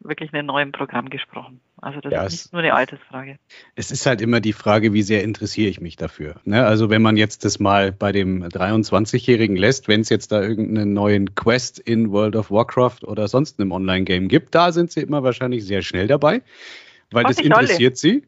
wirklich 0.00 0.32
einem 0.32 0.46
neuen 0.46 0.72
Programm 0.72 1.10
gesprochen. 1.10 1.60
Also 1.80 2.00
das 2.00 2.12
ja, 2.12 2.24
ist 2.24 2.32
nicht 2.32 2.52
nur 2.52 2.62
eine 2.62 2.74
Altersfrage. 2.74 3.38
Es 3.74 3.90
ist 3.90 4.06
halt 4.06 4.20
immer 4.20 4.40
die 4.40 4.52
Frage, 4.52 4.92
wie 4.92 5.02
sehr 5.02 5.22
interessiere 5.24 5.68
ich 5.68 5.80
mich 5.80 5.96
dafür. 5.96 6.36
Ne? 6.44 6.64
Also 6.64 6.90
wenn 6.90 7.02
man 7.02 7.16
jetzt 7.16 7.44
das 7.44 7.58
mal 7.58 7.92
bei 7.92 8.12
dem 8.12 8.44
23-Jährigen 8.44 9.56
lässt, 9.56 9.88
wenn 9.88 10.00
es 10.00 10.08
jetzt 10.08 10.32
da 10.32 10.42
irgendeinen 10.42 10.92
neuen 10.92 11.34
Quest 11.34 11.78
in 11.78 12.10
World 12.10 12.36
of 12.36 12.50
Warcraft 12.50 13.04
oder 13.04 13.28
sonst 13.28 13.60
einem 13.60 13.72
Online-Game 13.72 14.28
gibt, 14.28 14.54
da 14.54 14.72
sind 14.72 14.90
sie 14.92 15.00
immer 15.00 15.22
wahrscheinlich 15.22 15.64
sehr 15.64 15.82
schnell 15.82 16.06
dabei, 16.06 16.42
weil 17.10 17.24
das 17.24 17.38
interessiert 17.38 17.92
alle. 17.92 17.96
sie. 17.96 18.22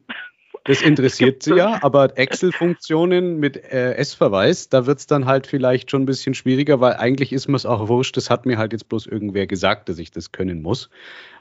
Das 0.65 0.81
interessiert 0.81 1.43
sie 1.43 1.55
ja, 1.55 1.79
aber 1.83 2.17
Excel-Funktionen 2.17 3.37
mit 3.39 3.57
äh, 3.57 3.93
S-Verweis, 3.95 4.69
da 4.69 4.85
wird 4.85 4.99
es 4.99 5.07
dann 5.07 5.25
halt 5.25 5.47
vielleicht 5.47 5.91
schon 5.91 6.03
ein 6.03 6.05
bisschen 6.05 6.33
schwieriger, 6.33 6.79
weil 6.79 6.93
eigentlich 6.93 7.33
ist 7.33 7.47
mir 7.47 7.55
es 7.55 7.65
auch 7.65 7.87
wurscht, 7.87 8.17
das 8.17 8.29
hat 8.29 8.45
mir 8.45 8.57
halt 8.57 8.73
jetzt 8.73 8.89
bloß 8.89 9.07
irgendwer 9.07 9.47
gesagt, 9.47 9.89
dass 9.89 9.99
ich 9.99 10.11
das 10.11 10.31
können 10.31 10.61
muss. 10.61 10.89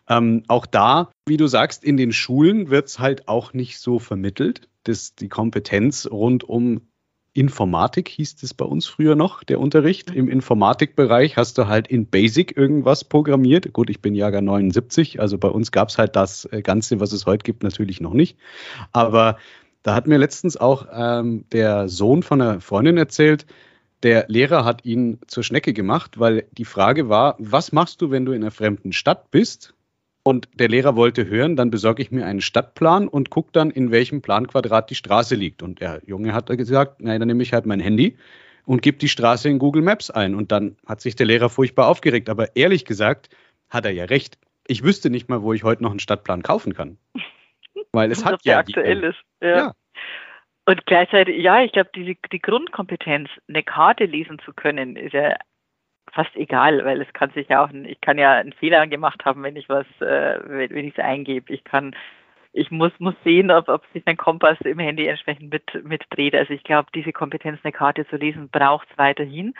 Ähm, 0.09 0.43
auch 0.49 0.67
da, 0.67 1.11
wie 1.27 1.37
du 1.37 1.47
sagst, 1.47 1.85
in 1.85 1.97
den 1.97 2.13
Schulen 2.13 2.71
wird 2.71 2.89
es 2.89 2.99
halt 2.99 3.29
auch 3.29 3.53
nicht 3.53 3.79
so 3.79 3.99
vermittelt, 3.99 4.69
dass 4.85 5.15
die 5.15 5.29
Kompetenz 5.29 6.09
rund 6.11 6.45
um 6.45 6.89
Informatik 7.33 8.09
hieß 8.09 8.43
es 8.43 8.55
bei 8.55 8.65
uns 8.65 8.87
früher 8.87 9.15
noch, 9.15 9.45
der 9.45 9.61
Unterricht. 9.61 10.11
Im 10.11 10.29
Informatikbereich 10.29 11.37
hast 11.37 11.59
du 11.59 11.67
halt 11.67 11.87
in 11.87 12.07
Basic 12.07 12.57
irgendwas 12.57 13.05
programmiert. 13.05 13.73
Gut, 13.73 13.91
ich 13.91 14.01
bin 14.01 14.15
Jahrgang 14.15 14.45
79, 14.45 15.21
also 15.21 15.39
bei 15.39 15.49
uns 15.49 15.71
gab 15.71 15.89
es 15.89 15.99
halt 15.99 16.17
das 16.17 16.47
äh, 16.47 16.63
Ganze, 16.63 17.01
was 17.01 17.13
es 17.13 17.27
heute 17.27 17.45
gibt, 17.45 17.63
natürlich 17.63 18.01
noch 18.01 18.15
nicht. 18.15 18.39
Aber 18.93 19.37
da 19.83 19.95
hat 19.95 20.07
mir 20.07 20.19
letztens 20.19 20.57
auch 20.57 20.87
ähm, 20.93 21.45
der 21.53 21.89
Sohn 21.89 22.23
von 22.23 22.41
einer 22.41 22.61
Freundin 22.61 22.97
erzählt, 22.97 23.47
der 24.03 24.27
Lehrer 24.29 24.65
hat 24.65 24.85
ihn 24.85 25.19
zur 25.27 25.43
Schnecke 25.43 25.73
gemacht, 25.73 26.21
weil 26.21 26.47
die 26.53 26.65
Frage 26.65 27.09
war, 27.09 27.37
was 27.39 27.73
machst 27.73 28.01
du, 28.01 28.11
wenn 28.11 28.25
du 28.25 28.33
in 28.33 28.43
einer 28.43 28.51
fremden 28.51 28.93
Stadt 28.93 29.31
bist 29.31 29.75
und 30.29 30.47
der 30.53 30.69
Lehrer 30.69 30.95
wollte 30.95 31.27
hören, 31.27 31.57
dann 31.57 31.71
besorge 31.71 32.03
ich 32.03 32.11
mir 32.11 32.27
einen 32.27 32.43
Stadtplan 32.43 33.09
und 33.09 33.31
gucke 33.31 33.49
dann, 33.53 33.71
in 33.71 33.91
welchem 33.91 34.21
Planquadrat 34.21 34.91
die 34.91 34.95
Straße 34.95 35.35
liegt. 35.35 35.63
Und 35.63 35.81
der 35.81 36.03
Junge 36.05 36.35
hat 36.35 36.49
gesagt, 36.49 37.01
nein, 37.01 37.19
dann 37.19 37.29
nehme 37.29 37.43
ich 37.43 37.55
halt 37.55 37.65
mein 37.65 37.81
Handy 37.81 38.19
und 38.67 38.83
gebe 38.83 38.99
die 38.99 39.09
Straße 39.09 39.49
in 39.49 39.59
Google 39.59 39.81
Maps 39.81 40.11
ein. 40.11 40.35
Und 40.35 40.53
dann 40.53 40.77
hat 40.87 41.01
sich 41.01 41.17
der 41.17 41.25
Lehrer 41.25 41.49
furchtbar 41.49 41.89
aufgeregt. 41.89 42.29
Aber 42.29 42.55
ehrlich 42.57 42.85
gesagt 42.85 43.31
hat 43.71 43.87
er 43.87 43.91
ja 43.93 44.05
recht. 44.05 44.37
Ich 44.67 44.85
wüsste 44.85 45.09
nicht 45.09 45.31
mal, 45.31 45.41
wo 45.41 45.55
ich 45.55 45.65
heute 45.65 45.83
noch 45.83 45.93
einen 45.93 45.99
Stadtplan 45.99 46.43
kaufen 46.43 46.75
kann. 46.75 46.99
Weil 47.93 48.11
es 48.11 48.23
hat 48.23 48.45
ja 48.45 48.59
aktuell 48.59 49.05
ist. 49.05 49.21
Ja. 49.41 49.57
ja. 49.57 49.73
Und 50.67 50.85
gleichzeitig, 50.85 51.43
ja, 51.43 51.63
ich 51.63 51.73
glaube, 51.73 51.89
die, 51.95 52.19
die 52.31 52.43
Grundkompetenz, 52.43 53.31
eine 53.49 53.63
Karte 53.63 54.05
lesen 54.05 54.39
zu 54.45 54.53
können, 54.53 54.97
ist 54.97 55.15
ja 55.15 55.37
fast 56.13 56.35
egal, 56.37 56.85
weil 56.85 57.01
es 57.01 57.13
kann 57.13 57.31
sich 57.31 57.49
ja 57.49 57.65
auch, 57.65 57.71
ich 57.71 58.01
kann 58.01 58.19
ja 58.19 58.35
einen 58.35 58.53
Fehler 58.53 58.87
gemacht 58.87 59.25
haben, 59.25 59.43
wenn 59.43 59.57
ich 59.57 59.69
was, 59.69 59.87
äh, 60.01 60.39
wenn, 60.45 60.87
ich 60.87 60.97
es 60.97 61.05
eingebe. 61.05 61.53
Ich 61.53 61.65
kann, 61.65 61.95
ich 62.53 62.71
muss, 62.71 62.93
muss 62.99 63.15
sehen, 63.25 63.51
ob, 63.51 63.69
ob 63.69 63.85
sich 63.93 64.03
mein 64.07 64.17
Kompass 64.17 64.59
im 64.63 64.79
Handy 64.79 65.07
entsprechend 65.07 65.53
mit, 65.53 65.85
mitdreht. 65.85 66.35
Also 66.35 66.53
ich 66.53 66.65
glaube, 66.65 66.89
diese 66.95 67.13
Kompetenz, 67.13 67.61
eine 67.63 67.73
Karte 67.73 68.07
zu 68.09 68.17
lesen, 68.17 68.49
braucht 68.51 68.89
es 68.91 68.99
weiterhin. 68.99 69.55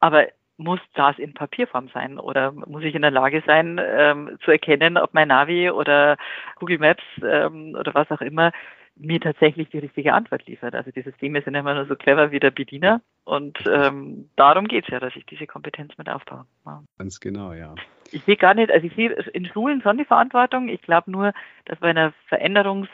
Aber 0.00 0.26
muss 0.58 0.80
das 0.94 1.18
in 1.18 1.34
Papierform 1.34 1.88
sein 1.94 2.18
oder 2.18 2.52
muss 2.52 2.82
ich 2.82 2.94
in 2.94 3.02
der 3.02 3.12
Lage 3.12 3.42
sein, 3.46 3.80
ähm, 3.80 4.38
zu 4.44 4.50
erkennen, 4.50 4.98
ob 4.98 5.14
mein 5.14 5.28
Navi 5.28 5.70
oder 5.70 6.16
Google 6.56 6.78
Maps 6.78 7.04
ähm, 7.22 7.76
oder 7.78 7.94
was 7.94 8.10
auch 8.10 8.20
immer 8.20 8.52
mir 8.98 9.20
tatsächlich 9.20 9.68
die 9.70 9.78
richtige 9.78 10.12
Antwort 10.12 10.46
liefert. 10.46 10.74
Also 10.74 10.90
die 10.90 11.02
Systeme 11.02 11.42
sind 11.42 11.54
immer 11.54 11.74
nur 11.74 11.86
so 11.86 11.96
clever 11.96 12.30
wie 12.30 12.40
der 12.40 12.50
Bediener 12.50 13.00
und 13.24 13.58
ähm, 13.70 14.28
darum 14.36 14.66
geht 14.66 14.84
es 14.84 14.90
ja, 14.90 15.00
dass 15.00 15.14
ich 15.16 15.26
diese 15.26 15.46
Kompetenz 15.46 15.96
mit 15.98 16.08
aufbaue. 16.08 16.46
Ja. 16.66 16.82
Ganz 16.98 17.20
genau, 17.20 17.52
ja. 17.52 17.74
Ich 18.10 18.22
sehe 18.24 18.36
gar 18.36 18.54
nicht, 18.54 18.70
also 18.70 18.86
ich 18.86 18.94
sehe 18.94 19.12
in 19.32 19.46
Schulen 19.46 19.82
schon 19.82 19.98
die 19.98 20.04
Verantwortung. 20.04 20.68
Ich 20.68 20.82
glaube 20.82 21.10
nur, 21.10 21.32
dass 21.66 21.78
bei 21.78 21.90
einer 21.90 22.12
Veränderungs- 22.30 22.88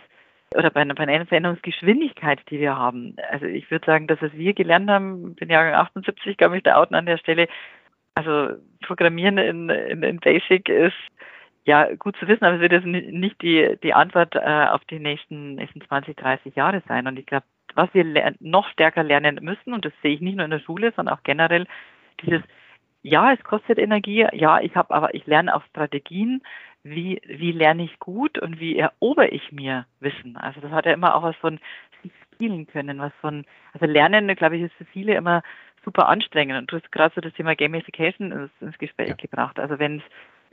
oder 0.55 0.71
bei 0.71 0.81
einer, 0.81 0.95
bei 0.95 1.05
einer 1.05 1.27
Veränderungsgeschwindigkeit, 1.27 2.41
die 2.51 2.61
wir 2.61 2.77
haben, 2.77 3.17
also 3.31 3.47
ich 3.47 3.71
würde 3.71 3.87
sagen, 3.87 4.07
dass 4.07 4.23
was 4.23 4.33
wir 4.33 4.55
gelernt 4.55 4.91
haben, 4.91 5.35
bin 5.35 5.51
Jahrgang 5.51 5.75
78, 5.75 6.37
kann 6.37 6.53
mich 6.53 6.63
da 6.63 6.77
outen 6.77 6.95
an 6.95 7.07
der 7.07 7.19
Stelle, 7.19 7.49
also 8.15 8.51
Programmieren 8.83 9.39
in, 9.39 9.69
in, 9.71 10.03
in 10.03 10.21
Basic 10.21 10.69
ist 10.69 10.95
Ja, 11.67 11.95
gut 11.95 12.17
zu 12.17 12.29
wissen, 12.29 12.45
aber 12.45 12.57
es 12.57 12.61
wird 12.61 12.73
jetzt 12.73 12.87
nicht 12.87 13.41
die, 13.41 13.79
die 13.83 13.95
Antwort 13.95 14.35
äh, 14.35 14.67
auf 14.69 14.85
die 14.85 14.99
nächsten, 14.99 15.55
nächsten 15.55 15.81
20, 15.81 16.17
30 16.17 16.55
Jahre 16.55 16.83
sein. 16.87 17.07
Und 17.07 17.19
ich 17.19 17.25
glaube, 17.25 17.47
was 17.75 17.89
wir 17.95 18.35
noch 18.41 18.69
stärker 18.69 19.03
lernen 19.03 19.39
müssen, 19.43 19.73
und 19.73 19.85
das 19.85 19.93
sehe 20.03 20.15
ich 20.15 20.21
nicht 20.21 20.37
nur 20.37 20.45
in 20.45 20.51
der 20.51 20.61
Schule, 20.61 20.93
sondern 20.95 21.15
auch 21.15 21.23
generell, 21.23 21.67
dieses, 22.21 22.43
ja, 23.03 23.33
es 23.33 23.43
kostet 23.45 23.79
Energie, 23.79 24.27
ja, 24.33 24.61
ich 24.61 24.77
habe 24.77 24.95
aber, 24.95 25.15
ich 25.15 25.27
lerne 25.27 25.55
auch 25.55 25.65
Strategien, 25.65 26.43
wie, 26.83 27.21
wie 27.27 27.53
lerne 27.53 27.85
ich 27.85 27.99
gut 27.99 28.39
und 28.39 28.61
wie 28.61 28.77
erober 28.77 29.33
ich 29.33 29.51
mir 29.51 29.87
Wissen. 30.01 30.37
Also 30.37 30.61
das 30.61 30.71
hat 30.71 30.85
ja 30.85 30.93
immer 30.93 31.15
auch 31.15 31.23
was 31.23 31.37
von 31.37 31.59
spielen 32.35 32.67
können, 32.67 32.99
was 32.99 33.13
von, 33.21 33.45
also 33.73 33.87
Lernen, 33.87 34.35
glaube 34.37 34.57
ich, 34.57 34.63
ist 34.63 34.75
für 34.75 34.85
viele 34.85 35.15
immer 35.15 35.43
super 35.85 36.09
anstrengend. 36.09 36.59
Und 36.59 36.73
du 36.73 36.77
hast 36.77 36.93
gerade 36.93 37.15
so 37.15 37.21
das 37.21 37.33
Thema 37.35 37.55
Gamification 37.55 38.33
ins, 38.33 38.51
ins 38.61 38.79
Gespräch 38.79 39.09
ja. 39.09 39.15
gebracht. 39.15 39.59
Also 39.59 39.79
wenn 39.79 39.99
es 39.99 40.03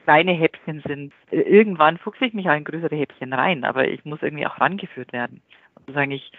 kleine 0.04 0.34
Häppchen 0.34 0.82
sind, 0.86 1.14
irgendwann 1.30 1.98
fuchse 1.98 2.26
ich 2.26 2.34
mich 2.34 2.50
auch 2.50 2.56
in 2.56 2.64
größere 2.64 2.96
Häppchen 2.96 3.34
rein, 3.34 3.64
aber 3.64 3.88
ich 3.88 4.04
muss 4.06 4.22
irgendwie 4.22 4.46
auch 4.46 4.60
rangeführt 4.60 5.14
werden. 5.14 5.42
Und 5.76 5.86
sozusagen 5.86 6.12
ich, 6.12 6.32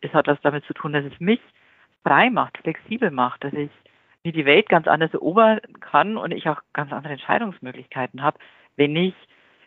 es 0.00 0.12
hat 0.12 0.26
was 0.26 0.40
damit 0.42 0.64
zu 0.64 0.74
tun, 0.74 0.92
dass 0.92 1.04
es 1.04 1.18
mich 1.20 1.40
frei 2.02 2.30
macht, 2.30 2.58
flexibel 2.58 3.10
macht, 3.10 3.44
dass 3.44 3.52
ich 3.52 3.70
mir 4.24 4.32
die 4.32 4.44
Welt 4.44 4.68
ganz 4.68 4.86
anders 4.86 5.12
erobern 5.12 5.60
kann 5.80 6.16
und 6.16 6.32
ich 6.32 6.48
auch 6.48 6.60
ganz 6.72 6.92
andere 6.92 7.14
Entscheidungsmöglichkeiten 7.14 8.22
habe, 8.22 8.38
wenn 8.76 8.94
ich 8.96 9.14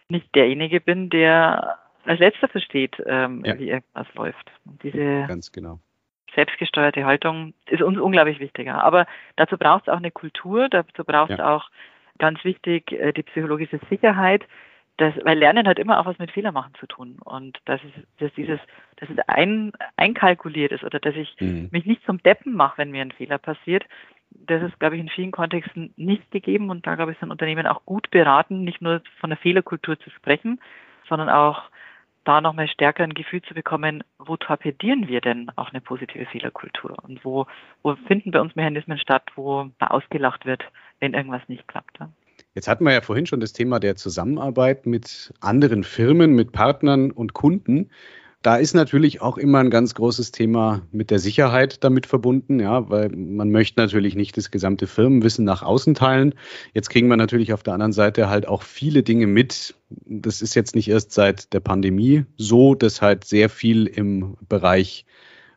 nicht 0.09 0.33
derjenige 0.35 0.79
bin, 0.79 1.09
der 1.09 1.77
als 2.05 2.19
letzter 2.19 2.47
versteht, 2.47 3.01
ähm, 3.05 3.43
ja. 3.45 3.57
wie 3.57 3.69
irgendwas 3.69 4.13
läuft. 4.15 4.51
Und 4.65 4.83
diese 4.83 5.25
ganz 5.27 5.51
genau 5.51 5.79
selbstgesteuerte 6.35 7.05
Haltung 7.05 7.53
ist 7.67 7.81
uns 7.81 7.99
unglaublich 7.99 8.39
wichtiger. 8.39 8.83
Aber 8.83 9.05
dazu 9.35 9.57
braucht 9.57 9.87
es 9.87 9.93
auch 9.93 9.97
eine 9.97 10.11
Kultur, 10.11 10.67
dazu 10.69 11.03
braucht 11.03 11.31
es 11.31 11.37
ja. 11.37 11.55
auch 11.55 11.69
ganz 12.19 12.43
wichtig 12.43 12.91
äh, 12.91 13.13
die 13.13 13.23
psychologische 13.23 13.79
Sicherheit. 13.89 14.43
Das, 14.97 15.13
weil 15.23 15.39
Lernen 15.39 15.67
hat 15.67 15.79
immer 15.79 15.99
auch 15.99 16.05
was 16.05 16.19
mit 16.19 16.31
Fehlermachen 16.31 16.73
zu 16.79 16.85
tun. 16.85 17.17
Und 17.23 17.59
dass 17.65 17.81
es, 17.83 18.03
dass 18.19 18.31
dieses, 18.33 18.59
dass 18.97 19.09
es 19.09 19.17
ein, 19.27 19.71
einkalkuliert 19.97 20.71
ist 20.71 20.83
oder 20.83 20.99
dass 20.99 21.15
ich 21.15 21.35
mhm. 21.39 21.69
mich 21.71 21.85
nicht 21.85 22.05
zum 22.05 22.21
Deppen 22.21 22.53
mache, 22.53 22.77
wenn 22.77 22.91
mir 22.91 23.01
ein 23.01 23.11
Fehler 23.11 23.39
passiert, 23.39 23.85
das 24.29 24.63
ist, 24.63 24.79
glaube 24.79 24.95
ich, 24.95 25.01
in 25.01 25.09
vielen 25.09 25.31
Kontexten 25.31 25.93
nicht 25.95 26.29
gegeben. 26.31 26.69
Und 26.69 26.85
da, 26.85 26.95
glaube 26.95 27.11
ich, 27.11 27.19
sind 27.19 27.31
Unternehmen 27.31 27.67
auch 27.67 27.85
gut 27.85 28.09
beraten, 28.11 28.63
nicht 28.63 28.81
nur 28.81 29.01
von 29.19 29.29
der 29.29 29.37
Fehlerkultur 29.37 29.99
zu 29.99 30.09
sprechen, 30.11 30.59
sondern 31.07 31.29
auch 31.29 31.63
da 32.25 32.41
nochmal 32.41 32.67
stärker 32.67 33.03
ein 33.03 33.13
Gefühl 33.13 33.41
zu 33.41 33.53
bekommen, 33.53 34.03
wo 34.17 34.37
torpedieren 34.37 35.07
wir 35.07 35.21
denn 35.21 35.51
auch 35.55 35.71
eine 35.71 35.81
positive 35.81 36.25
Fehlerkultur 36.25 36.97
und 37.03 37.23
wo, 37.25 37.47
wo 37.81 37.95
finden 38.07 38.31
bei 38.31 38.39
uns 38.39 38.55
Mechanismen 38.55 38.97
statt, 38.97 39.23
wo 39.35 39.69
ausgelacht 39.79 40.45
wird, 40.45 40.63
wenn 40.99 41.13
irgendwas 41.13 41.41
nicht 41.47 41.67
klappt. 41.67 41.99
Jetzt 42.55 42.67
hatten 42.67 42.85
wir 42.85 42.93
ja 42.93 43.01
vorhin 43.01 43.25
schon 43.25 43.39
das 43.39 43.53
Thema 43.53 43.79
der 43.79 43.95
Zusammenarbeit 43.95 44.85
mit 44.85 45.33
anderen 45.41 45.83
Firmen, 45.83 46.35
mit 46.35 46.51
Partnern 46.51 47.11
und 47.11 47.33
Kunden. 47.33 47.89
Da 48.43 48.57
ist 48.57 48.73
natürlich 48.73 49.21
auch 49.21 49.37
immer 49.37 49.59
ein 49.59 49.69
ganz 49.69 49.95
großes 49.95 50.33
Thema 50.33 50.81
mit 50.91 51.11
der 51.11 51.19
Sicherheit 51.19 51.81
damit 51.81 52.05
verbunden, 52.05 52.59
ja, 52.59 52.89
weil 52.89 53.07
man 53.07 53.51
möchte 53.51 53.79
natürlich 53.79 54.15
nicht 54.15 54.35
das 54.35 54.51
gesamte 54.51 54.85
Firmenwissen 54.85 55.45
nach 55.45 55.63
außen 55.63 55.95
teilen. 55.95 56.35
Jetzt 56.73 56.89
kriegen 56.89 57.07
wir 57.07 57.15
natürlich 57.15 57.53
auf 57.53 57.63
der 57.63 57.73
anderen 57.73 57.93
Seite 57.93 58.29
halt 58.29 58.45
auch 58.45 58.63
viele 58.63 59.01
Dinge 59.01 59.27
mit. 59.27 59.75
Das 59.89 60.41
ist 60.41 60.55
jetzt 60.55 60.75
nicht 60.75 60.89
erst 60.89 61.13
seit 61.13 61.53
der 61.53 61.61
Pandemie 61.61 62.25
so, 62.35 62.75
dass 62.75 63.01
halt 63.01 63.23
sehr 63.23 63.47
viel 63.47 63.87
im 63.87 64.35
Bereich 64.49 65.05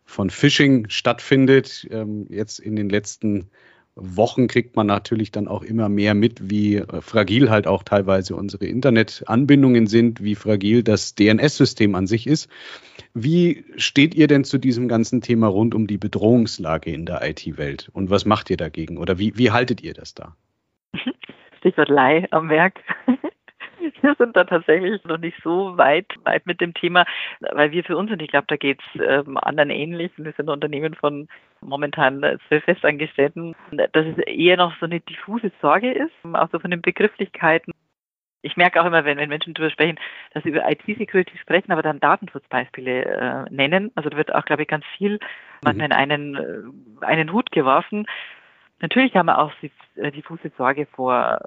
von 0.05 0.31
Phishing 0.31 0.89
stattfindet. 0.89 1.89
Ähm, 1.91 2.29
jetzt 2.31 2.61
in 2.61 2.77
den 2.77 2.89
letzten 2.89 3.51
Wochen 3.97 4.47
kriegt 4.47 4.77
man 4.77 4.87
natürlich 4.87 5.33
dann 5.33 5.49
auch 5.49 5.63
immer 5.63 5.89
mehr 5.89 6.15
mit, 6.15 6.51
wie 6.51 6.77
äh, 6.77 7.01
fragil 7.01 7.51
halt 7.51 7.67
auch 7.67 7.83
teilweise 7.83 8.37
unsere 8.37 8.67
Internetanbindungen 8.67 9.87
sind, 9.87 10.23
wie 10.23 10.35
fragil 10.35 10.83
das 10.83 11.15
DNS-System 11.15 11.95
an 11.95 12.07
sich 12.07 12.27
ist. 12.27 12.51
Wie 13.15 13.65
steht 13.77 14.15
ihr 14.15 14.27
denn 14.27 14.45
zu 14.45 14.59
diesem 14.59 14.87
ganzen 14.89 15.23
Thema 15.23 15.47
rund 15.47 15.75
um 15.75 15.87
die 15.87 15.97
Bedrohungslage 15.97 16.93
in 16.93 17.07
der 17.07 17.27
IT-Welt 17.27 17.89
und 17.95 18.11
was 18.11 18.27
macht 18.27 18.51
ihr 18.51 18.59
dagegen 18.59 18.99
oder 18.99 19.19
wie, 19.19 19.37
wie 19.39 19.51
haltet 19.51 19.83
ihr 19.83 19.95
das 19.95 20.15
da? 20.15 20.37
Stichwort 21.59 21.89
Leih 21.89 22.29
am 22.31 22.51
Werk. 22.51 22.81
Wir 24.07 24.15
sind 24.15 24.37
da 24.37 24.45
tatsächlich 24.45 25.03
noch 25.05 25.19
nicht 25.19 25.37
so 25.43 25.77
weit, 25.77 26.07
weit 26.25 26.47
mit 26.47 26.61
dem 26.61 26.75
Thema, 26.75 27.05
weil 27.41 27.73
wir 27.73 27.85
für 27.85 27.97
uns 27.97 28.11
sind, 28.11 28.23
ich 28.23 28.31
glaube, 28.31 28.47
da 28.49 28.57
geht 28.57 28.81
es 28.95 29.01
ähm, 29.01 29.37
anderen 29.39 29.71
ähnlich. 29.71 30.13
Wir 30.17 30.33
sind 30.33 30.49
ein 30.49 30.51
Unternehmen 30.51 30.95
von 30.95 31.29
momentan 31.61 32.21
zwölf 32.49 32.65
Festangestellten, 32.65 33.55
dass 33.73 34.07
es 34.07 34.19
eher 34.27 34.57
noch 34.57 34.75
so 34.79 34.87
eine 34.87 35.01
diffuse 35.01 35.51
Sorge 35.61 35.93
ist, 35.93 36.13
auch 36.33 36.49
so 36.53 36.59
von 36.59 36.71
den 36.71 36.83
Begrifflichkeiten. 36.83 37.73
Ich 38.43 38.57
merke 38.57 38.81
auch 38.81 38.87
immer, 38.87 39.05
wenn, 39.05 39.19
wenn 39.19 39.29
Menschen 39.29 39.55
darüber 39.55 39.73
sprechen, 39.73 39.99
dass 40.33 40.45
sie 40.45 40.51
über 40.51 40.71
IT-Security 40.71 41.37
sprechen, 41.39 41.73
aber 41.73 41.83
dann 41.83 41.99
Datenschutzbeispiele 41.99 43.05
äh, 43.05 43.53
nennen. 43.53 43.91
Also 43.97 44.09
da 44.09 44.17
wird 44.17 44.33
auch, 44.33 44.45
glaube 44.45 44.63
ich, 44.63 44.69
ganz 44.69 44.85
viel 44.97 45.19
manchmal 45.65 45.89
mhm. 45.89 45.93
in 45.93 45.99
einen, 45.99 46.35
äh, 46.37 47.05
einen 47.05 47.33
Hut 47.33 47.51
geworfen. 47.51 48.07
Natürlich 48.81 49.15
haben 49.17 49.27
wir 49.27 49.39
auch 49.39 49.53
die 49.63 49.71
äh, 49.97 50.11
diffuse 50.13 50.51
Sorge 50.59 50.87
vor, 50.87 51.41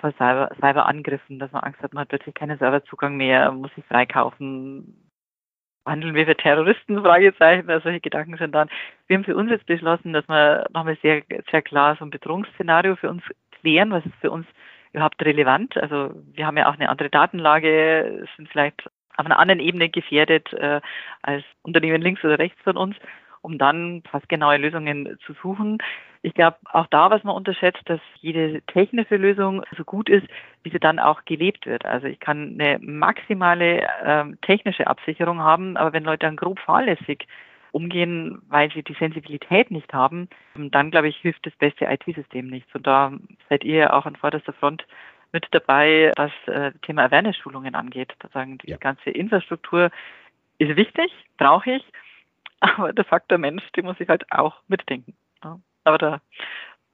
vor 0.00 0.12
Cyber, 0.12 0.50
Cyberangriffen, 0.56 1.38
dass 1.38 1.52
man 1.52 1.62
Angst 1.62 1.80
hat, 1.80 1.94
man 1.94 2.02
hat 2.02 2.08
plötzlich 2.08 2.34
keinen 2.34 2.58
Serverzugang 2.58 3.16
mehr, 3.16 3.52
muss 3.52 3.74
sich 3.74 3.84
freikaufen. 3.84 5.10
Handeln 5.86 6.14
wir 6.14 6.26
für 6.26 6.36
Terroristen? 6.36 7.00
Fragezeichen. 7.02 7.70
Also 7.70 7.84
solche 7.84 8.00
Gedanken 8.00 8.36
sind 8.38 8.54
dann. 8.54 8.68
Wir 9.06 9.16
haben 9.16 9.24
für 9.24 9.36
uns 9.36 9.50
jetzt 9.50 9.66
beschlossen, 9.66 10.12
dass 10.12 10.26
wir 10.28 10.66
nochmal 10.72 10.96
sehr, 11.02 11.22
sehr 11.50 11.62
klar 11.62 11.96
so 11.96 12.04
ein 12.04 12.10
Bedrohungsszenario 12.10 12.96
für 12.96 13.10
uns 13.10 13.22
klären, 13.60 13.90
was 13.90 14.04
ist 14.04 14.14
für 14.20 14.30
uns 14.30 14.46
überhaupt 14.92 15.22
relevant. 15.24 15.76
Also 15.76 16.12
wir 16.32 16.46
haben 16.46 16.56
ja 16.56 16.68
auch 16.68 16.74
eine 16.74 16.88
andere 16.88 17.10
Datenlage, 17.10 18.26
sind 18.36 18.48
vielleicht 18.48 18.88
auf 19.16 19.26
einer 19.26 19.38
anderen 19.38 19.60
Ebene 19.60 19.88
gefährdet 19.90 20.52
äh, 20.54 20.80
als 21.22 21.44
Unternehmen 21.62 22.02
links 22.02 22.24
oder 22.24 22.38
rechts 22.38 22.60
von 22.62 22.76
uns 22.76 22.96
um 23.44 23.58
dann 23.58 24.00
passgenaue 24.02 24.56
Lösungen 24.56 25.18
zu 25.26 25.34
suchen. 25.34 25.78
Ich 26.22 26.32
glaube, 26.32 26.56
auch 26.72 26.86
da, 26.86 27.10
was 27.10 27.22
man 27.24 27.36
unterschätzt, 27.36 27.82
dass 27.84 28.00
jede 28.22 28.62
technische 28.62 29.16
Lösung 29.16 29.62
so 29.76 29.84
gut 29.84 30.08
ist, 30.08 30.26
wie 30.62 30.70
sie 30.70 30.80
dann 30.80 30.98
auch 30.98 31.26
gelebt 31.26 31.66
wird. 31.66 31.84
Also 31.84 32.06
ich 32.06 32.18
kann 32.20 32.58
eine 32.58 32.78
maximale 32.80 33.86
ähm, 34.02 34.38
technische 34.40 34.86
Absicherung 34.86 35.40
haben, 35.40 35.76
aber 35.76 35.92
wenn 35.92 36.04
Leute 36.04 36.24
dann 36.24 36.36
grob 36.36 36.58
fahrlässig 36.58 37.28
umgehen, 37.70 38.40
weil 38.48 38.72
sie 38.72 38.82
die 38.82 38.94
Sensibilität 38.94 39.70
nicht 39.70 39.92
haben, 39.92 40.28
dann 40.54 40.90
glaube 40.90 41.08
ich, 41.08 41.16
hilft 41.18 41.44
das 41.44 41.54
beste 41.56 41.84
IT-System 41.84 42.46
nichts. 42.46 42.74
Und 42.74 42.86
da 42.86 43.12
seid 43.50 43.62
ihr 43.62 43.92
auch 43.92 44.06
an 44.06 44.16
vorderster 44.16 44.54
Front 44.54 44.86
mit 45.32 45.46
dabei, 45.50 46.12
was 46.16 46.32
äh, 46.46 46.72
Thema 46.80 47.04
Awareness-Schulungen 47.04 47.74
angeht. 47.74 48.14
Sagen, 48.32 48.56
die 48.58 48.70
ja. 48.70 48.78
ganze 48.78 49.10
Infrastruktur 49.10 49.90
ist 50.58 50.76
wichtig, 50.76 51.12
brauche 51.36 51.72
ich, 51.72 51.84
aber 52.64 52.92
der 52.92 53.04
Faktor 53.04 53.38
Mensch, 53.38 53.62
den 53.72 53.84
muss 53.84 54.00
ich 54.00 54.08
halt 54.08 54.24
auch 54.30 54.56
mitdenken. 54.68 55.14
Aber 55.84 55.98
da 55.98 56.20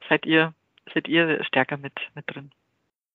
seid 0.08 0.26
ihr, 0.26 0.52
seid 0.92 1.06
ihr 1.08 1.42
stärker 1.44 1.76
mit, 1.76 1.94
mit 2.14 2.24
drin. 2.26 2.50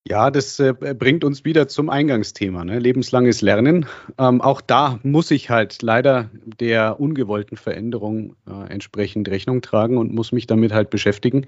Ja, 0.08 0.30
das 0.30 0.60
äh, 0.60 0.74
bringt 0.74 1.24
uns 1.24 1.46
wieder 1.46 1.68
zum 1.68 1.90
Eingangsthema, 1.90 2.64
ne? 2.64 2.78
lebenslanges 2.78 3.42
Lernen. 3.42 3.88
Ähm, 4.20 4.40
auch 4.40 4.62
da 4.62 5.00
muss 5.02 5.32
ich 5.32 5.50
halt 5.50 5.82
leider 5.82 6.30
der 6.46 7.00
ungewollten 7.00 7.58
Veränderung 7.58 8.36
äh, 8.48 8.72
entsprechend 8.72 9.28
Rechnung 9.30 9.64
tragen 9.64 9.98
und 9.98 10.14
muss 10.14 10.32
mich 10.32 10.46
damit 10.46 10.74
halt 10.74 10.92
beschäftigen. 10.92 11.48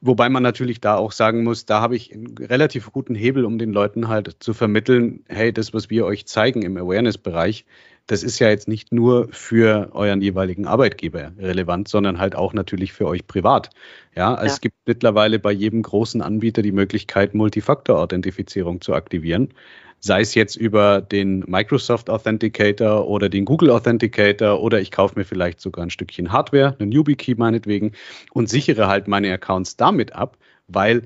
Wobei 0.00 0.28
man 0.28 0.44
natürlich 0.44 0.80
da 0.80 0.96
auch 0.96 1.10
sagen 1.10 1.42
muss, 1.42 1.66
da 1.66 1.80
habe 1.80 1.96
ich 1.96 2.14
einen 2.14 2.38
relativ 2.38 2.92
guten 2.92 3.16
Hebel, 3.16 3.44
um 3.44 3.58
den 3.58 3.72
Leuten 3.72 4.06
halt 4.06 4.36
zu 4.38 4.54
vermitteln, 4.54 5.24
hey, 5.26 5.52
das, 5.52 5.74
was 5.74 5.90
wir 5.90 6.06
euch 6.06 6.24
zeigen 6.24 6.62
im 6.62 6.76
Awareness-Bereich, 6.76 7.64
das 8.08 8.22
ist 8.22 8.38
ja 8.38 8.48
jetzt 8.48 8.68
nicht 8.68 8.90
nur 8.90 9.28
für 9.32 9.90
euren 9.92 10.22
jeweiligen 10.22 10.66
Arbeitgeber 10.66 11.32
relevant, 11.38 11.88
sondern 11.88 12.18
halt 12.18 12.34
auch 12.34 12.54
natürlich 12.54 12.94
für 12.94 13.06
euch 13.06 13.26
privat. 13.26 13.68
Ja, 14.16 14.34
ja. 14.34 14.42
es 14.42 14.62
gibt 14.62 14.76
mittlerweile 14.86 15.38
bei 15.38 15.52
jedem 15.52 15.82
großen 15.82 16.22
Anbieter 16.22 16.62
die 16.62 16.72
Möglichkeit, 16.72 17.34
Multifaktor-Authentifizierung 17.34 18.80
zu 18.80 18.94
aktivieren. 18.94 19.52
Sei 20.00 20.22
es 20.22 20.34
jetzt 20.34 20.56
über 20.56 21.02
den 21.02 21.40
Microsoft 21.40 22.08
Authenticator 22.08 23.06
oder 23.06 23.28
den 23.28 23.44
Google 23.44 23.70
Authenticator 23.70 24.58
oder 24.60 24.80
ich 24.80 24.90
kaufe 24.90 25.18
mir 25.18 25.26
vielleicht 25.26 25.60
sogar 25.60 25.84
ein 25.84 25.90
Stückchen 25.90 26.32
Hardware, 26.32 26.76
einen 26.78 26.92
YubiKey 26.92 27.34
meinetwegen 27.34 27.92
und 28.32 28.48
sichere 28.48 28.88
halt 28.88 29.06
meine 29.06 29.30
Accounts 29.30 29.76
damit 29.76 30.14
ab, 30.14 30.38
weil 30.66 31.02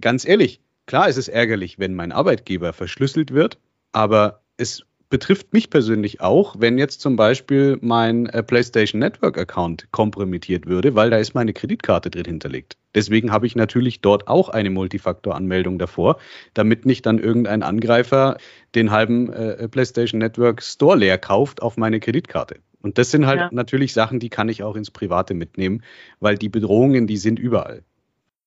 ganz 0.00 0.26
ehrlich, 0.26 0.60
klar 0.86 1.10
ist 1.10 1.18
es 1.18 1.28
ärgerlich, 1.28 1.78
wenn 1.78 1.94
mein 1.94 2.12
Arbeitgeber 2.12 2.72
verschlüsselt 2.72 3.34
wird, 3.34 3.58
aber 3.92 4.40
es 4.56 4.86
betrifft 5.10 5.52
mich 5.52 5.70
persönlich 5.70 6.20
auch, 6.20 6.56
wenn 6.58 6.78
jetzt 6.78 7.00
zum 7.00 7.16
Beispiel 7.16 7.78
mein 7.80 8.26
äh, 8.26 8.42
PlayStation 8.42 8.98
Network 8.98 9.38
Account 9.38 9.90
kompromittiert 9.90 10.66
würde, 10.66 10.94
weil 10.94 11.10
da 11.10 11.16
ist 11.16 11.34
meine 11.34 11.52
Kreditkarte 11.52 12.10
drin 12.10 12.26
hinterlegt. 12.26 12.76
Deswegen 12.94 13.32
habe 13.32 13.46
ich 13.46 13.56
natürlich 13.56 14.00
dort 14.00 14.28
auch 14.28 14.48
eine 14.48 14.70
Multifaktor-Anmeldung 14.70 15.78
davor, 15.78 16.18
damit 16.54 16.84
nicht 16.84 17.06
dann 17.06 17.18
irgendein 17.18 17.62
Angreifer 17.62 18.36
den 18.74 18.90
halben 18.90 19.32
äh, 19.32 19.68
PlayStation 19.68 20.18
Network 20.18 20.62
Store 20.62 20.96
leer 20.96 21.18
kauft 21.18 21.62
auf 21.62 21.76
meine 21.76 22.00
Kreditkarte. 22.00 22.56
Und 22.82 22.98
das 22.98 23.10
sind 23.10 23.26
halt 23.26 23.40
ja. 23.40 23.48
natürlich 23.52 23.92
Sachen, 23.92 24.20
die 24.20 24.28
kann 24.28 24.48
ich 24.48 24.62
auch 24.62 24.76
ins 24.76 24.90
Private 24.90 25.34
mitnehmen, 25.34 25.82
weil 26.20 26.36
die 26.36 26.48
Bedrohungen, 26.48 27.06
die 27.06 27.16
sind 27.16 27.38
überall. 27.38 27.82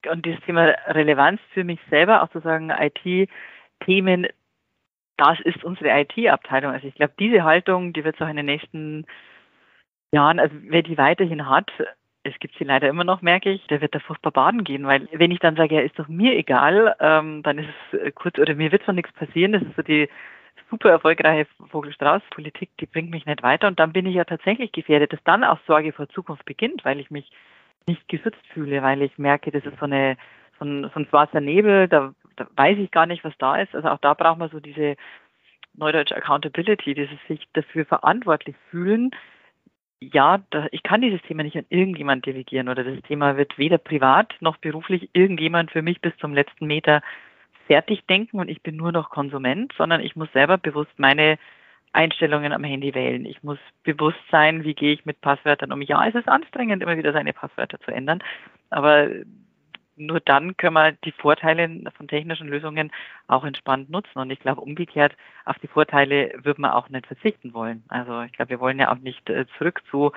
Und 0.09 0.25
dieses 0.25 0.39
Thema 0.41 0.73
Relevanz 0.87 1.39
für 1.53 1.63
mich 1.63 1.79
selber, 1.89 2.23
auch 2.23 2.29
zu 2.29 2.39
sagen, 2.39 2.71
IT-Themen 2.71 4.27
das 5.21 5.39
ist 5.41 5.63
unsere 5.63 5.89
IT-Abteilung. 6.01 6.71
Also 6.71 6.87
ich 6.87 6.95
glaube, 6.95 7.13
diese 7.19 7.43
Haltung, 7.43 7.93
die 7.93 8.03
wird 8.03 8.15
es 8.15 8.21
auch 8.21 8.29
in 8.29 8.37
den 8.37 8.47
nächsten 8.47 9.05
Jahren, 10.11 10.39
also 10.39 10.55
wer 10.63 10.81
die 10.81 10.97
weiterhin 10.97 11.47
hat, 11.47 11.71
es 12.23 12.37
gibt 12.39 12.55
sie 12.57 12.63
leider 12.63 12.89
immer 12.89 13.03
noch, 13.03 13.21
merke 13.21 13.51
ich, 13.51 13.65
der 13.67 13.81
wird 13.81 13.93
da 13.93 13.99
furchtbar 13.99 14.31
baden 14.31 14.63
gehen, 14.63 14.85
weil 14.85 15.07
wenn 15.11 15.31
ich 15.31 15.39
dann 15.39 15.55
sage, 15.55 15.75
ja, 15.75 15.81
ist 15.81 15.97
doch 15.97 16.07
mir 16.07 16.35
egal, 16.35 16.95
ähm, 16.99 17.43
dann 17.43 17.59
ist 17.59 17.69
es 17.91 17.99
äh, 17.99 18.11
kurz, 18.11 18.39
oder 18.39 18.55
mir 18.55 18.71
wird 18.71 18.83
schon 18.83 18.95
nichts 18.95 19.11
passieren, 19.13 19.53
das 19.53 19.61
ist 19.61 19.75
so 19.75 19.83
die 19.83 20.09
super 20.69 20.89
erfolgreiche 20.89 21.47
Vogelstrauß-Politik, 21.69 22.69
die 22.79 22.85
bringt 22.87 23.11
mich 23.11 23.25
nicht 23.25 23.43
weiter 23.43 23.67
und 23.67 23.79
dann 23.79 23.93
bin 23.93 24.07
ich 24.07 24.15
ja 24.15 24.25
tatsächlich 24.25 24.71
gefährdet, 24.71 25.13
dass 25.13 25.23
dann 25.23 25.43
auch 25.43 25.59
Sorge 25.67 25.93
vor 25.93 26.09
Zukunft 26.09 26.45
beginnt, 26.45 26.83
weil 26.83 26.99
ich 26.99 27.11
mich 27.11 27.31
nicht 27.87 28.07
geschützt 28.07 28.45
fühle, 28.53 28.81
weil 28.81 29.01
ich 29.03 29.17
merke, 29.17 29.51
das 29.51 29.65
ist 29.65 29.77
so 29.79 29.85
eine 29.85 30.17
so 30.61 30.65
ein, 30.65 30.83
so 30.93 30.99
ein 30.99 31.07
schwarzer 31.07 31.41
Nebel, 31.41 31.87
da 31.87 32.13
weiß 32.55 32.77
ich 32.77 32.91
gar 32.91 33.05
nicht, 33.05 33.23
was 33.23 33.33
da 33.37 33.57
ist. 33.57 33.73
Also 33.75 33.89
auch 33.89 33.99
da 33.99 34.13
braucht 34.13 34.39
man 34.39 34.49
so 34.49 34.59
diese 34.59 34.95
Neudeutsch 35.73 36.11
Accountability, 36.11 36.93
dieses 36.93 37.17
sich 37.27 37.47
dafür 37.53 37.85
verantwortlich 37.85 38.55
fühlen, 38.69 39.11
ja, 40.01 40.41
da, 40.49 40.67
ich 40.71 40.81
kann 40.81 41.01
dieses 41.01 41.21
Thema 41.21 41.43
nicht 41.43 41.57
an 41.57 41.65
irgendjemand 41.69 42.25
delegieren 42.25 42.69
oder 42.69 42.83
das 42.83 43.01
Thema 43.03 43.37
wird 43.37 43.57
weder 43.57 43.77
privat 43.77 44.33
noch 44.39 44.57
beruflich 44.57 45.09
irgendjemand 45.13 45.71
für 45.71 45.83
mich 45.83 46.01
bis 46.01 46.17
zum 46.17 46.33
letzten 46.33 46.65
Meter 46.65 47.01
fertig 47.67 48.05
denken 48.07 48.39
und 48.39 48.49
ich 48.49 48.63
bin 48.63 48.75
nur 48.75 48.91
noch 48.91 49.11
Konsument, 49.11 49.71
sondern 49.77 50.01
ich 50.01 50.15
muss 50.15 50.31
selber 50.33 50.57
bewusst 50.57 50.91
meine 50.97 51.37
Einstellungen 51.93 52.51
am 52.51 52.63
Handy 52.63 52.95
wählen. 52.95 53.25
Ich 53.25 53.43
muss 53.43 53.59
bewusst 53.83 54.19
sein, 54.31 54.63
wie 54.63 54.73
gehe 54.73 54.93
ich 54.93 55.05
mit 55.05 55.21
Passwörtern 55.21 55.71
um. 55.71 55.81
Ja, 55.81 56.05
es 56.07 56.15
ist 56.15 56.27
anstrengend, 56.27 56.81
immer 56.81 56.97
wieder 56.97 57.13
seine 57.13 57.33
Passwörter 57.33 57.79
zu 57.81 57.91
ändern, 57.91 58.23
aber 58.71 59.07
nur 59.95 60.19
dann 60.19 60.57
können 60.57 60.73
wir 60.73 60.93
die 61.03 61.11
Vorteile 61.11 61.69
von 61.95 62.07
technischen 62.07 62.47
Lösungen 62.47 62.91
auch 63.27 63.43
entspannt 63.43 63.89
nutzen. 63.89 64.19
Und 64.19 64.31
ich 64.31 64.39
glaube, 64.39 64.61
umgekehrt 64.61 65.15
auf 65.45 65.59
die 65.59 65.67
Vorteile 65.67 66.31
würden 66.43 66.61
wir 66.61 66.75
auch 66.75 66.89
nicht 66.89 67.07
verzichten 67.07 67.53
wollen. 67.53 67.83
Also 67.89 68.21
ich 68.21 68.31
glaube, 68.33 68.49
wir 68.49 68.59
wollen 68.59 68.79
ja 68.79 68.91
auch 68.91 68.97
nicht 68.97 69.29
äh, 69.29 69.45
zurück 69.57 69.81
zu, 69.89 70.11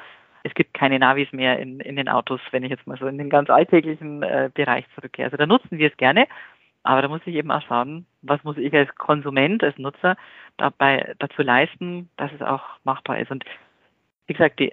es 0.45 0.55
gibt 0.55 0.75
keine 0.75 0.99
Navis 0.99 1.33
mehr 1.33 1.59
in, 1.59 1.81
in 1.81 1.97
den 1.97 2.09
Autos, 2.09 2.41
wenn 2.51 2.64
ich 2.64 2.70
jetzt 2.70 2.87
mal 2.87 2.99
so 2.99 3.07
in 3.07 3.18
den 3.18 3.31
ganz 3.31 3.49
alltäglichen 3.51 4.22
äh, 4.22 4.51
Bereich 4.53 4.85
zurückkehre. 4.95 5.27
Also 5.27 5.39
da 5.39 5.47
nutzen 5.47 5.79
wir 5.79 5.91
es 5.91 5.97
gerne, 5.97 6.27
aber 6.83 7.01
da 7.01 7.09
muss 7.09 7.22
ich 7.25 7.35
eben 7.35 7.51
auch 7.51 7.62
schauen, 7.62 8.07
was 8.20 8.45
muss 8.45 8.59
ich 8.59 8.72
als 8.75 8.95
Konsument, 8.97 9.64
als 9.64 9.79
Nutzer 9.79 10.16
dabei 10.59 11.14
dazu 11.18 11.43
leisten, 11.43 12.11
dass 12.16 12.31
es 12.33 12.43
auch 12.43 12.62
machbar 12.85 13.18
ist. 13.18 13.31
Und 13.31 13.45
wie 14.27 14.35
gesagt, 14.35 14.61
die, 14.61 14.70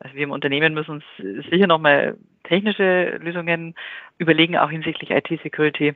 also 0.00 0.14
wir 0.16 0.24
im 0.24 0.30
Unternehmen 0.30 0.74
müssen 0.74 0.90
uns 0.92 1.04
sicher 1.50 1.66
nochmal 1.66 2.16
technische 2.44 3.18
Lösungen 3.18 3.74
überlegen, 4.18 4.56
auch 4.56 4.70
hinsichtlich 4.70 5.10
IT-Security. 5.10 5.94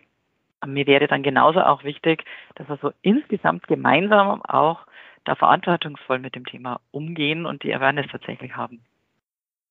Mir 0.67 0.87
wäre 0.87 1.09
dann 1.09 1.23
genauso 1.23 1.61
auch 1.61 1.85
wichtig, 1.85 2.25
dass 2.55 2.69
wir 2.69 2.79
so 2.81 2.93
insgesamt 3.03 3.67
gemeinsam 3.67 4.43
auch 4.43 4.87
da 5.25 5.35
verantwortungsvoll 5.35 6.19
mit 6.19 6.35
dem 6.35 6.45
Thema 6.45 6.81
umgehen 6.91 7.47
und 7.47 7.63
die 7.63 7.75
Awareness 7.75 8.07
tatsächlich 8.11 8.55
haben 8.57 8.81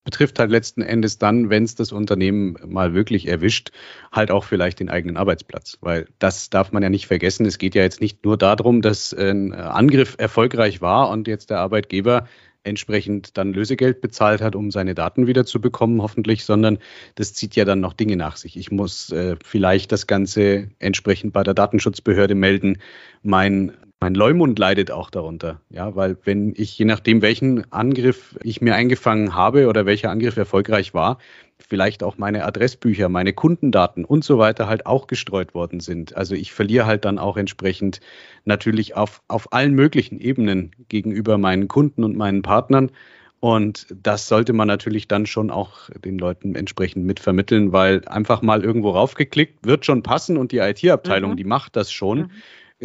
betrifft 0.03 0.39
halt 0.39 0.51
letzten 0.51 0.81
Endes 0.81 1.17
dann, 1.17 1.49
wenn 1.49 1.63
es 1.63 1.75
das 1.75 1.91
Unternehmen 1.91 2.57
mal 2.65 2.93
wirklich 2.93 3.27
erwischt, 3.27 3.71
halt 4.11 4.31
auch 4.31 4.43
vielleicht 4.43 4.79
den 4.79 4.89
eigenen 4.89 5.17
Arbeitsplatz. 5.17 5.77
Weil 5.81 6.07
das 6.19 6.49
darf 6.49 6.71
man 6.71 6.83
ja 6.83 6.89
nicht 6.89 7.07
vergessen. 7.07 7.45
Es 7.45 7.57
geht 7.57 7.75
ja 7.75 7.83
jetzt 7.83 8.01
nicht 8.01 8.25
nur 8.25 8.37
darum, 8.37 8.81
dass 8.81 9.13
ein 9.13 9.53
Angriff 9.53 10.15
erfolgreich 10.17 10.81
war 10.81 11.09
und 11.09 11.27
jetzt 11.27 11.49
der 11.49 11.59
Arbeitgeber 11.59 12.27
entsprechend 12.63 13.37
dann 13.37 13.53
Lösegeld 13.53 14.01
bezahlt 14.01 14.41
hat, 14.41 14.55
um 14.55 14.71
seine 14.71 14.95
Daten 14.95 15.27
wieder 15.27 15.45
zu 15.45 15.59
bekommen, 15.59 16.01
hoffentlich, 16.01 16.45
sondern 16.45 16.79
das 17.15 17.33
zieht 17.33 17.55
ja 17.55 17.65
dann 17.65 17.79
noch 17.79 17.93
Dinge 17.93 18.15
nach 18.15 18.37
sich. 18.37 18.57
Ich 18.57 18.71
muss 18.71 19.11
äh, 19.11 19.35
vielleicht 19.43 19.91
das 19.91 20.07
Ganze 20.07 20.69
entsprechend 20.79 21.33
bei 21.33 21.43
der 21.43 21.53
Datenschutzbehörde 21.53 22.35
melden. 22.35 22.77
Mein 23.21 23.73
mein 24.03 24.15
Leumund 24.15 24.59
leidet 24.59 24.91
auch 24.91 25.09
darunter, 25.09 25.61
ja, 25.69 25.95
weil 25.95 26.17
wenn 26.25 26.53
ich 26.57 26.77
je 26.77 26.83
nachdem, 26.83 27.21
welchen 27.21 27.71
Angriff 27.71 28.37
ich 28.43 28.59
mir 28.59 28.75
eingefangen 28.75 29.33
habe 29.33 29.69
oder 29.69 29.85
welcher 29.85 30.11
Angriff 30.11 30.35
erfolgreich 30.35 30.93
war, 30.93 31.19
vielleicht 31.57 32.03
auch 32.03 32.17
meine 32.17 32.43
Adressbücher, 32.43 33.07
meine 33.07 33.31
Kundendaten 33.31 34.03
und 34.03 34.25
so 34.25 34.37
weiter 34.37 34.67
halt 34.67 34.85
auch 34.87 35.07
gestreut 35.07 35.53
worden 35.53 35.79
sind. 35.79 36.17
Also 36.17 36.35
ich 36.35 36.51
verliere 36.51 36.85
halt 36.85 37.05
dann 37.05 37.17
auch 37.17 37.37
entsprechend 37.37 38.01
natürlich 38.43 38.97
auf, 38.97 39.21
auf 39.29 39.53
allen 39.53 39.73
möglichen 39.73 40.19
Ebenen 40.19 40.71
gegenüber 40.89 41.37
meinen 41.37 41.69
Kunden 41.69 42.03
und 42.03 42.17
meinen 42.17 42.41
Partnern. 42.41 42.91
Und 43.39 43.87
das 44.03 44.27
sollte 44.27 44.51
man 44.51 44.67
natürlich 44.67 45.07
dann 45.07 45.25
schon 45.25 45.49
auch 45.49 45.89
den 46.03 46.17
Leuten 46.17 46.55
entsprechend 46.55 47.05
mitvermitteln, 47.05 47.71
weil 47.71 48.05
einfach 48.05 48.41
mal 48.41 48.65
irgendwo 48.65 48.89
raufgeklickt 48.89 49.65
wird 49.65 49.85
schon 49.85 50.03
passen 50.03 50.35
und 50.35 50.51
die 50.51 50.57
IT-Abteilung, 50.57 51.31
mhm. 51.31 51.37
die 51.37 51.45
macht 51.45 51.77
das 51.77 51.89
schon. 51.89 52.19
Mhm 52.19 52.31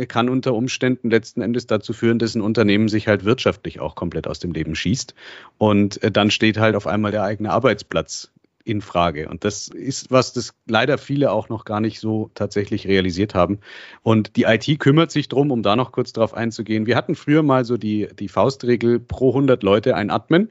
kann 0.06 0.28
unter 0.28 0.54
Umständen 0.54 1.10
letzten 1.10 1.40
Endes 1.40 1.66
dazu 1.66 1.92
führen, 1.92 2.18
dass 2.18 2.34
ein 2.34 2.42
Unternehmen 2.42 2.88
sich 2.88 3.08
halt 3.08 3.24
wirtschaftlich 3.24 3.80
auch 3.80 3.94
komplett 3.94 4.26
aus 4.26 4.38
dem 4.38 4.52
Leben 4.52 4.74
schießt. 4.74 5.14
Und 5.58 6.02
äh, 6.02 6.10
dann 6.10 6.30
steht 6.30 6.58
halt 6.58 6.76
auf 6.76 6.86
einmal 6.86 7.10
der 7.10 7.22
eigene 7.22 7.50
Arbeitsplatz 7.50 8.30
in 8.68 8.82
Frage. 8.82 9.28
Und 9.28 9.44
das 9.44 9.68
ist 9.68 10.10
was, 10.10 10.32
das 10.32 10.54
leider 10.66 10.98
viele 10.98 11.32
auch 11.32 11.48
noch 11.48 11.64
gar 11.64 11.80
nicht 11.80 12.00
so 12.00 12.30
tatsächlich 12.34 12.86
realisiert 12.86 13.34
haben. 13.34 13.60
Und 14.02 14.36
die 14.36 14.42
IT 14.42 14.78
kümmert 14.78 15.10
sich 15.10 15.28
drum, 15.28 15.50
um 15.50 15.62
da 15.62 15.74
noch 15.74 15.90
kurz 15.90 16.12
drauf 16.12 16.34
einzugehen. 16.34 16.86
Wir 16.86 16.96
hatten 16.96 17.14
früher 17.14 17.42
mal 17.42 17.64
so 17.64 17.76
die, 17.76 18.08
die 18.18 18.28
Faustregel 18.28 19.00
pro 19.00 19.30
100 19.30 19.62
Leute 19.62 19.96
ein 19.96 20.10
Admin. 20.10 20.50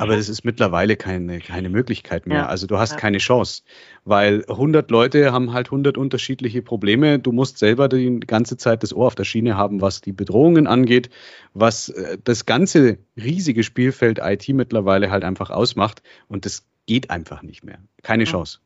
Aber 0.00 0.16
das 0.16 0.28
ist 0.28 0.44
mittlerweile 0.44 0.96
keine, 0.96 1.40
keine 1.40 1.68
Möglichkeit 1.68 2.26
mehr. 2.26 2.38
Ja. 2.38 2.46
Also 2.46 2.66
du 2.66 2.78
hast 2.78 2.92
ja. 2.92 2.96
keine 2.98 3.18
Chance, 3.18 3.62
weil 4.04 4.44
100 4.48 4.90
Leute 4.90 5.32
haben 5.32 5.52
halt 5.52 5.66
100 5.68 5.98
unterschiedliche 5.98 6.62
Probleme. 6.62 7.18
Du 7.18 7.32
musst 7.32 7.58
selber 7.58 7.88
die 7.88 8.20
ganze 8.20 8.56
Zeit 8.56 8.82
das 8.82 8.94
Ohr 8.94 9.06
auf 9.08 9.14
der 9.14 9.24
Schiene 9.24 9.56
haben, 9.56 9.82
was 9.82 10.00
die 10.00 10.12
Bedrohungen 10.12 10.66
angeht, 10.66 11.10
was 11.52 11.90
äh, 11.90 12.16
das 12.24 12.46
ganze 12.46 12.98
riesige 13.16 13.62
Spielfeld 13.62 14.20
IT 14.22 14.48
mittlerweile 14.48 15.10
halt 15.10 15.24
einfach 15.24 15.50
ausmacht. 15.50 16.02
Und 16.28 16.46
das 16.46 16.66
geht 16.86 17.10
einfach 17.10 17.42
nicht 17.42 17.62
mehr. 17.62 17.78
Keine 18.02 18.24
Chance. 18.24 18.60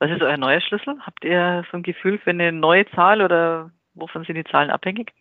Was 0.00 0.10
ist 0.10 0.22
euer 0.22 0.36
neuer 0.36 0.60
Schlüssel? 0.60 0.96
Habt 1.00 1.24
ihr 1.24 1.64
so 1.70 1.78
ein 1.78 1.82
Gefühl 1.82 2.18
für 2.18 2.30
eine 2.30 2.52
neue 2.52 2.84
Zahl 2.90 3.22
oder 3.22 3.70
wovon 3.94 4.24
sind 4.24 4.34
die 4.34 4.44
Zahlen 4.44 4.70
abhängig? 4.70 5.12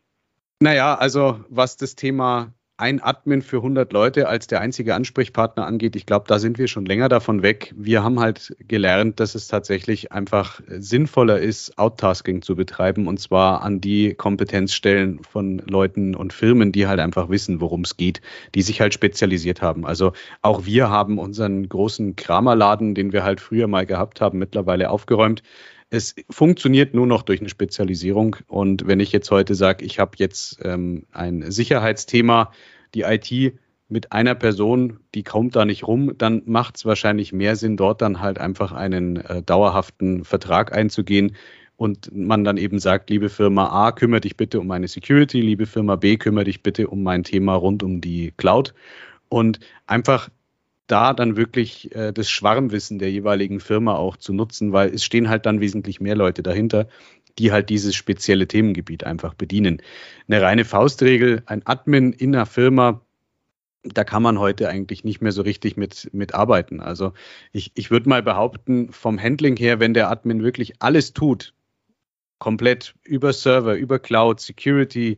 Naja, 0.59 0.95
also 0.95 1.43
was 1.47 1.77
das 1.77 1.95
Thema 1.95 2.53
ein 2.83 3.01
Admin 3.01 3.41
für 3.41 3.57
100 3.57 3.93
Leute 3.93 4.27
als 4.27 4.47
der 4.47 4.59
einzige 4.59 4.93
Ansprechpartner 4.93 5.65
angeht, 5.65 5.95
ich 5.95 6.05
glaube, 6.05 6.25
da 6.27 6.37
sind 6.37 6.57
wir 6.57 6.67
schon 6.67 6.85
länger 6.85 7.07
davon 7.07 7.41
weg. 7.41 7.73
Wir 7.77 8.03
haben 8.03 8.19
halt 8.19 8.57
gelernt, 8.67 9.21
dass 9.21 9.35
es 9.35 9.47
tatsächlich 9.47 10.11
einfach 10.11 10.59
sinnvoller 10.67 11.39
ist, 11.39 11.77
Outtasking 11.77 12.41
zu 12.41 12.57
betreiben 12.57 13.07
und 13.07 13.21
zwar 13.21 13.61
an 13.61 13.79
die 13.79 14.15
Kompetenzstellen 14.15 15.23
von 15.23 15.59
Leuten 15.59 16.13
und 16.13 16.33
Firmen, 16.33 16.73
die 16.73 16.85
halt 16.85 16.99
einfach 16.99 17.29
wissen, 17.29 17.61
worum 17.61 17.81
es 17.81 17.95
geht, 17.95 18.19
die 18.53 18.61
sich 18.61 18.81
halt 18.81 18.93
spezialisiert 18.93 19.61
haben. 19.61 19.85
Also 19.85 20.11
auch 20.41 20.65
wir 20.65 20.89
haben 20.89 21.19
unseren 21.19 21.69
großen 21.69 22.17
Kramerladen, 22.17 22.95
den 22.95 23.13
wir 23.13 23.23
halt 23.23 23.39
früher 23.39 23.67
mal 23.67 23.85
gehabt 23.85 24.19
haben, 24.19 24.39
mittlerweile 24.39 24.89
aufgeräumt 24.89 25.41
es 25.93 26.15
funktioniert 26.27 26.95
nur 26.95 27.05
noch 27.05 27.21
durch 27.21 27.39
eine 27.39 27.49
Spezialisierung. 27.49 28.37
Und 28.47 28.87
wenn 28.87 28.99
ich 28.99 29.11
jetzt 29.11 29.29
heute 29.29 29.53
sage, 29.53 29.85
ich 29.85 29.99
habe 29.99 30.13
jetzt 30.17 30.57
ähm, 30.63 31.05
ein 31.11 31.51
Sicherheitsthema, 31.51 32.51
die 32.95 33.01
IT 33.01 33.59
mit 33.89 34.11
einer 34.11 34.33
Person, 34.33 35.01
die 35.13 35.21
kommt 35.21 35.55
da 35.55 35.65
nicht 35.65 35.85
rum, 35.85 36.13
dann 36.17 36.41
macht 36.47 36.77
es 36.77 36.85
wahrscheinlich 36.85 37.31
mehr 37.31 37.55
Sinn, 37.55 37.77
dort 37.77 38.01
dann 38.01 38.21
halt 38.21 38.39
einfach 38.39 38.71
einen 38.71 39.17
äh, 39.17 39.43
dauerhaften 39.43 40.23
Vertrag 40.25 40.75
einzugehen 40.75 41.35
und 41.75 42.09
man 42.11 42.43
dann 42.43 42.57
eben 42.57 42.79
sagt, 42.79 43.11
liebe 43.11 43.29
Firma 43.29 43.67
A, 43.67 43.91
kümmere 43.91 44.21
dich 44.21 44.35
bitte 44.35 44.59
um 44.59 44.65
meine 44.65 44.87
Security, 44.87 45.41
liebe 45.41 45.67
Firma 45.67 45.95
B, 45.95 46.17
kümmere 46.17 46.45
dich 46.45 46.63
bitte 46.63 46.87
um 46.87 47.03
mein 47.03 47.23
Thema 47.23 47.53
rund 47.53 47.83
um 47.83 48.01
die 48.01 48.33
Cloud 48.35 48.73
und 49.29 49.59
einfach 49.85 50.29
da 50.93 51.13
dann 51.13 51.35
wirklich 51.35 51.93
äh, 51.95 52.13
das 52.13 52.29
Schwarmwissen 52.29 52.99
der 52.99 53.09
jeweiligen 53.09 53.59
Firma 53.59 53.95
auch 53.95 54.15
zu 54.15 54.31
nutzen, 54.31 54.73
weil 54.73 54.93
es 54.93 55.03
stehen 55.03 55.27
halt 55.27 55.47
dann 55.47 55.59
wesentlich 55.59 55.99
mehr 55.99 56.15
Leute 56.15 56.43
dahinter, 56.43 56.87
die 57.39 57.51
halt 57.51 57.71
dieses 57.71 57.95
spezielle 57.95 58.47
Themengebiet 58.47 59.03
einfach 59.03 59.33
bedienen. 59.33 59.81
Eine 60.27 60.43
reine 60.43 60.65
Faustregel, 60.65 61.41
ein 61.47 61.65
Admin 61.65 62.13
in 62.13 62.35
einer 62.35 62.45
Firma, 62.45 63.01
da 63.81 64.03
kann 64.03 64.21
man 64.21 64.37
heute 64.39 64.69
eigentlich 64.69 65.03
nicht 65.03 65.19
mehr 65.19 65.31
so 65.31 65.41
richtig 65.41 65.77
mit, 65.77 66.11
mit 66.13 66.35
arbeiten. 66.35 66.79
Also 66.79 67.13
ich, 67.51 67.71
ich 67.73 67.89
würde 67.89 68.07
mal 68.07 68.21
behaupten, 68.21 68.91
vom 68.91 69.19
Handling 69.19 69.57
her, 69.57 69.79
wenn 69.79 69.95
der 69.95 70.11
Admin 70.11 70.43
wirklich 70.43 70.75
alles 70.77 71.13
tut, 71.13 71.55
komplett 72.37 72.93
über 73.03 73.33
Server, 73.33 73.73
über 73.73 73.97
Cloud, 73.97 74.39
Security, 74.39 75.17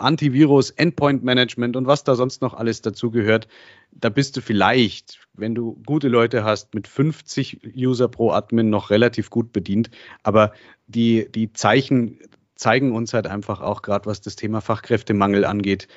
Antivirus, 0.00 0.70
Endpoint 0.70 1.22
Management 1.24 1.76
und 1.76 1.86
was 1.86 2.04
da 2.04 2.14
sonst 2.14 2.42
noch 2.42 2.54
alles 2.54 2.82
dazugehört, 2.82 3.48
da 3.92 4.08
bist 4.08 4.36
du 4.36 4.40
vielleicht, 4.40 5.20
wenn 5.34 5.54
du 5.54 5.80
gute 5.86 6.08
Leute 6.08 6.44
hast, 6.44 6.74
mit 6.74 6.86
50 6.86 7.76
User 7.76 8.08
pro 8.08 8.30
Admin 8.30 8.70
noch 8.70 8.90
relativ 8.90 9.30
gut 9.30 9.52
bedient. 9.52 9.90
Aber 10.22 10.52
die, 10.86 11.30
die 11.30 11.52
Zeichen 11.52 12.18
zeigen 12.54 12.94
uns 12.94 13.14
halt 13.14 13.26
einfach 13.26 13.60
auch 13.60 13.82
gerade, 13.82 14.06
was 14.06 14.20
das 14.20 14.36
Thema 14.36 14.60
Fachkräftemangel 14.60 15.44
angeht. 15.44 15.88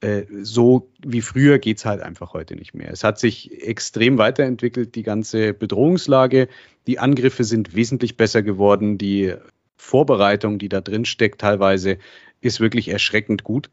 Äh, 0.00 0.24
so 0.42 0.90
wie 1.04 1.22
früher 1.22 1.58
geht 1.58 1.78
es 1.78 1.86
halt 1.86 2.02
einfach 2.02 2.34
heute 2.34 2.56
nicht 2.56 2.74
mehr. 2.74 2.90
Es 2.90 3.04
hat 3.04 3.18
sich 3.18 3.62
extrem 3.62 4.18
weiterentwickelt, 4.18 4.94
die 4.94 5.02
ganze 5.02 5.54
Bedrohungslage. 5.54 6.48
Die 6.86 6.98
Angriffe 6.98 7.44
sind 7.44 7.74
wesentlich 7.74 8.16
besser 8.16 8.42
geworden. 8.42 8.98
Die 8.98 9.34
Vorbereitung, 9.76 10.58
die 10.58 10.68
da 10.68 10.80
drin 10.80 11.04
steckt, 11.04 11.40
teilweise 11.40 11.98
ist 12.40 12.60
wirklich 12.60 12.88
erschreckend 12.88 13.44
gut. 13.44 13.70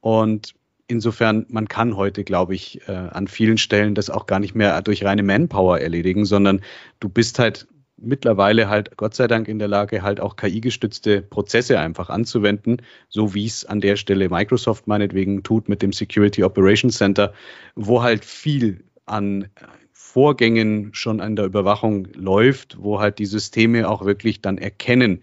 Und 0.00 0.54
insofern, 0.86 1.46
man 1.48 1.68
kann 1.68 1.96
heute, 1.96 2.24
glaube 2.24 2.54
ich, 2.54 2.86
äh, 2.88 2.92
an 2.92 3.28
vielen 3.28 3.58
Stellen 3.58 3.94
das 3.94 4.10
auch 4.10 4.26
gar 4.26 4.40
nicht 4.40 4.54
mehr 4.54 4.80
durch 4.82 5.04
reine 5.04 5.22
Manpower 5.22 5.80
erledigen, 5.80 6.24
sondern 6.24 6.60
du 7.00 7.08
bist 7.08 7.38
halt 7.38 7.66
mittlerweile 7.96 8.68
halt 8.68 8.96
Gott 8.96 9.14
sei 9.14 9.26
Dank 9.26 9.48
in 9.48 9.58
der 9.58 9.68
Lage, 9.68 10.02
halt 10.02 10.20
auch 10.20 10.36
KI-gestützte 10.36 11.22
Prozesse 11.22 11.78
einfach 11.78 12.10
anzuwenden, 12.10 12.82
so 13.08 13.34
wie 13.34 13.46
es 13.46 13.64
an 13.64 13.80
der 13.80 13.96
Stelle 13.96 14.28
Microsoft 14.28 14.86
meinetwegen 14.86 15.42
tut 15.42 15.68
mit 15.68 15.82
dem 15.82 15.92
Security 15.92 16.42
Operations 16.44 16.96
Center, 16.96 17.32
wo 17.74 18.02
halt 18.02 18.24
viel 18.24 18.84
an 19.06 19.48
Vorgängen 19.92 20.92
schon 20.92 21.20
an 21.20 21.34
der 21.34 21.46
Überwachung 21.46 22.06
läuft, 22.14 22.76
wo 22.80 23.00
halt 23.00 23.18
die 23.18 23.26
Systeme 23.26 23.88
auch 23.88 24.04
wirklich 24.04 24.40
dann 24.40 24.58
erkennen, 24.58 25.22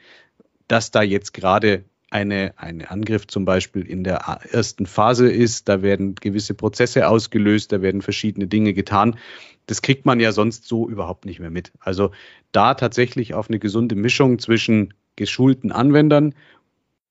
dass 0.67 0.91
da 0.91 1.01
jetzt 1.01 1.33
gerade 1.33 1.83
eine, 2.11 2.53
ein 2.57 2.85
Angriff 2.85 3.25
zum 3.25 3.45
Beispiel 3.45 3.83
in 3.87 4.03
der 4.03 4.17
ersten 4.51 4.85
Phase 4.85 5.31
ist. 5.31 5.69
Da 5.69 5.81
werden 5.81 6.15
gewisse 6.15 6.53
Prozesse 6.53 7.07
ausgelöst, 7.07 7.71
da 7.71 7.81
werden 7.81 8.01
verschiedene 8.01 8.47
Dinge 8.47 8.73
getan. 8.73 9.17
Das 9.65 9.81
kriegt 9.81 10.05
man 10.05 10.19
ja 10.19 10.31
sonst 10.31 10.67
so 10.67 10.89
überhaupt 10.89 11.25
nicht 11.25 11.39
mehr 11.39 11.49
mit. 11.49 11.71
Also 11.79 12.11
da 12.51 12.73
tatsächlich 12.73 13.33
auf 13.33 13.49
eine 13.49 13.59
gesunde 13.59 13.95
Mischung 13.95 14.39
zwischen 14.39 14.93
geschulten 15.15 15.71
Anwendern, 15.71 16.35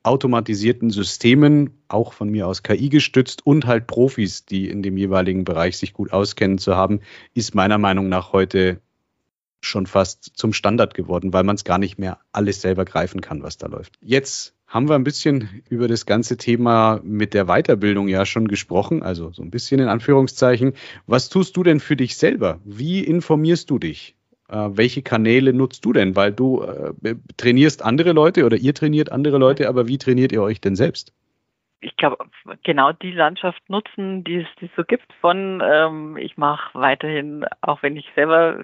automatisierten 0.03 0.91
Systemen, 0.91 1.79
auch 1.89 2.13
von 2.13 2.29
mir 2.29 2.47
aus 2.47 2.63
KI 2.63 2.89
gestützt 2.89 3.47
und 3.47 3.67
halt 3.67 3.87
Profis, 3.87 4.45
die 4.45 4.69
in 4.69 4.83
dem 4.83 4.97
jeweiligen 4.97 5.45
Bereich 5.45 5.79
sich 5.79 5.93
gut 5.93 6.13
auskennen 6.13 6.59
zu 6.59 6.77
haben, 6.77 7.01
ist 7.35 7.55
meiner 7.55 7.79
Meinung 7.79 8.09
nach 8.09 8.33
heute 8.33 8.81
schon 9.63 9.87
fast 9.87 10.33
zum 10.35 10.53
Standard 10.53 10.95
geworden, 10.95 11.33
weil 11.33 11.45
man 11.45 11.57
es 11.57 11.65
gar 11.65 11.79
nicht 11.79 11.99
mehr 11.99 12.19
alles 12.33 12.63
selber 12.63 12.85
greifen 12.85 13.21
kann, 13.21 13.43
was 13.43 13.59
da 13.59 13.67
läuft. 13.67 13.99
Jetzt 14.01 14.55
haben 14.71 14.89
wir 14.89 14.95
ein 14.95 15.05
bisschen 15.05 15.63
über 15.69 15.89
das 15.89 16.07
ganze 16.07 16.37
Thema 16.37 17.01
mit 17.03 17.35
der 17.35 17.47
Weiterbildung 17.47 18.07
ja 18.07 18.25
schon 18.25 18.47
gesprochen, 18.47 19.03
also 19.03 19.33
so 19.33 19.43
ein 19.43 19.51
bisschen 19.51 19.81
in 19.81 19.89
Anführungszeichen. 19.89 20.75
Was 21.09 21.29
tust 21.29 21.57
du 21.57 21.65
denn 21.65 21.81
für 21.81 21.97
dich 21.97 22.17
selber? 22.17 22.61
Wie 22.65 23.01
informierst 23.01 23.69
du 23.69 23.81
dich? 23.81 24.15
Äh, 24.49 24.69
welche 24.73 25.03
Kanäle 25.03 25.53
nutzt 25.53 25.85
du 25.85 25.93
denn? 25.93 26.15
Weil 26.15 26.33
du 26.33 26.63
äh, 26.63 27.17
trainierst 27.37 27.83
andere 27.83 28.13
Leute 28.13 28.47
oder 28.47 28.57
ihr 28.57 28.73
trainiert 28.73 29.11
andere 29.11 29.39
Leute, 29.39 29.69
aber 29.69 29.89
wie 29.89 29.99
trainiert 29.99 30.31
ihr 30.31 30.41
euch 30.41 30.61
denn 30.61 30.77
selbst? 30.77 31.13
Ich 31.81 31.97
glaube, 31.97 32.19
genau 32.63 32.93
die 32.93 33.13
Landschaft 33.13 33.63
nutzen, 33.69 34.23
die 34.25 34.37
es, 34.37 34.47
die 34.61 34.67
es 34.67 34.71
so 34.77 34.85
gibt 34.85 35.13
von, 35.21 35.63
ähm, 35.65 36.17
ich 36.19 36.37
mache 36.37 36.79
weiterhin, 36.79 37.47
auch 37.63 37.83
wenn 37.83 37.97
ich 37.97 38.11
selber 38.15 38.63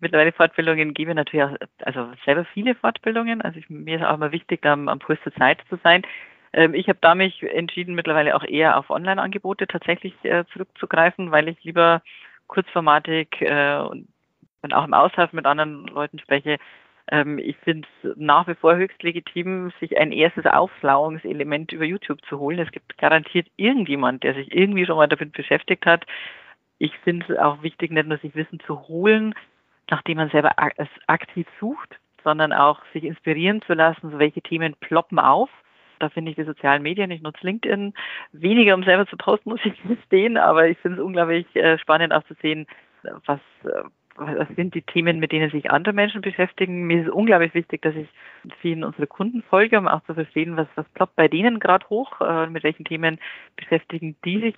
mittlerweile 0.00 0.32
Fortbildungen 0.32 0.94
gebe, 0.94 1.14
natürlich 1.14 1.44
auch, 1.44 1.56
also 1.82 2.12
selber 2.24 2.44
viele 2.44 2.74
Fortbildungen. 2.74 3.40
Also 3.40 3.58
ich, 3.58 3.70
mir 3.70 3.96
ist 3.96 4.04
auch 4.04 4.14
immer 4.14 4.32
wichtig, 4.32 4.64
am, 4.66 4.88
am 4.88 4.98
Puls 4.98 5.20
der 5.24 5.34
Zeit 5.34 5.62
zu 5.68 5.78
sein. 5.82 6.02
Ähm, 6.52 6.74
ich 6.74 6.88
habe 6.88 6.98
da 7.00 7.14
mich 7.14 7.42
entschieden, 7.42 7.94
mittlerweile 7.94 8.34
auch 8.36 8.44
eher 8.44 8.76
auf 8.76 8.90
Online-Angebote 8.90 9.66
tatsächlich 9.66 10.14
äh, 10.24 10.44
zurückzugreifen, 10.52 11.30
weil 11.30 11.48
ich 11.48 11.62
lieber 11.64 12.02
Kurzformatik 12.48 13.40
äh, 13.40 13.78
und 14.62 14.74
auch 14.74 14.84
im 14.84 14.94
Austausch 14.94 15.32
mit 15.32 15.46
anderen 15.46 15.86
Leuten 15.86 16.18
spreche, 16.18 16.58
ähm, 17.10 17.38
ich 17.38 17.56
finde 17.58 17.88
es 18.02 18.12
nach 18.16 18.46
wie 18.46 18.54
vor 18.54 18.76
höchst 18.76 19.02
legitim, 19.02 19.72
sich 19.80 19.98
ein 19.98 20.12
erstes 20.12 20.46
Auflauungselement 20.46 21.72
über 21.72 21.84
YouTube 21.84 22.24
zu 22.26 22.38
holen. 22.38 22.58
Es 22.60 22.70
gibt 22.70 22.96
garantiert 22.98 23.48
irgendjemand, 23.56 24.22
der 24.22 24.34
sich 24.34 24.54
irgendwie 24.54 24.86
schon 24.86 24.96
mal 24.96 25.08
damit 25.08 25.32
beschäftigt 25.32 25.86
hat. 25.86 26.06
Ich 26.78 26.96
finde 26.98 27.26
es 27.28 27.38
auch 27.38 27.62
wichtig, 27.62 27.90
nicht 27.90 28.06
nur 28.06 28.18
sich 28.18 28.34
Wissen 28.34 28.60
zu 28.60 28.88
holen, 28.88 29.34
nachdem 29.90 30.18
man 30.18 30.30
selber 30.30 30.52
aktiv 31.06 31.46
sucht, 31.58 31.98
sondern 32.22 32.52
auch 32.52 32.80
sich 32.92 33.04
inspirieren 33.04 33.60
zu 33.62 33.74
lassen, 33.74 34.10
so 34.10 34.18
welche 34.18 34.40
Themen 34.40 34.74
ploppen 34.76 35.18
auf. 35.18 35.50
Da 35.98 36.08
finde 36.08 36.30
ich 36.30 36.36
die 36.36 36.44
sozialen 36.44 36.82
Medien, 36.82 37.10
ich 37.10 37.20
nutze 37.20 37.44
LinkedIn 37.44 37.92
weniger, 38.32 38.74
um 38.74 38.84
selber 38.84 39.06
zu 39.06 39.16
posten, 39.16 39.50
muss 39.50 39.60
ich 39.64 39.82
gestehen, 39.82 40.38
aber 40.38 40.68
ich 40.68 40.78
finde 40.78 40.98
es 40.98 41.04
unglaublich 41.04 41.44
äh, 41.56 41.76
spannend 41.78 42.14
auch 42.14 42.22
zu 42.24 42.34
sehen, 42.40 42.66
was, 43.26 43.40
äh, 43.64 43.82
was 44.20 44.48
sind 44.54 44.74
die 44.74 44.82
Themen, 44.82 45.18
mit 45.18 45.32
denen 45.32 45.50
sich 45.50 45.70
andere 45.70 45.94
Menschen 45.94 46.20
beschäftigen. 46.20 46.86
Mir 46.86 47.02
ist 47.02 47.10
unglaublich 47.10 47.54
wichtig, 47.54 47.82
dass 47.82 47.94
ich 47.94 48.08
vielen 48.60 48.84
unserer 48.84 49.06
Kunden 49.06 49.42
folge, 49.42 49.78
um 49.78 49.88
auch 49.88 50.04
zu 50.04 50.14
verstehen, 50.14 50.56
was, 50.56 50.68
was 50.74 50.86
ploppt 50.90 51.16
bei 51.16 51.26
denen 51.26 51.58
gerade 51.58 51.88
hoch, 51.88 52.20
äh, 52.20 52.46
mit 52.46 52.62
welchen 52.62 52.84
Themen 52.84 53.18
beschäftigen 53.56 54.16
die 54.24 54.40
sich, 54.40 54.54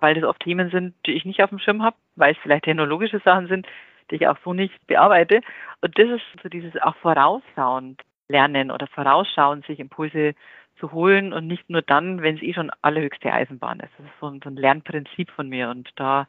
weil 0.00 0.14
das 0.14 0.24
oft 0.24 0.40
Themen 0.40 0.70
sind, 0.70 0.94
die 1.06 1.12
ich 1.12 1.24
nicht 1.24 1.42
auf 1.42 1.50
dem 1.50 1.58
Schirm 1.58 1.82
habe, 1.82 1.96
weil 2.16 2.32
es 2.32 2.38
vielleicht 2.42 2.64
technologische 2.64 3.20
Sachen 3.20 3.48
sind, 3.48 3.66
die 4.10 4.16
ich 4.16 4.28
auch 4.28 4.38
so 4.44 4.54
nicht 4.54 4.86
bearbeite. 4.86 5.42
Und 5.82 5.98
das 5.98 6.08
ist 6.08 6.42
so 6.42 6.48
dieses 6.48 6.80
auch 6.80 6.96
vorausschauend 6.96 8.00
lernen 8.28 8.70
oder 8.70 8.86
vorausschauend, 8.86 9.66
sich 9.66 9.78
Impulse 9.78 10.34
zu 10.80 10.90
holen 10.92 11.34
und 11.34 11.46
nicht 11.46 11.68
nur 11.68 11.82
dann, 11.82 12.22
wenn 12.22 12.36
es 12.36 12.42
eh 12.42 12.54
schon 12.54 12.72
allerhöchste 12.80 13.30
Eisenbahn 13.30 13.80
ist. 13.80 13.92
Das 13.98 14.06
ist 14.06 14.20
so 14.20 14.28
ein, 14.28 14.40
so 14.42 14.48
ein 14.48 14.56
Lernprinzip 14.56 15.30
von 15.30 15.48
mir 15.48 15.68
und 15.68 15.90
da 15.96 16.26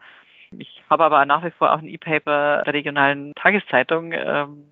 ich 0.60 0.84
habe 0.90 1.04
aber 1.04 1.26
nach 1.26 1.44
wie 1.44 1.52
vor 1.52 1.74
auch 1.74 1.80
ein 1.80 1.88
E-Paper 1.88 2.64
der 2.66 2.74
regionalen 2.74 3.34
Tageszeitung, 3.36 4.14
ähm, 4.14 4.66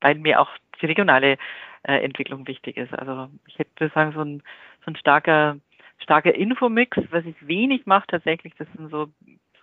weil 0.00 0.16
mir 0.16 0.40
auch 0.40 0.50
die 0.80 0.86
regionale 0.86 1.36
äh, 1.82 1.98
Entwicklung 2.04 2.46
wichtig 2.46 2.76
ist. 2.76 2.92
Also 2.92 3.28
ich 3.46 3.58
hätte 3.58 3.90
sagen, 3.94 4.12
so 4.12 4.20
ein, 4.22 4.42
so 4.84 4.90
ein 4.90 4.96
starker, 4.96 5.56
starker 5.98 6.34
Infomix, 6.34 6.96
was 7.10 7.24
ich 7.24 7.36
wenig 7.46 7.86
mache 7.86 8.06
tatsächlich, 8.08 8.54
das 8.58 8.68
sind 8.76 8.90
so 8.90 9.08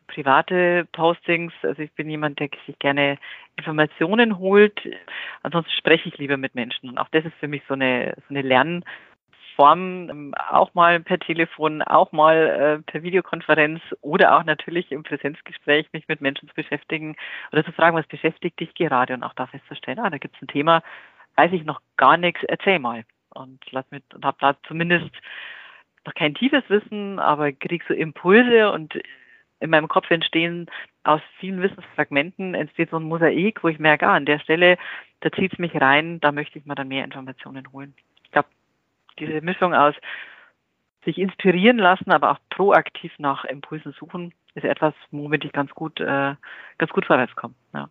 private 0.08 0.88
Postings. 0.92 1.54
Also 1.64 1.82
ich 1.82 1.92
bin 1.94 2.10
jemand, 2.10 2.40
der 2.40 2.50
sich 2.66 2.78
gerne 2.80 3.18
Informationen 3.56 4.38
holt. 4.38 4.80
Ansonsten 5.44 5.72
spreche 5.72 6.10
ich 6.10 6.18
lieber 6.18 6.38
mit 6.38 6.56
Menschen. 6.56 6.90
Und 6.90 6.98
auch 6.98 7.10
das 7.10 7.26
ist 7.26 7.36
für 7.40 7.48
mich 7.48 7.64
so 7.68 7.74
eine, 7.74 8.14
so 8.28 8.34
eine 8.34 8.42
Lern- 8.42 8.84
Form, 9.56 10.10
ähm, 10.10 10.34
auch 10.50 10.74
mal 10.74 11.00
per 11.00 11.20
Telefon, 11.20 11.82
auch 11.82 12.12
mal 12.12 12.36
äh, 12.36 12.92
per 12.92 13.04
Videokonferenz 13.04 13.82
oder 14.02 14.38
auch 14.38 14.44
natürlich 14.44 14.92
im 14.92 15.04
Präsenzgespräch 15.04 15.88
mich 15.94 16.08
mit 16.08 16.22
Menschen 16.22 16.48
zu 16.50 16.56
beschäftigen 16.56 17.16
oder 17.52 17.64
zu 17.64 17.72
fragen, 17.72 17.96
was 17.96 18.08
beschäftigt 18.08 18.60
dich 18.60 18.74
gerade 18.76 19.14
und 19.14 19.24
auch 19.24 19.34
da 19.34 19.48
festzustellen, 19.48 20.00
ah, 20.00 20.10
da 20.10 20.18
gibt 20.18 20.36
es 20.36 20.42
ein 20.42 20.48
Thema, 20.48 20.84
weiß 21.36 21.52
ich 21.54 21.64
noch 21.64 21.82
gar 21.98 22.18
nichts, 22.18 22.44
erzähl 22.44 22.80
mal. 22.80 23.06
Und 23.30 23.60
lass 23.72 23.86
und 23.92 24.26
habe 24.26 24.38
da 24.40 24.56
zumindest 24.68 25.12
noch 26.06 26.14
kein 26.14 26.36
tiefes 26.36 26.64
Wissen, 26.70 27.20
aber 27.20 27.52
krieg 27.52 27.84
so 27.88 27.94
Impulse 27.94 28.72
und 28.72 28.94
in 29.60 29.70
meinem 29.70 29.88
Kopf 29.88 30.10
entstehen 30.12 30.68
aus 31.04 31.22
vielen 31.40 31.62
Wissensfragmenten 31.62 32.56
entsteht 32.56 32.90
so 32.92 32.98
ein 32.98 33.04
Mosaik, 33.04 33.64
wo 33.64 33.68
ich 33.68 33.80
merke, 33.80 34.08
ah, 34.08 34.16
an 34.16 34.26
der 34.26 34.40
Stelle, 34.40 34.78
da 35.22 35.32
zieht 35.32 35.54
es 35.54 35.60
mich 35.60 35.76
rein, 35.80 36.20
da 36.20 36.32
möchte 36.32 36.60
ich 36.60 36.66
mir 36.66 36.76
dann 36.76 36.88
mehr 36.88 37.04
Informationen 37.04 37.72
holen 37.72 37.94
diese 39.20 39.42
Mischung 39.42 39.74
aus 39.74 39.96
sich 41.06 41.18
inspirieren 41.18 41.78
lassen, 41.78 42.12
aber 42.12 42.32
auch 42.32 42.40
proaktiv 42.50 43.12
nach 43.20 43.46
Impulsen 43.46 43.94
suchen, 43.98 44.34
ist 44.56 44.66
etwas, 44.66 44.94
womit 45.12 45.46
ich 45.46 45.52
ganz 45.52 45.72
gut, 45.72 46.00
äh, 46.00 46.36
ganz 46.78 46.92
gut 46.92 47.06
vorwärts 47.06 47.36
komme. 47.36 47.54
Ja. 47.74 47.90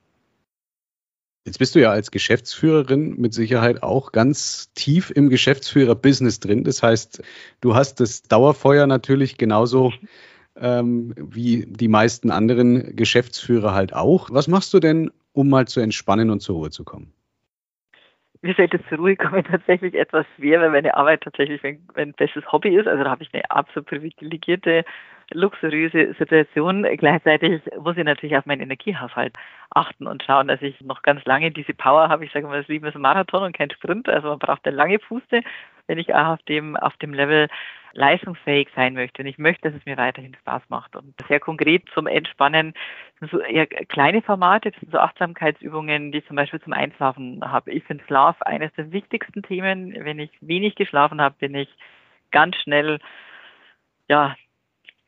Jetzt 1.47 1.59
bist 1.59 1.75
du 1.75 1.81
ja 1.81 1.91
als 1.91 2.11
Geschäftsführerin 2.11 3.20
mit 3.20 3.35
Sicherheit 3.35 3.83
auch 3.83 4.12
ganz 4.12 4.72
tief 4.72 5.11
im 5.11 5.29
Geschäftsführer-Business 5.29 6.41
drin. 6.41 6.64
Das 6.64 6.83
heißt, 6.83 7.22
du 7.61 7.75
hast 7.75 8.01
das 8.01 8.22
Dauerfeuer 8.22 8.87
natürlich 8.87 9.37
genauso 9.37 9.93
ähm, 10.57 11.14
wie 11.16 11.66
die 11.66 11.89
meisten 11.89 12.31
anderen 12.31 12.97
Geschäftsführer 12.97 13.75
halt 13.75 13.93
auch. 13.93 14.31
Was 14.31 14.49
machst 14.49 14.72
du 14.72 14.81
denn, 14.81 15.11
um 15.33 15.51
mal 15.51 15.68
zu 15.68 15.81
entspannen 15.81 16.31
und 16.31 16.41
zur 16.41 16.57
Ruhe 16.57 16.70
zu 16.70 16.85
kommen? 16.85 17.12
Mir 18.45 18.55
fällt 18.55 18.74
es 18.74 18.80
zur 18.90 18.99
Ruhe 18.99 19.16
kommen 19.16 19.42
tatsächlich 19.51 19.95
etwas 19.95 20.26
schwer, 20.36 20.61
weil 20.61 20.70
meine 20.70 20.95
Arbeit 20.95 21.22
tatsächlich 21.22 21.64
ein, 21.64 21.80
ein 21.95 22.12
bestes 22.12 22.45
Hobby 22.53 22.76
ist. 22.76 22.86
Also 22.86 23.03
da 23.03 23.11
habe 23.11 23.22
ich 23.22 23.32
eine 23.32 23.51
absolut 23.51 23.88
privilegierte, 23.88 24.84
luxuriöse 25.32 26.14
Situation. 26.18 26.86
Gleichzeitig 26.99 27.62
muss 27.78 27.97
ich 27.97 28.05
natürlich 28.05 28.36
auf 28.36 28.45
meinen 28.45 28.61
Energiehaushalt 28.61 29.32
achten 29.70 30.07
und 30.07 30.22
schauen, 30.22 30.49
dass 30.49 30.61
ich 30.61 30.78
noch 30.82 31.01
ganz 31.01 31.24
lange 31.24 31.51
diese 31.53 31.72
Power 31.72 32.11
habe. 32.11 32.26
Ich 32.26 32.32
sage 32.32 32.47
mal, 32.47 32.61
das 32.61 32.68
Leben 32.68 32.86
ist 32.86 32.95
ein 32.95 33.01
Marathon 33.01 33.45
und 33.45 33.57
kein 33.57 33.70
Sprint. 33.70 34.11
Also 34.11 34.28
man 34.28 34.38
braucht 34.38 34.66
eine 34.66 34.76
lange 34.76 34.99
Puste, 34.99 35.40
wenn 35.87 35.99
ich 35.99 36.14
auch 36.14 36.35
auf 36.35 36.43
dem, 36.45 36.76
auf 36.76 36.97
dem 36.99 37.14
Level 37.14 37.49
leistungsfähig 37.93 38.68
sein 38.74 38.95
möchte. 38.95 39.22
Und 39.22 39.28
ich 39.28 39.39
möchte, 39.39 39.70
dass 39.70 39.78
es 39.78 39.87
mir 39.87 39.97
weiterhin 39.97 40.35
Spaß 40.35 40.62
macht. 40.68 40.97
Und 40.97 41.14
sehr 41.28 41.41
konkret 41.41 41.85
zum 41.95 42.07
Entspannen 42.07 42.74
sind 43.20 43.30
so 43.30 43.41
eher 43.41 43.66
kleine 43.66 44.20
Formate, 44.20 44.72
das 44.72 44.80
sind 44.80 44.93
so 44.93 44.99
Achtsamkeitsübungen, 44.99 46.11
die 46.11 46.18
ich 46.18 46.26
zum 46.26 46.37
Beispiel 46.37 46.61
zum 46.61 46.72
Einschlafen 46.72 47.41
habe. 47.45 47.70
Ich 47.70 47.85
finde 47.85 48.05
Schlaf 48.05 48.41
eines 48.43 48.72
der 48.74 48.91
wichtigsten 48.91 49.43
Themen. 49.43 49.95
Wenn 50.05 50.18
ich 50.18 50.30
wenig 50.41 50.74
geschlafen 50.74 51.20
habe, 51.20 51.37
bin 51.39 51.55
ich 51.55 51.68
ganz 52.32 52.57
schnell, 52.57 52.99
ja, 54.09 54.35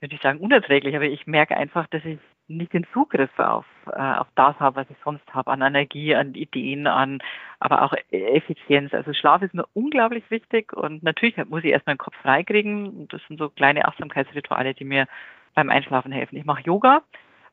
würde 0.00 0.14
ich 0.14 0.22
sagen, 0.22 0.40
unerträglich, 0.40 0.94
aber 0.94 1.06
ich 1.06 1.26
merke 1.26 1.56
einfach, 1.56 1.86
dass 1.88 2.04
ich 2.04 2.18
nicht 2.48 2.72
den 2.72 2.86
Zugriff 2.92 3.30
auf, 3.38 3.66
äh, 3.92 3.98
auf 3.98 4.28
das 4.34 4.58
habe, 4.60 4.76
was 4.76 4.90
ich 4.90 4.96
sonst 5.04 5.24
habe, 5.34 5.50
an 5.50 5.62
Energie, 5.62 6.14
an 6.14 6.34
Ideen, 6.34 6.86
an 6.86 7.18
aber 7.58 7.82
auch 7.82 7.94
Effizienz. 8.10 8.94
Also 8.94 9.12
Schlaf 9.12 9.42
ist 9.42 9.54
mir 9.54 9.66
unglaublich 9.74 10.30
wichtig 10.30 10.72
und 10.72 11.02
natürlich 11.02 11.36
muss 11.48 11.64
ich 11.64 11.70
erst 11.70 11.86
meinen 11.86 11.98
Kopf 11.98 12.14
freikriegen. 12.22 13.08
Das 13.08 13.20
sind 13.26 13.38
so 13.38 13.48
kleine 13.48 13.86
Achtsamkeitsrituale, 13.86 14.74
die 14.74 14.84
mir 14.84 15.06
beim 15.54 15.70
Einschlafen 15.70 16.12
helfen. 16.12 16.36
Ich 16.36 16.44
mache 16.44 16.62
Yoga, 16.62 17.02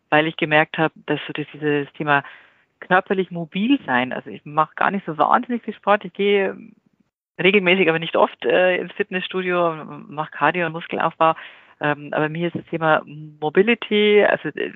weil 0.10 0.28
ich 0.28 0.38
gemerkt 0.38 0.78
habe, 0.78 0.94
dass 1.06 1.20
so 1.26 1.34
dieses 1.34 1.91
Thema 1.94 2.24
körperlich 2.80 3.32
mobil 3.32 3.80
sein, 3.86 4.12
also 4.12 4.30
ich 4.30 4.44
mache 4.44 4.76
gar 4.76 4.91
nicht 4.91 5.06
so 5.06 5.18
wahnsinnig 5.18 5.64
viel 5.64 5.74
Sport. 5.74 6.04
Ich 6.06 6.14
gehe 6.14 6.58
regelmäßig, 7.41 7.89
aber 7.89 8.00
nicht 8.00 8.16
oft 8.16 8.46
äh, 8.46 8.78
ins 8.78 8.94
Fitnessstudio, 8.94 9.86
mache 10.08 10.32
Cardio 10.32 10.66
und 10.66 10.74
Muskelaufbau. 10.74 11.34
Ähm, 11.84 12.09
aber 12.13 12.29
mir 12.29 12.47
ist 12.47 12.55
das 12.55 12.65
Thema 12.65 13.03
Mobility, 13.05 14.23
also 14.23 14.49
äh, 14.49 14.71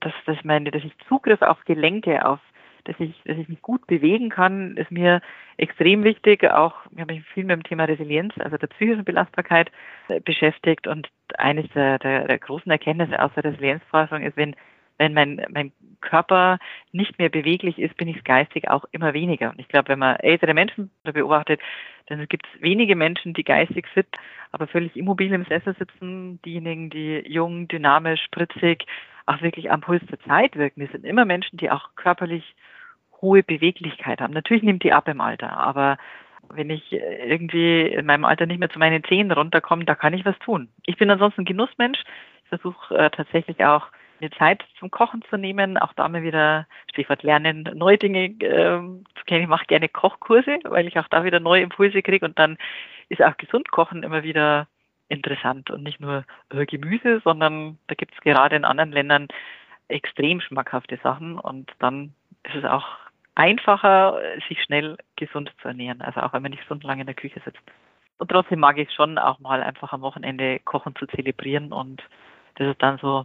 dass, 0.00 0.12
dass, 0.26 0.44
meine, 0.44 0.70
dass 0.70 0.84
ich 0.84 0.92
Zugriff 1.08 1.40
auf 1.40 1.64
Gelenke, 1.64 2.24
auf 2.24 2.38
dass 2.84 2.96
ich, 2.98 3.14
dass 3.24 3.38
ich 3.38 3.48
mich 3.48 3.62
gut 3.62 3.86
bewegen 3.86 4.28
kann, 4.28 4.76
ist 4.76 4.90
mir 4.90 5.22
extrem 5.56 6.04
wichtig. 6.04 6.44
Auch 6.44 6.74
ich 6.92 7.00
habe 7.00 7.14
mich 7.14 7.24
viel 7.28 7.44
mit 7.44 7.56
dem 7.56 7.62
Thema 7.62 7.84
Resilienz, 7.84 8.34
also 8.38 8.58
der 8.58 8.66
psychischen 8.66 9.04
Belastbarkeit 9.04 9.72
äh, 10.08 10.20
beschäftigt. 10.20 10.86
Und 10.86 11.08
eines 11.38 11.66
der, 11.74 11.98
der, 11.98 12.26
der 12.26 12.38
großen 12.38 12.70
Erkenntnisse 12.70 13.18
aus 13.22 13.32
der 13.34 13.44
Resilienzforschung 13.44 14.20
ist, 14.20 14.36
wenn 14.36 14.54
wenn 14.98 15.14
mein, 15.14 15.44
mein 15.50 15.72
Körper 16.00 16.58
nicht 16.92 17.18
mehr 17.18 17.28
beweglich 17.30 17.78
ist, 17.78 17.96
bin 17.96 18.08
ich 18.08 18.22
geistig 18.24 18.68
auch 18.68 18.84
immer 18.92 19.14
weniger. 19.14 19.50
Und 19.50 19.58
ich 19.58 19.68
glaube, 19.68 19.88
wenn 19.88 19.98
man 19.98 20.16
ältere 20.16 20.54
Menschen 20.54 20.90
beobachtet, 21.02 21.60
dann 22.06 22.26
gibt 22.28 22.46
es 22.46 22.62
wenige 22.62 22.94
Menschen, 22.94 23.32
die 23.32 23.44
geistig 23.44 23.88
fit, 23.88 24.06
aber 24.52 24.66
völlig 24.66 24.96
immobil 24.96 25.32
im 25.32 25.44
Sessel 25.46 25.74
sitzen. 25.78 26.40
Diejenigen, 26.42 26.90
die 26.90 27.24
jung, 27.26 27.66
dynamisch, 27.68 28.22
spritzig, 28.22 28.84
auch 29.26 29.40
wirklich 29.40 29.70
am 29.70 29.80
Puls 29.80 30.02
der 30.10 30.20
Zeit 30.20 30.56
wirken. 30.56 30.82
Das 30.82 30.92
sind 30.92 31.04
immer 31.04 31.24
Menschen, 31.24 31.56
die 31.56 31.70
auch 31.70 31.90
körperlich 31.96 32.54
hohe 33.22 33.42
Beweglichkeit 33.42 34.20
haben. 34.20 34.34
Natürlich 34.34 34.62
nimmt 34.62 34.84
die 34.84 34.92
ab 34.92 35.08
im 35.08 35.20
Alter, 35.20 35.56
aber 35.56 35.96
wenn 36.50 36.68
ich 36.68 36.92
irgendwie 36.92 37.82
in 37.82 38.04
meinem 38.04 38.26
Alter 38.26 38.44
nicht 38.44 38.58
mehr 38.58 38.68
zu 38.68 38.78
meinen 38.78 39.02
Zehen 39.04 39.32
runterkomme, 39.32 39.86
da 39.86 39.94
kann 39.94 40.12
ich 40.12 40.26
was 40.26 40.38
tun. 40.40 40.68
Ich 40.84 40.98
bin 40.98 41.10
ansonsten 41.10 41.46
Genussmensch. 41.46 42.02
Ich 42.42 42.48
versuche 42.50 42.94
äh, 42.94 43.08
tatsächlich 43.08 43.64
auch 43.64 43.88
mir 44.20 44.30
Zeit 44.32 44.64
zum 44.78 44.90
Kochen 44.90 45.22
zu 45.28 45.36
nehmen, 45.36 45.78
auch 45.78 45.92
da 45.94 46.08
mal 46.08 46.22
wieder 46.22 46.66
Stichwort 46.90 47.22
lernen, 47.22 47.68
neue 47.74 47.98
Dinge 47.98 48.24
äh, 48.26 48.80
zu 48.80 49.24
kennen. 49.26 49.42
Ich 49.42 49.48
mache 49.48 49.66
gerne 49.66 49.88
Kochkurse, 49.88 50.58
weil 50.64 50.86
ich 50.86 50.98
auch 50.98 51.08
da 51.08 51.24
wieder 51.24 51.40
neue 51.40 51.62
Impulse 51.62 52.02
kriege 52.02 52.24
und 52.24 52.38
dann 52.38 52.56
ist 53.08 53.22
auch 53.22 53.36
gesund 53.36 53.70
kochen 53.70 54.02
immer 54.02 54.22
wieder 54.22 54.66
interessant 55.08 55.70
und 55.70 55.82
nicht 55.82 56.00
nur 56.00 56.24
äh, 56.50 56.66
Gemüse, 56.66 57.20
sondern 57.24 57.78
da 57.88 57.94
gibt 57.94 58.14
es 58.14 58.20
gerade 58.20 58.56
in 58.56 58.64
anderen 58.64 58.92
Ländern 58.92 59.28
extrem 59.88 60.40
schmackhafte 60.40 60.98
Sachen 61.02 61.38
und 61.38 61.70
dann 61.78 62.14
ist 62.44 62.56
es 62.56 62.64
auch 62.64 62.86
einfacher, 63.34 64.18
sich 64.48 64.62
schnell 64.62 64.96
gesund 65.16 65.52
zu 65.60 65.68
ernähren, 65.68 66.00
also 66.00 66.20
auch 66.20 66.32
wenn 66.32 66.42
man 66.42 66.52
nicht 66.52 66.64
stundenlang 66.64 67.00
in 67.00 67.06
der 67.06 67.14
Küche 67.14 67.40
sitzt. 67.44 67.60
Und 68.18 68.30
trotzdem 68.30 68.60
mag 68.60 68.78
ich 68.78 68.92
schon 68.92 69.18
auch 69.18 69.40
mal 69.40 69.62
einfach 69.62 69.92
am 69.92 70.02
Wochenende 70.02 70.60
kochen 70.60 70.94
zu 70.96 71.06
zelebrieren 71.06 71.72
und 71.72 72.02
das 72.56 72.68
ist 72.68 72.82
dann 72.82 72.98
so 72.98 73.24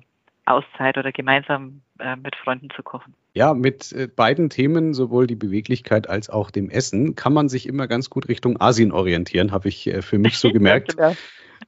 Auszeit 0.49 0.97
oder 0.97 1.11
gemeinsam 1.11 1.81
äh, 1.99 2.15
mit 2.15 2.35
Freunden 2.35 2.69
zu 2.75 2.83
kochen. 2.83 3.13
Ja, 3.33 3.53
mit 3.53 3.91
äh, 3.91 4.07
beiden 4.07 4.49
Themen, 4.49 4.93
sowohl 4.93 5.27
die 5.27 5.35
Beweglichkeit 5.35 6.09
als 6.09 6.29
auch 6.29 6.51
dem 6.51 6.69
Essen, 6.69 7.15
kann 7.15 7.33
man 7.33 7.49
sich 7.49 7.67
immer 7.67 7.87
ganz 7.87 8.09
gut 8.09 8.27
Richtung 8.27 8.59
Asien 8.59 8.91
orientieren, 8.91 9.51
habe 9.51 9.69
ich 9.69 9.87
äh, 9.87 10.01
für 10.01 10.17
mich 10.17 10.37
so 10.37 10.49
gemerkt. 10.51 10.95
ja, 10.97 11.13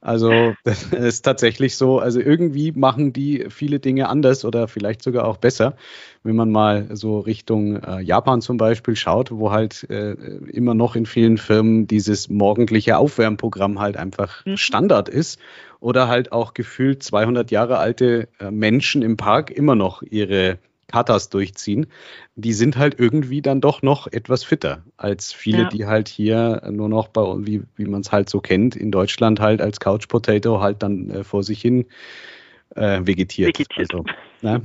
also 0.00 0.54
das 0.64 0.84
ist 0.92 1.22
tatsächlich 1.22 1.76
so. 1.76 1.98
Also 1.98 2.20
irgendwie 2.20 2.72
machen 2.72 3.12
die 3.12 3.46
viele 3.50 3.78
Dinge 3.78 4.08
anders 4.08 4.44
oder 4.44 4.68
vielleicht 4.68 5.02
sogar 5.02 5.26
auch 5.26 5.36
besser. 5.36 5.76
Wenn 6.24 6.36
man 6.36 6.50
mal 6.50 6.88
so 6.92 7.20
Richtung 7.20 7.76
äh, 7.76 8.00
Japan 8.00 8.40
zum 8.40 8.56
Beispiel 8.56 8.96
schaut, 8.96 9.30
wo 9.30 9.52
halt 9.52 9.88
äh, 9.90 10.12
immer 10.50 10.74
noch 10.74 10.96
in 10.96 11.06
vielen 11.06 11.38
Firmen 11.38 11.86
dieses 11.86 12.28
morgendliche 12.28 12.96
Aufwärmprogramm 12.96 13.80
halt 13.80 13.96
einfach 13.96 14.44
mhm. 14.44 14.56
Standard 14.56 15.08
ist 15.08 15.40
oder 15.82 16.08
halt 16.08 16.32
auch 16.32 16.54
gefühlt 16.54 17.02
200 17.02 17.50
Jahre 17.50 17.78
alte 17.78 18.28
äh, 18.38 18.50
Menschen 18.50 19.02
im 19.02 19.16
Park 19.16 19.50
immer 19.50 19.74
noch 19.74 20.02
ihre 20.02 20.58
Katas 20.86 21.30
durchziehen, 21.30 21.86
die 22.34 22.52
sind 22.52 22.76
halt 22.76 23.00
irgendwie 23.00 23.40
dann 23.42 23.60
doch 23.60 23.82
noch 23.82 24.06
etwas 24.06 24.44
fitter 24.44 24.82
als 24.96 25.32
viele, 25.32 25.62
ja. 25.62 25.68
die 25.68 25.86
halt 25.86 26.08
hier 26.08 26.62
nur 26.70 26.88
noch 26.88 27.08
bei, 27.08 27.22
wie, 27.38 27.62
wie 27.76 27.86
man 27.86 28.02
es 28.02 28.12
halt 28.12 28.28
so 28.28 28.40
kennt, 28.40 28.76
in 28.76 28.90
Deutschland 28.90 29.40
halt 29.40 29.60
als 29.60 29.80
Couch 29.80 30.06
Potato 30.08 30.60
halt 30.60 30.82
dann 30.82 31.10
äh, 31.10 31.24
vor 31.24 31.42
sich 31.42 31.60
hin 31.60 31.86
äh, 32.76 33.00
vegetiert. 33.02 33.58
vegetiert. 33.58 33.94
Also, 33.94 34.04
ne? 34.42 34.62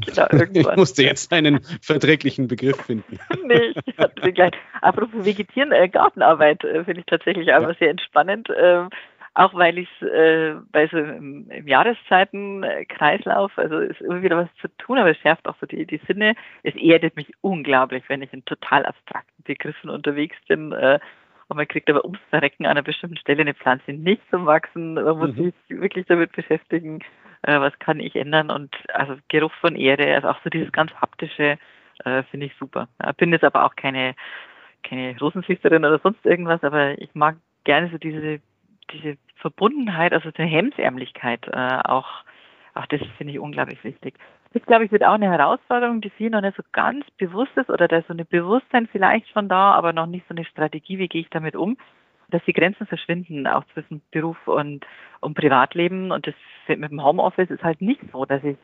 ich 0.53 0.75
musste 0.75 1.03
jetzt 1.03 1.31
einen 1.33 1.61
verträglichen 1.81 2.47
Begriff 2.47 2.77
finden. 2.77 3.19
nee, 3.45 3.73
ich 3.85 3.97
hatte 3.97 4.33
gleich. 4.33 4.53
Apropos 4.81 5.25
Vegetieren, 5.25 5.71
äh, 5.71 5.87
Gartenarbeit 5.89 6.63
äh, 6.63 6.83
finde 6.83 7.01
ich 7.01 7.05
tatsächlich 7.05 7.51
einfach 7.51 7.71
ja. 7.71 7.77
sehr 7.79 7.89
entspannend. 7.89 8.49
Ähm, 8.57 8.89
auch 9.37 9.53
weil 9.53 9.77
ich 9.77 10.01
äh, 10.01 10.55
bei 10.71 10.87
so 10.87 10.97
im, 10.97 11.49
im 11.51 11.67
Jahreszeitenkreislauf, 11.67 13.55
also 13.55 13.77
ist 13.77 14.01
immer 14.01 14.23
wieder 14.23 14.37
was 14.37 14.49
zu 14.59 14.67
tun, 14.79 14.97
aber 14.97 15.11
es 15.11 15.17
schärft 15.17 15.47
auch 15.47 15.55
so 15.61 15.67
die, 15.67 15.85
die 15.85 16.01
Sinne. 16.07 16.33
Es 16.63 16.75
erdet 16.75 17.15
mich 17.15 17.31
unglaublich, 17.41 18.03
wenn 18.07 18.23
ich 18.23 18.33
in 18.33 18.43
total 18.45 18.83
abstrakten 18.85 19.43
Begriffen 19.43 19.91
unterwegs 19.91 20.35
bin. 20.47 20.71
Äh, 20.71 20.99
und 21.49 21.57
man 21.57 21.67
kriegt 21.67 21.87
aber 21.87 22.03
ums 22.03 22.19
Verrecken 22.31 22.65
an 22.65 22.71
einer 22.71 22.81
bestimmten 22.81 23.17
Stelle 23.17 23.41
eine 23.41 23.53
Pflanze 23.53 23.93
nicht 23.93 24.23
zum 24.31 24.47
Wachsen. 24.47 24.95
Man 24.95 25.17
muss 25.19 25.35
mhm. 25.35 25.53
sich 25.67 25.79
wirklich 25.79 26.07
damit 26.07 26.31
beschäftigen, 26.31 27.01
äh, 27.43 27.59
was 27.59 27.77
kann 27.77 27.99
ich 27.99 28.15
ändern. 28.15 28.49
Und 28.49 28.75
also 28.91 29.17
Geruch 29.27 29.53
von 29.61 29.75
Erde, 29.75 30.15
also 30.15 30.29
auch 30.29 30.39
so 30.43 30.49
dieses 30.49 30.71
ganz 30.71 30.91
haptische, 30.95 31.59
äh, 32.05 32.23
finde 32.23 32.47
ich 32.47 32.55
super. 32.59 32.87
Ich 33.07 33.17
bin 33.17 33.31
jetzt 33.31 33.43
aber 33.43 33.65
auch 33.65 33.75
keine, 33.75 34.15
keine 34.83 35.15
Rosenzüchterin 35.19 35.85
oder 35.85 35.99
sonst 35.99 36.25
irgendwas, 36.25 36.63
aber 36.63 36.99
ich 36.99 37.13
mag 37.13 37.37
gerne 37.65 37.89
so 37.91 37.99
diese 37.99 38.39
diese 38.91 39.17
Verbundenheit, 39.35 40.13
also 40.13 40.31
die 40.31 40.43
Hemdsärmlichkeit 40.43 41.47
äh, 41.47 41.79
auch, 41.83 42.07
auch 42.73 42.85
das 42.87 43.01
finde 43.17 43.33
ich 43.33 43.39
unglaublich 43.39 43.83
wichtig. 43.83 44.15
Das, 44.53 44.63
glaube 44.65 44.85
ich, 44.85 44.91
wird 44.91 45.03
auch 45.03 45.13
eine 45.13 45.29
Herausforderung, 45.29 46.01
die 46.01 46.09
vielen 46.09 46.31
noch 46.31 46.41
nicht 46.41 46.57
so 46.57 46.63
ganz 46.71 47.05
bewusst 47.17 47.55
ist 47.55 47.69
oder 47.69 47.87
da 47.87 47.97
ist 47.97 48.07
so 48.07 48.13
ein 48.13 48.25
Bewusstsein 48.29 48.87
vielleicht 48.87 49.27
schon 49.29 49.49
da, 49.49 49.71
aber 49.71 49.93
noch 49.93 50.05
nicht 50.05 50.25
so 50.27 50.33
eine 50.33 50.45
Strategie, 50.45 50.97
wie 50.97 51.07
gehe 51.07 51.21
ich 51.21 51.29
damit 51.29 51.55
um, 51.55 51.77
dass 52.29 52.43
die 52.45 52.53
Grenzen 52.53 52.87
verschwinden, 52.87 53.45
auch 53.45 53.65
zwischen 53.73 54.01
Beruf 54.11 54.37
und, 54.47 54.85
und 55.19 55.33
Privatleben. 55.35 56.11
Und 56.11 56.27
das 56.27 56.35
mit 56.67 56.91
dem 56.91 57.03
Homeoffice 57.03 57.49
ist 57.49 57.63
halt 57.63 57.81
nicht 57.81 58.01
so, 58.11 58.25
dass 58.25 58.43
ich 58.43 58.57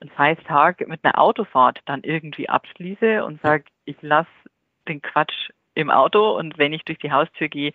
einen 0.00 0.10
Feiertag 0.10 0.86
mit 0.86 1.04
einer 1.04 1.18
Autofahrt 1.18 1.80
dann 1.86 2.02
irgendwie 2.02 2.48
abschließe 2.48 3.24
und 3.24 3.40
sage, 3.40 3.64
ich 3.84 3.96
lasse 4.02 4.28
den 4.86 5.02
Quatsch 5.02 5.50
im 5.74 5.90
Auto 5.90 6.36
und 6.36 6.58
wenn 6.58 6.72
ich 6.72 6.84
durch 6.84 6.98
die 6.98 7.12
Haustür 7.12 7.48
gehe, 7.48 7.72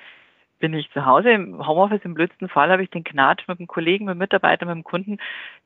bin 0.64 0.74
ich 0.76 0.90
zu 0.92 1.06
Hause 1.06 1.30
im 1.32 1.68
Homeoffice. 1.68 2.06
Im 2.06 2.14
blödsten 2.14 2.48
Fall 2.48 2.72
habe 2.72 2.82
ich 2.84 2.90
den 2.90 3.04
Knatsch 3.04 3.50
mit 3.50 3.60
dem 3.60 3.68
Kollegen, 3.68 4.06
mit 4.06 4.16
dem 4.16 4.20
Mitarbeiter, 4.20 4.66
mit 4.66 4.76
dem 4.76 4.86
Kunden 4.86 5.18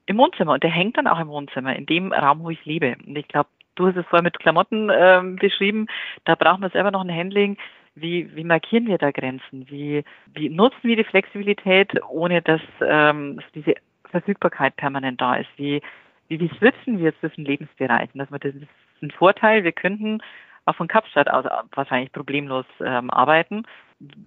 im 0.07 0.17
Wohnzimmer. 0.17 0.53
Und 0.53 0.63
der 0.63 0.71
hängt 0.71 0.97
dann 0.97 1.05
auch 1.05 1.19
im 1.19 1.27
Wohnzimmer, 1.27 1.75
in 1.75 1.85
dem 1.85 2.11
Raum, 2.11 2.39
wo 2.39 2.49
ich 2.49 2.65
lebe. 2.65 2.95
Und 3.05 3.15
ich 3.15 3.27
glaube, 3.27 3.47
du 3.75 3.85
hast 3.85 3.95
es 3.95 4.07
vorher 4.07 4.23
mit 4.23 4.39
Klamotten 4.39 4.89
äh, 4.89 5.21
beschrieben. 5.39 5.85
Da 6.25 6.33
brauchen 6.33 6.63
wir 6.63 6.71
selber 6.71 6.89
noch 6.89 7.03
ein 7.03 7.15
Handling. 7.15 7.57
Wie, 7.93 8.35
wie 8.35 8.43
markieren 8.43 8.87
wir 8.87 8.97
da 8.97 9.11
Grenzen? 9.11 9.69
Wie, 9.69 10.03
wie 10.33 10.49
nutzen 10.49 10.81
wir 10.81 10.95
die 10.95 11.03
Flexibilität, 11.03 11.91
ohne 12.09 12.41
dass 12.41 12.61
ähm, 12.81 13.39
diese 13.53 13.75
Verfügbarkeit 14.09 14.77
permanent 14.77 15.21
da 15.21 15.35
ist? 15.35 15.49
Wie, 15.57 15.79
wie, 16.27 16.39
wie 16.39 16.49
switchen 16.57 16.97
wir 16.97 17.15
zwischen 17.19 17.45
Lebensbereichen? 17.45 18.17
Dass 18.17 18.29
das 18.31 18.55
ist 18.55 18.67
ein 19.03 19.11
Vorteil. 19.11 19.63
Wir 19.63 19.73
könnten 19.73 20.23
auch 20.65 20.75
von 20.75 20.87
Kapstadt 20.87 21.29
aus 21.29 21.45
wahrscheinlich 21.75 22.11
problemlos 22.11 22.65
ähm, 22.83 23.11
arbeiten. 23.11 23.63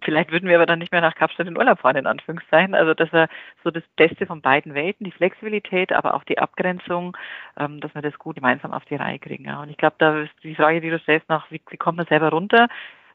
Vielleicht 0.03 0.33
würden 0.33 0.49
wir 0.49 0.57
aber 0.57 0.67
dann 0.67 0.81
nicht 0.81 0.91
mehr 0.91 1.01
nach 1.01 1.15
Kapstadt 1.15 1.47
in 1.47 1.57
Urlaub 1.57 1.79
fahren, 1.79 1.97
in 1.97 2.07
Anführungszeichen. 2.07 2.75
Also 2.75 2.93
das 2.93 3.13
war 3.13 3.29
so 3.63 3.71
das 3.71 3.85
Beste 3.95 4.27
von 4.27 4.43
beiden 4.43 4.75
Welten, 4.75 5.05
die 5.05 5.13
Flexibilität, 5.13 5.93
aber 5.93 6.15
auch 6.15 6.25
die 6.25 6.39
Abgrenzung, 6.39 7.17
ähm, 7.57 7.81
dass 7.81 7.95
wir 7.95 8.03
das 8.03 8.19
gut 8.19 8.37
gemeinsam 8.37 8.73
auf 8.73 8.85
die 8.87 8.97
Reihe 8.97 9.21
kriegen. 9.21 9.45
Ja. 9.45 9.63
Und 9.63 9.71
ich 9.71 9.77
glaube, 9.77 9.95
da 9.99 10.23
ist 10.23 10.33
die 10.43 10.57
Frage, 10.57 10.81
die 10.81 10.91
du 10.91 10.99
stellst, 10.99 11.29
nach, 11.29 11.51
wie, 11.53 11.61
wie 11.71 11.77
kommt 11.77 11.99
man 11.99 12.07
selber 12.07 12.31
runter? 12.31 12.69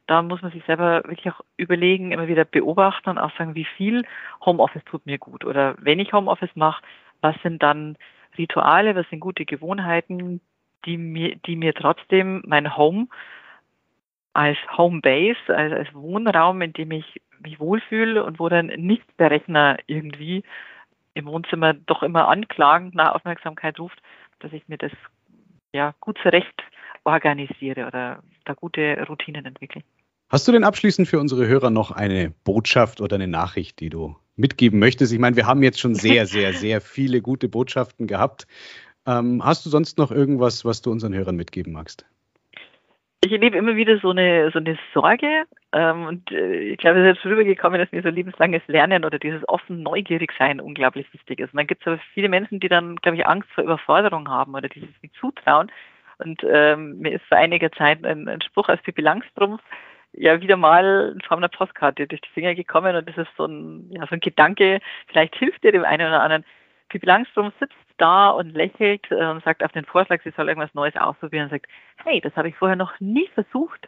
Da 0.08 0.22
muss 0.22 0.42
man 0.42 0.52
sich 0.52 0.64
selber 0.66 1.04
wirklich 1.06 1.30
auch 1.30 1.42
überlegen, 1.58 2.12
immer 2.12 2.28
wieder 2.28 2.46
beobachten 2.46 3.10
und 3.10 3.18
auch 3.18 3.36
sagen, 3.38 3.56
wie 3.56 3.66
viel 3.66 4.06
Homeoffice 4.46 4.84
tut 4.86 5.06
mir 5.06 5.18
gut. 5.18 5.44
Oder 5.44 5.76
wenn 5.80 6.00
ich 6.00 6.14
Homeoffice 6.14 6.56
mache, 6.56 6.84
was 7.22 7.36
sind 7.42 7.64
dann 7.64 7.98
Rituale, 8.38 8.96
was 8.96 9.10
sind 9.10 9.20
gute 9.20 9.46
Gewohnheiten, 9.46 10.42
die 10.86 10.98
mir, 10.98 11.36
die 11.36 11.56
mir 11.56 11.74
trotzdem 11.74 12.44
mein 12.46 12.78
Home 12.78 13.08
als 14.36 14.58
Homebase, 14.78 15.38
als, 15.48 15.72
als 15.72 15.94
Wohnraum, 15.94 16.62
in 16.62 16.74
dem 16.74 16.92
ich 16.92 17.22
mich 17.40 17.60
wohlfühle 17.60 18.24
und 18.24 18.38
wo 18.40 18.50
dann 18.50 18.68
nicht 18.68 19.06
der 19.18 19.32
Rechner 19.32 19.78
irgendwie 19.88 20.44
im 21.14 21.26
Wohnzimmer 21.26 21.74
doch 21.74 22.04
immer 22.04 22.28
anklagend 22.28 22.96
nach 22.96 23.16
Aufmerksamkeit 23.16 23.80
ruft, 23.80 23.98
dass 24.40 24.52
ich 24.52 24.68
mir 24.68 24.78
das 24.78 24.92
ja 25.74 25.94
gut 26.02 26.18
zurecht 26.22 26.64
organisiere 27.06 27.88
oder 27.88 28.24
da 28.44 28.54
gute 28.54 29.06
Routinen 29.08 29.46
entwickle. 29.46 29.82
Hast 30.30 30.48
du 30.48 30.52
denn 30.52 30.64
abschließend 30.64 31.08
für 31.08 31.20
unsere 31.20 31.48
Hörer 31.48 31.70
noch 31.70 31.92
eine 31.92 32.34
Botschaft 32.44 33.00
oder 33.00 33.16
eine 33.16 33.28
Nachricht, 33.28 33.80
die 33.80 33.90
du 33.90 34.18
mitgeben 34.36 34.80
möchtest? 34.80 35.14
Ich 35.14 35.20
meine, 35.20 35.38
wir 35.38 35.46
haben 35.46 35.64
jetzt 35.64 35.80
schon 35.80 35.96
sehr, 35.96 36.26
sehr, 36.26 36.52
sehr 36.52 36.82
viele 36.82 37.22
gute 37.22 37.48
Botschaften 37.48 38.08
gehabt. 38.08 38.48
Ähm, 39.06 39.46
hast 39.46 39.66
du 39.66 39.70
sonst 39.70 39.98
noch 39.98 40.12
irgendwas, 40.12 40.66
was 40.66 40.82
du 40.82 40.92
unseren 40.92 41.14
Hörern 41.14 41.38
mitgeben 41.38 41.72
magst? 41.72 42.06
Ich 43.26 43.32
erlebe 43.32 43.58
immer 43.58 43.76
wieder 43.76 43.98
so 43.98 44.12
eine, 44.12 44.52
so 44.52 44.60
eine 44.60 44.78
Sorge 44.94 45.46
ähm, 45.72 46.06
und 46.06 46.32
äh, 46.32 46.60
ich 46.60 46.78
glaube, 46.78 47.00
es 47.00 47.08
ist 47.08 47.16
jetzt 47.16 47.26
rübergekommen, 47.26 47.80
dass 47.80 47.92
mir 47.92 48.04
so 48.04 48.10
lebenslanges 48.10 48.62
Lernen 48.68 49.04
oder 49.04 49.18
dieses 49.18 49.42
offen 49.50 49.82
neugierig 49.82 50.32
sein 50.38 50.62
unglaublich 50.62 51.12
wichtig 51.12 51.40
ist. 51.40 51.52
Und 51.52 51.58
dann 51.58 51.66
gibt 51.66 51.82
es 51.82 51.88
aber 51.88 52.00
viele 52.14 52.30
Menschen, 52.30 52.60
die 52.60 52.70
dann, 52.70 52.98
glaube 52.98 53.18
ich, 53.18 53.26
Angst 53.26 53.50
vor 53.50 53.64
Überforderung 53.64 54.30
haben 54.30 54.54
oder 54.54 54.70
die 54.70 54.82
sich 54.82 55.02
nicht 55.02 55.16
zutrauen. 55.16 55.72
Und 56.20 56.44
ähm, 56.48 57.00
mir 57.00 57.14
ist 57.14 57.26
vor 57.26 57.40
einiger 57.40 57.72
Zeit 57.72 58.06
ein, 58.06 58.28
ein 58.28 58.42
Spruch 58.44 58.70
aus 58.70 58.80
Pippi 58.84 59.02
Langstrumpf 59.02 59.64
ja 60.14 60.40
wieder 60.40 60.56
mal 60.56 61.14
in 61.16 61.22
Form 61.22 61.40
einer 61.40 61.50
Postkarte 61.50 62.06
durch 62.06 62.22
die 62.22 62.30
Finger 62.30 62.54
gekommen 62.54 62.96
und 62.96 63.10
das 63.10 63.18
ist 63.18 63.36
so 63.38 63.46
ein, 63.46 63.90
ja, 63.90 64.02
so 64.02 64.14
ein 64.14 64.20
Gedanke, 64.20 64.82
vielleicht 65.08 65.36
hilft 65.36 65.64
dir 65.64 65.72
dem 65.72 65.84
einen 65.84 66.08
oder 66.08 66.22
anderen. 66.22 66.46
Pippi 66.90 67.08
Langstrom 67.08 67.52
sitzt 67.60 67.74
da 67.98 68.30
und 68.30 68.52
lächelt 68.52 69.12
und 69.12 69.44
sagt 69.44 69.64
auf 69.64 69.72
den 69.72 69.86
Vorschlag, 69.86 70.22
sie 70.24 70.32
soll 70.32 70.50
irgendwas 70.50 70.74
Neues 70.74 70.96
ausprobieren 70.96 71.46
und 71.46 71.52
sagt, 71.52 71.68
hey, 72.04 72.22
das 72.22 72.36
habe 72.36 72.50
ich 72.50 72.56
vorher 72.56 72.76
noch 72.76 73.00
nie 73.00 73.28
versucht. 73.34 73.88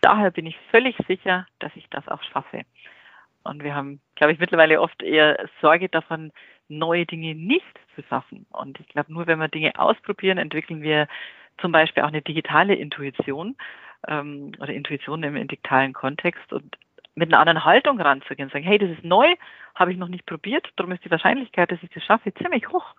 Daher 0.00 0.30
bin 0.30 0.46
ich 0.46 0.56
völlig 0.70 0.96
sicher, 1.08 1.46
dass 1.58 1.74
ich 1.74 1.88
das 1.90 2.06
auch 2.08 2.22
schaffe. 2.22 2.62
Und 3.44 3.62
wir 3.62 3.74
haben, 3.74 4.00
glaube 4.14 4.32
ich, 4.32 4.38
mittlerweile 4.38 4.80
oft 4.80 5.02
eher 5.02 5.48
Sorge 5.60 5.88
davon, 5.88 6.32
neue 6.68 7.06
Dinge 7.06 7.34
nicht 7.34 7.64
zu 7.94 8.02
schaffen. 8.02 8.46
Und 8.50 8.78
ich 8.78 8.88
glaube, 8.88 9.12
nur 9.12 9.26
wenn 9.26 9.38
wir 9.38 9.48
Dinge 9.48 9.72
ausprobieren, 9.78 10.38
entwickeln 10.38 10.82
wir 10.82 11.08
zum 11.60 11.72
Beispiel 11.72 12.02
auch 12.02 12.08
eine 12.08 12.22
digitale 12.22 12.74
Intuition 12.74 13.56
ähm, 14.06 14.52
oder 14.60 14.72
Intuition 14.72 15.22
im, 15.22 15.36
im 15.36 15.48
digitalen 15.48 15.92
Kontext 15.92 16.52
und 16.52 16.76
mit 17.14 17.32
einer 17.32 17.40
anderen 17.40 17.64
Haltung 17.64 18.00
ranzugehen 18.00 18.46
und 18.46 18.52
sagen, 18.52 18.64
hey, 18.64 18.78
das 18.78 18.90
ist 18.90 19.04
neu, 19.04 19.26
habe 19.74 19.92
ich 19.92 19.98
noch 19.98 20.08
nicht 20.08 20.26
probiert, 20.26 20.68
darum 20.76 20.92
ist 20.92 21.04
die 21.04 21.10
Wahrscheinlichkeit, 21.10 21.70
dass 21.72 21.82
ich 21.82 21.90
das 21.90 22.04
schaffe, 22.04 22.32
ziemlich 22.34 22.68
hoch. 22.68 22.94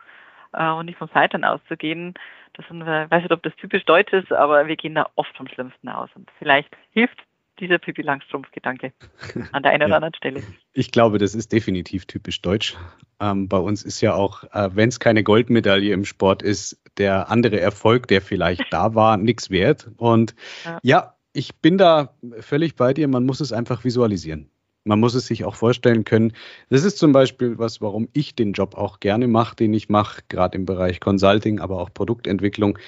Äh, 0.54 0.72
und 0.72 0.86
nicht 0.86 0.97
vom 0.97 1.10
Scheitern 1.10 1.43
auszugehen, 1.43 2.14
das 2.54 2.68
sind 2.68 2.86
wir, 2.86 3.06
ich 3.06 3.12
weiß 3.12 3.24
nicht, 3.24 3.32
ob 3.32 3.43
das 3.43 3.56
typisch 3.56 3.86
deutsch 3.86 4.12
ist, 4.14 4.32
aber 4.32 4.68
wir 4.68 4.76
gehen 4.76 4.95
da 4.95 5.10
oft 5.16 5.36
vom 5.38 5.47
Schlimmsten 5.47 5.88
aus. 5.88 6.10
Und 6.16 6.30
vielleicht 6.39 6.70
hilft 6.91 7.18
dieser 7.60 7.78
Pippi 7.78 8.02
Langstrumpf-Gedanke 8.02 8.93
an 9.52 9.64
der 9.64 9.72
einen 9.72 9.84
oder 9.84 9.95
anderen 9.95 10.14
Stelle. 10.16 10.43
Ich 10.74 10.91
glaube, 10.91 11.18
das 11.18 11.36
ist 11.36 11.52
definitiv 11.52 12.06
typisch 12.06 12.41
deutsch. 12.41 12.76
Ähm, 13.20 13.47
bei 13.47 13.58
uns 13.58 13.84
ist 13.84 14.02
ja 14.02 14.14
auch, 14.14 14.43
äh, 14.45 14.70
wenn 14.74 14.89
es 14.89 15.00
keine 15.00 15.24
Goldmedaille 15.24 15.93
im 15.93 16.06
Sport 16.06 16.41
ist, 16.41 16.82
der 16.97 17.30
andere 17.30 17.60
Erfolg, 17.60 18.08
der 18.08 18.22
vielleicht 18.22 18.72
da 18.72 18.95
war, 18.95 19.18
nichts 19.18 19.50
wert. 19.50 19.89
Und 19.97 20.36
ja. 20.66 20.80
ja, 20.84 21.16
ich 21.34 21.56
bin 21.58 21.78
da 21.78 22.16
völlig 22.39 22.76
bei 22.76 22.93
dir. 22.93 23.08
Man 23.08 23.26
muss 23.26 23.39
es 23.39 23.54
einfach 23.54 23.84
visualisieren. 23.84 24.50
Man 24.90 25.00
muss 25.00 25.14
es 25.14 25.28
sich 25.28 25.46
auch 25.46 25.54
vorstellen 25.54 26.04
können. 26.04 26.34
Das 26.70 26.84
ist 26.84 26.98
zum 26.98 27.12
Beispiel 27.12 27.60
was, 27.60 27.80
warum 27.80 28.10
ich 28.14 28.34
den 28.34 28.54
Job 28.54 28.74
auch 28.76 29.00
gerne 29.00 29.28
mache, 29.28 29.56
den 29.56 29.72
ich 29.72 29.88
mache, 29.88 30.24
gerade 30.30 30.58
im 30.58 30.66
Bereich 30.66 31.00
Consulting, 31.00 31.60
aber 31.60 31.80
auch 31.80 31.94
Produktentwicklung. 31.94 32.80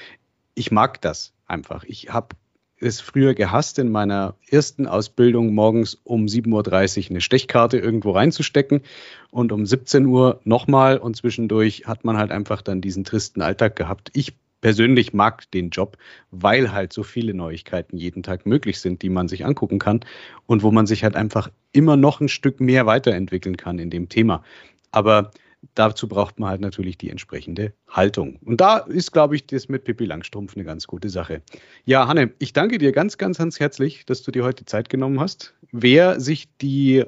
Ich 0.55 0.71
mag 0.71 0.99
das 1.01 1.31
einfach. 1.45 1.83
Ich 1.83 2.09
habe 2.09 2.35
es 2.79 3.01
früher 3.01 3.35
gehasst, 3.35 3.77
in 3.77 3.91
meiner 3.91 4.33
ersten 4.49 4.87
Ausbildung 4.87 5.53
morgens 5.53 6.01
um 6.03 6.25
7.30 6.25 7.03
Uhr 7.03 7.09
eine 7.11 7.21
Stechkarte 7.21 7.77
irgendwo 7.77 8.09
reinzustecken 8.09 8.81
und 9.29 9.51
um 9.51 9.67
17 9.67 10.07
Uhr 10.07 10.41
nochmal 10.43 10.97
und 10.97 11.15
zwischendurch 11.15 11.83
hat 11.85 12.03
man 12.03 12.17
halt 12.17 12.31
einfach 12.31 12.63
dann 12.63 12.81
diesen 12.81 13.03
tristen 13.03 13.43
Alltag 13.43 13.75
gehabt. 13.75 14.09
Ich 14.13 14.33
persönlich 14.61 15.13
mag 15.13 15.49
den 15.51 15.69
Job, 15.69 15.97
weil 16.31 16.71
halt 16.71 16.93
so 16.93 17.03
viele 17.03 17.33
Neuigkeiten 17.33 17.97
jeden 17.97 18.23
Tag 18.23 18.45
möglich 18.45 18.79
sind, 18.79 19.01
die 19.01 19.09
man 19.09 19.27
sich 19.27 19.45
angucken 19.45 19.79
kann 19.79 20.01
und 20.45 20.63
wo 20.63 20.71
man 20.71 20.85
sich 20.87 21.03
halt 21.03 21.15
einfach 21.15 21.49
immer 21.73 21.97
noch 21.97 22.21
ein 22.21 22.29
Stück 22.29 22.59
mehr 22.59 22.85
weiterentwickeln 22.85 23.57
kann 23.57 23.79
in 23.79 23.89
dem 23.89 24.07
Thema. 24.09 24.43
Aber 24.91 25.31
dazu 25.75 26.07
braucht 26.07 26.39
man 26.39 26.49
halt 26.49 26.61
natürlich 26.61 26.97
die 26.97 27.09
entsprechende 27.09 27.73
Haltung. 27.87 28.39
Und 28.43 28.61
da 28.61 28.77
ist, 28.77 29.11
glaube 29.11 29.35
ich, 29.35 29.45
das 29.45 29.69
mit 29.69 29.83
Pippi 29.83 30.05
Langstrumpf 30.05 30.55
eine 30.55 30.65
ganz 30.65 30.87
gute 30.87 31.09
Sache. 31.09 31.41
Ja, 31.85 32.07
Hanne, 32.07 32.31
ich 32.39 32.53
danke 32.53 32.77
dir 32.77 32.91
ganz, 32.91 33.17
ganz, 33.17 33.37
ganz 33.37 33.59
herzlich, 33.59 34.05
dass 34.05 34.23
du 34.23 34.31
dir 34.31 34.43
heute 34.43 34.65
Zeit 34.65 34.89
genommen 34.89 35.19
hast. 35.19 35.53
Wer 35.71 36.19
sich 36.19 36.49
die 36.57 36.97
äh, 36.97 37.05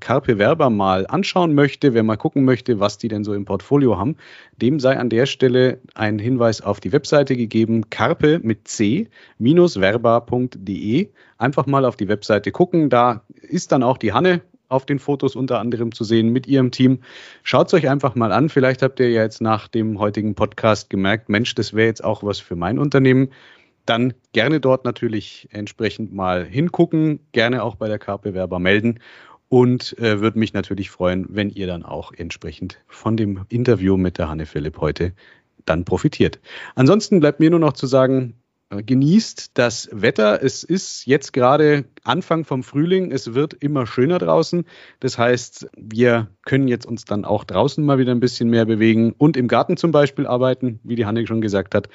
Carpe 0.00 0.38
Werber 0.38 0.70
mal 0.70 1.06
anschauen 1.06 1.54
möchte, 1.54 1.94
wer 1.94 2.02
mal 2.02 2.16
gucken 2.16 2.44
möchte, 2.44 2.80
was 2.80 2.98
die 2.98 3.08
denn 3.08 3.24
so 3.24 3.32
im 3.32 3.44
Portfolio 3.44 3.96
haben, 3.96 4.16
dem 4.60 4.80
sei 4.80 4.98
an 4.98 5.08
der 5.08 5.26
Stelle 5.26 5.80
ein 5.94 6.18
Hinweis 6.18 6.60
auf 6.60 6.80
die 6.80 6.92
Webseite 6.92 7.36
gegeben, 7.36 7.88
carpe 7.90 8.40
mit 8.42 8.68
c-verba.de. 8.68 9.08
Einfach 11.38 11.66
mal 11.66 11.84
auf 11.84 11.96
die 11.96 12.08
Webseite 12.08 12.52
gucken, 12.52 12.90
da 12.90 13.22
ist 13.42 13.72
dann 13.72 13.82
auch 13.82 13.98
die 13.98 14.12
Hanne 14.12 14.42
auf 14.68 14.86
den 14.86 14.98
Fotos 14.98 15.36
unter 15.36 15.60
anderem 15.60 15.92
zu 15.92 16.04
sehen 16.04 16.30
mit 16.30 16.46
ihrem 16.46 16.70
Team. 16.70 17.00
Schaut 17.42 17.68
es 17.68 17.74
euch 17.74 17.88
einfach 17.88 18.14
mal 18.14 18.32
an. 18.32 18.48
Vielleicht 18.48 18.82
habt 18.82 19.00
ihr 19.00 19.10
ja 19.10 19.22
jetzt 19.22 19.40
nach 19.40 19.68
dem 19.68 19.98
heutigen 19.98 20.34
Podcast 20.34 20.90
gemerkt, 20.90 21.28
Mensch, 21.28 21.54
das 21.54 21.74
wäre 21.74 21.86
jetzt 21.86 22.04
auch 22.04 22.22
was 22.22 22.40
für 22.40 22.56
mein 22.56 22.78
Unternehmen. 22.78 23.30
Dann 23.86 24.14
gerne 24.32 24.60
dort 24.60 24.84
natürlich 24.84 25.48
entsprechend 25.50 26.12
mal 26.14 26.44
hingucken, 26.44 27.20
gerne 27.32 27.62
auch 27.62 27.76
bei 27.76 27.88
der 27.88 27.98
K-Bewerber 27.98 28.58
melden 28.58 29.00
und 29.48 29.96
äh, 29.98 30.20
würde 30.20 30.38
mich 30.38 30.54
natürlich 30.54 30.90
freuen, 30.90 31.26
wenn 31.28 31.50
ihr 31.50 31.66
dann 31.66 31.84
auch 31.84 32.12
entsprechend 32.12 32.80
von 32.88 33.16
dem 33.16 33.44
Interview 33.50 33.96
mit 33.96 34.18
der 34.18 34.28
Hanne 34.28 34.46
Philipp 34.46 34.78
heute 34.80 35.12
dann 35.66 35.84
profitiert. 35.84 36.40
Ansonsten 36.74 37.20
bleibt 37.20 37.40
mir 37.40 37.50
nur 37.50 37.60
noch 37.60 37.74
zu 37.74 37.86
sagen, 37.86 38.34
genießt 38.70 39.52
das 39.54 39.88
Wetter. 39.92 40.42
Es 40.42 40.62
ist 40.64 41.06
jetzt 41.06 41.32
gerade 41.32 41.84
Anfang 42.02 42.44
vom 42.44 42.62
Frühling. 42.62 43.12
Es 43.12 43.34
wird 43.34 43.54
immer 43.54 43.86
schöner 43.86 44.18
draußen. 44.18 44.64
Das 45.00 45.18
heißt, 45.18 45.68
wir 45.76 46.28
können 46.44 46.68
jetzt 46.68 46.86
uns 46.86 47.04
dann 47.04 47.24
auch 47.24 47.44
draußen 47.44 47.84
mal 47.84 47.98
wieder 47.98 48.12
ein 48.12 48.20
bisschen 48.20 48.50
mehr 48.50 48.64
bewegen 48.64 49.14
und 49.16 49.36
im 49.36 49.48
Garten 49.48 49.76
zum 49.76 49.92
Beispiel 49.92 50.26
arbeiten, 50.26 50.80
wie 50.82 50.96
die 50.96 51.06
Hanne 51.06 51.26
schon 51.26 51.40
gesagt 51.40 51.74
hat. 51.74 51.88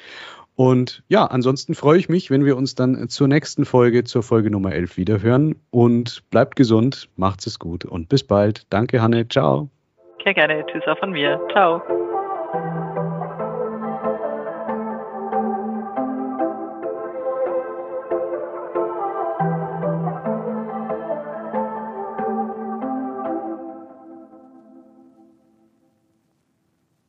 Und 0.56 1.04
ja, 1.08 1.26
ansonsten 1.26 1.74
freue 1.74 2.00
ich 2.00 2.10
mich, 2.10 2.30
wenn 2.30 2.44
wir 2.44 2.58
uns 2.58 2.76
dann 2.76 3.08
zur 3.08 3.30
nächsten 3.30 3.64
Folge, 3.64 4.04
zur 4.04 4.24
Folge 4.24 4.52
Nummer 4.52 4.74
11 4.74 4.98
wiederhören. 4.98 5.56
Und 5.70 6.30
bleibt 6.32 6.58
gesund, 6.58 7.08
macht 7.16 7.48
es 7.48 7.60
gut 7.60 7.86
und 7.86 8.10
bis 8.10 8.26
bald. 8.26 8.64
Danke, 8.70 9.02
Hanne. 9.02 9.28
Ciao. 9.30 9.70
Sehr 10.24 10.34
gerne. 10.34 10.66
Tschüss 10.68 10.84
auch 10.86 11.00
von 11.00 11.12
mir. 11.12 11.40
Ciao. 11.54 11.82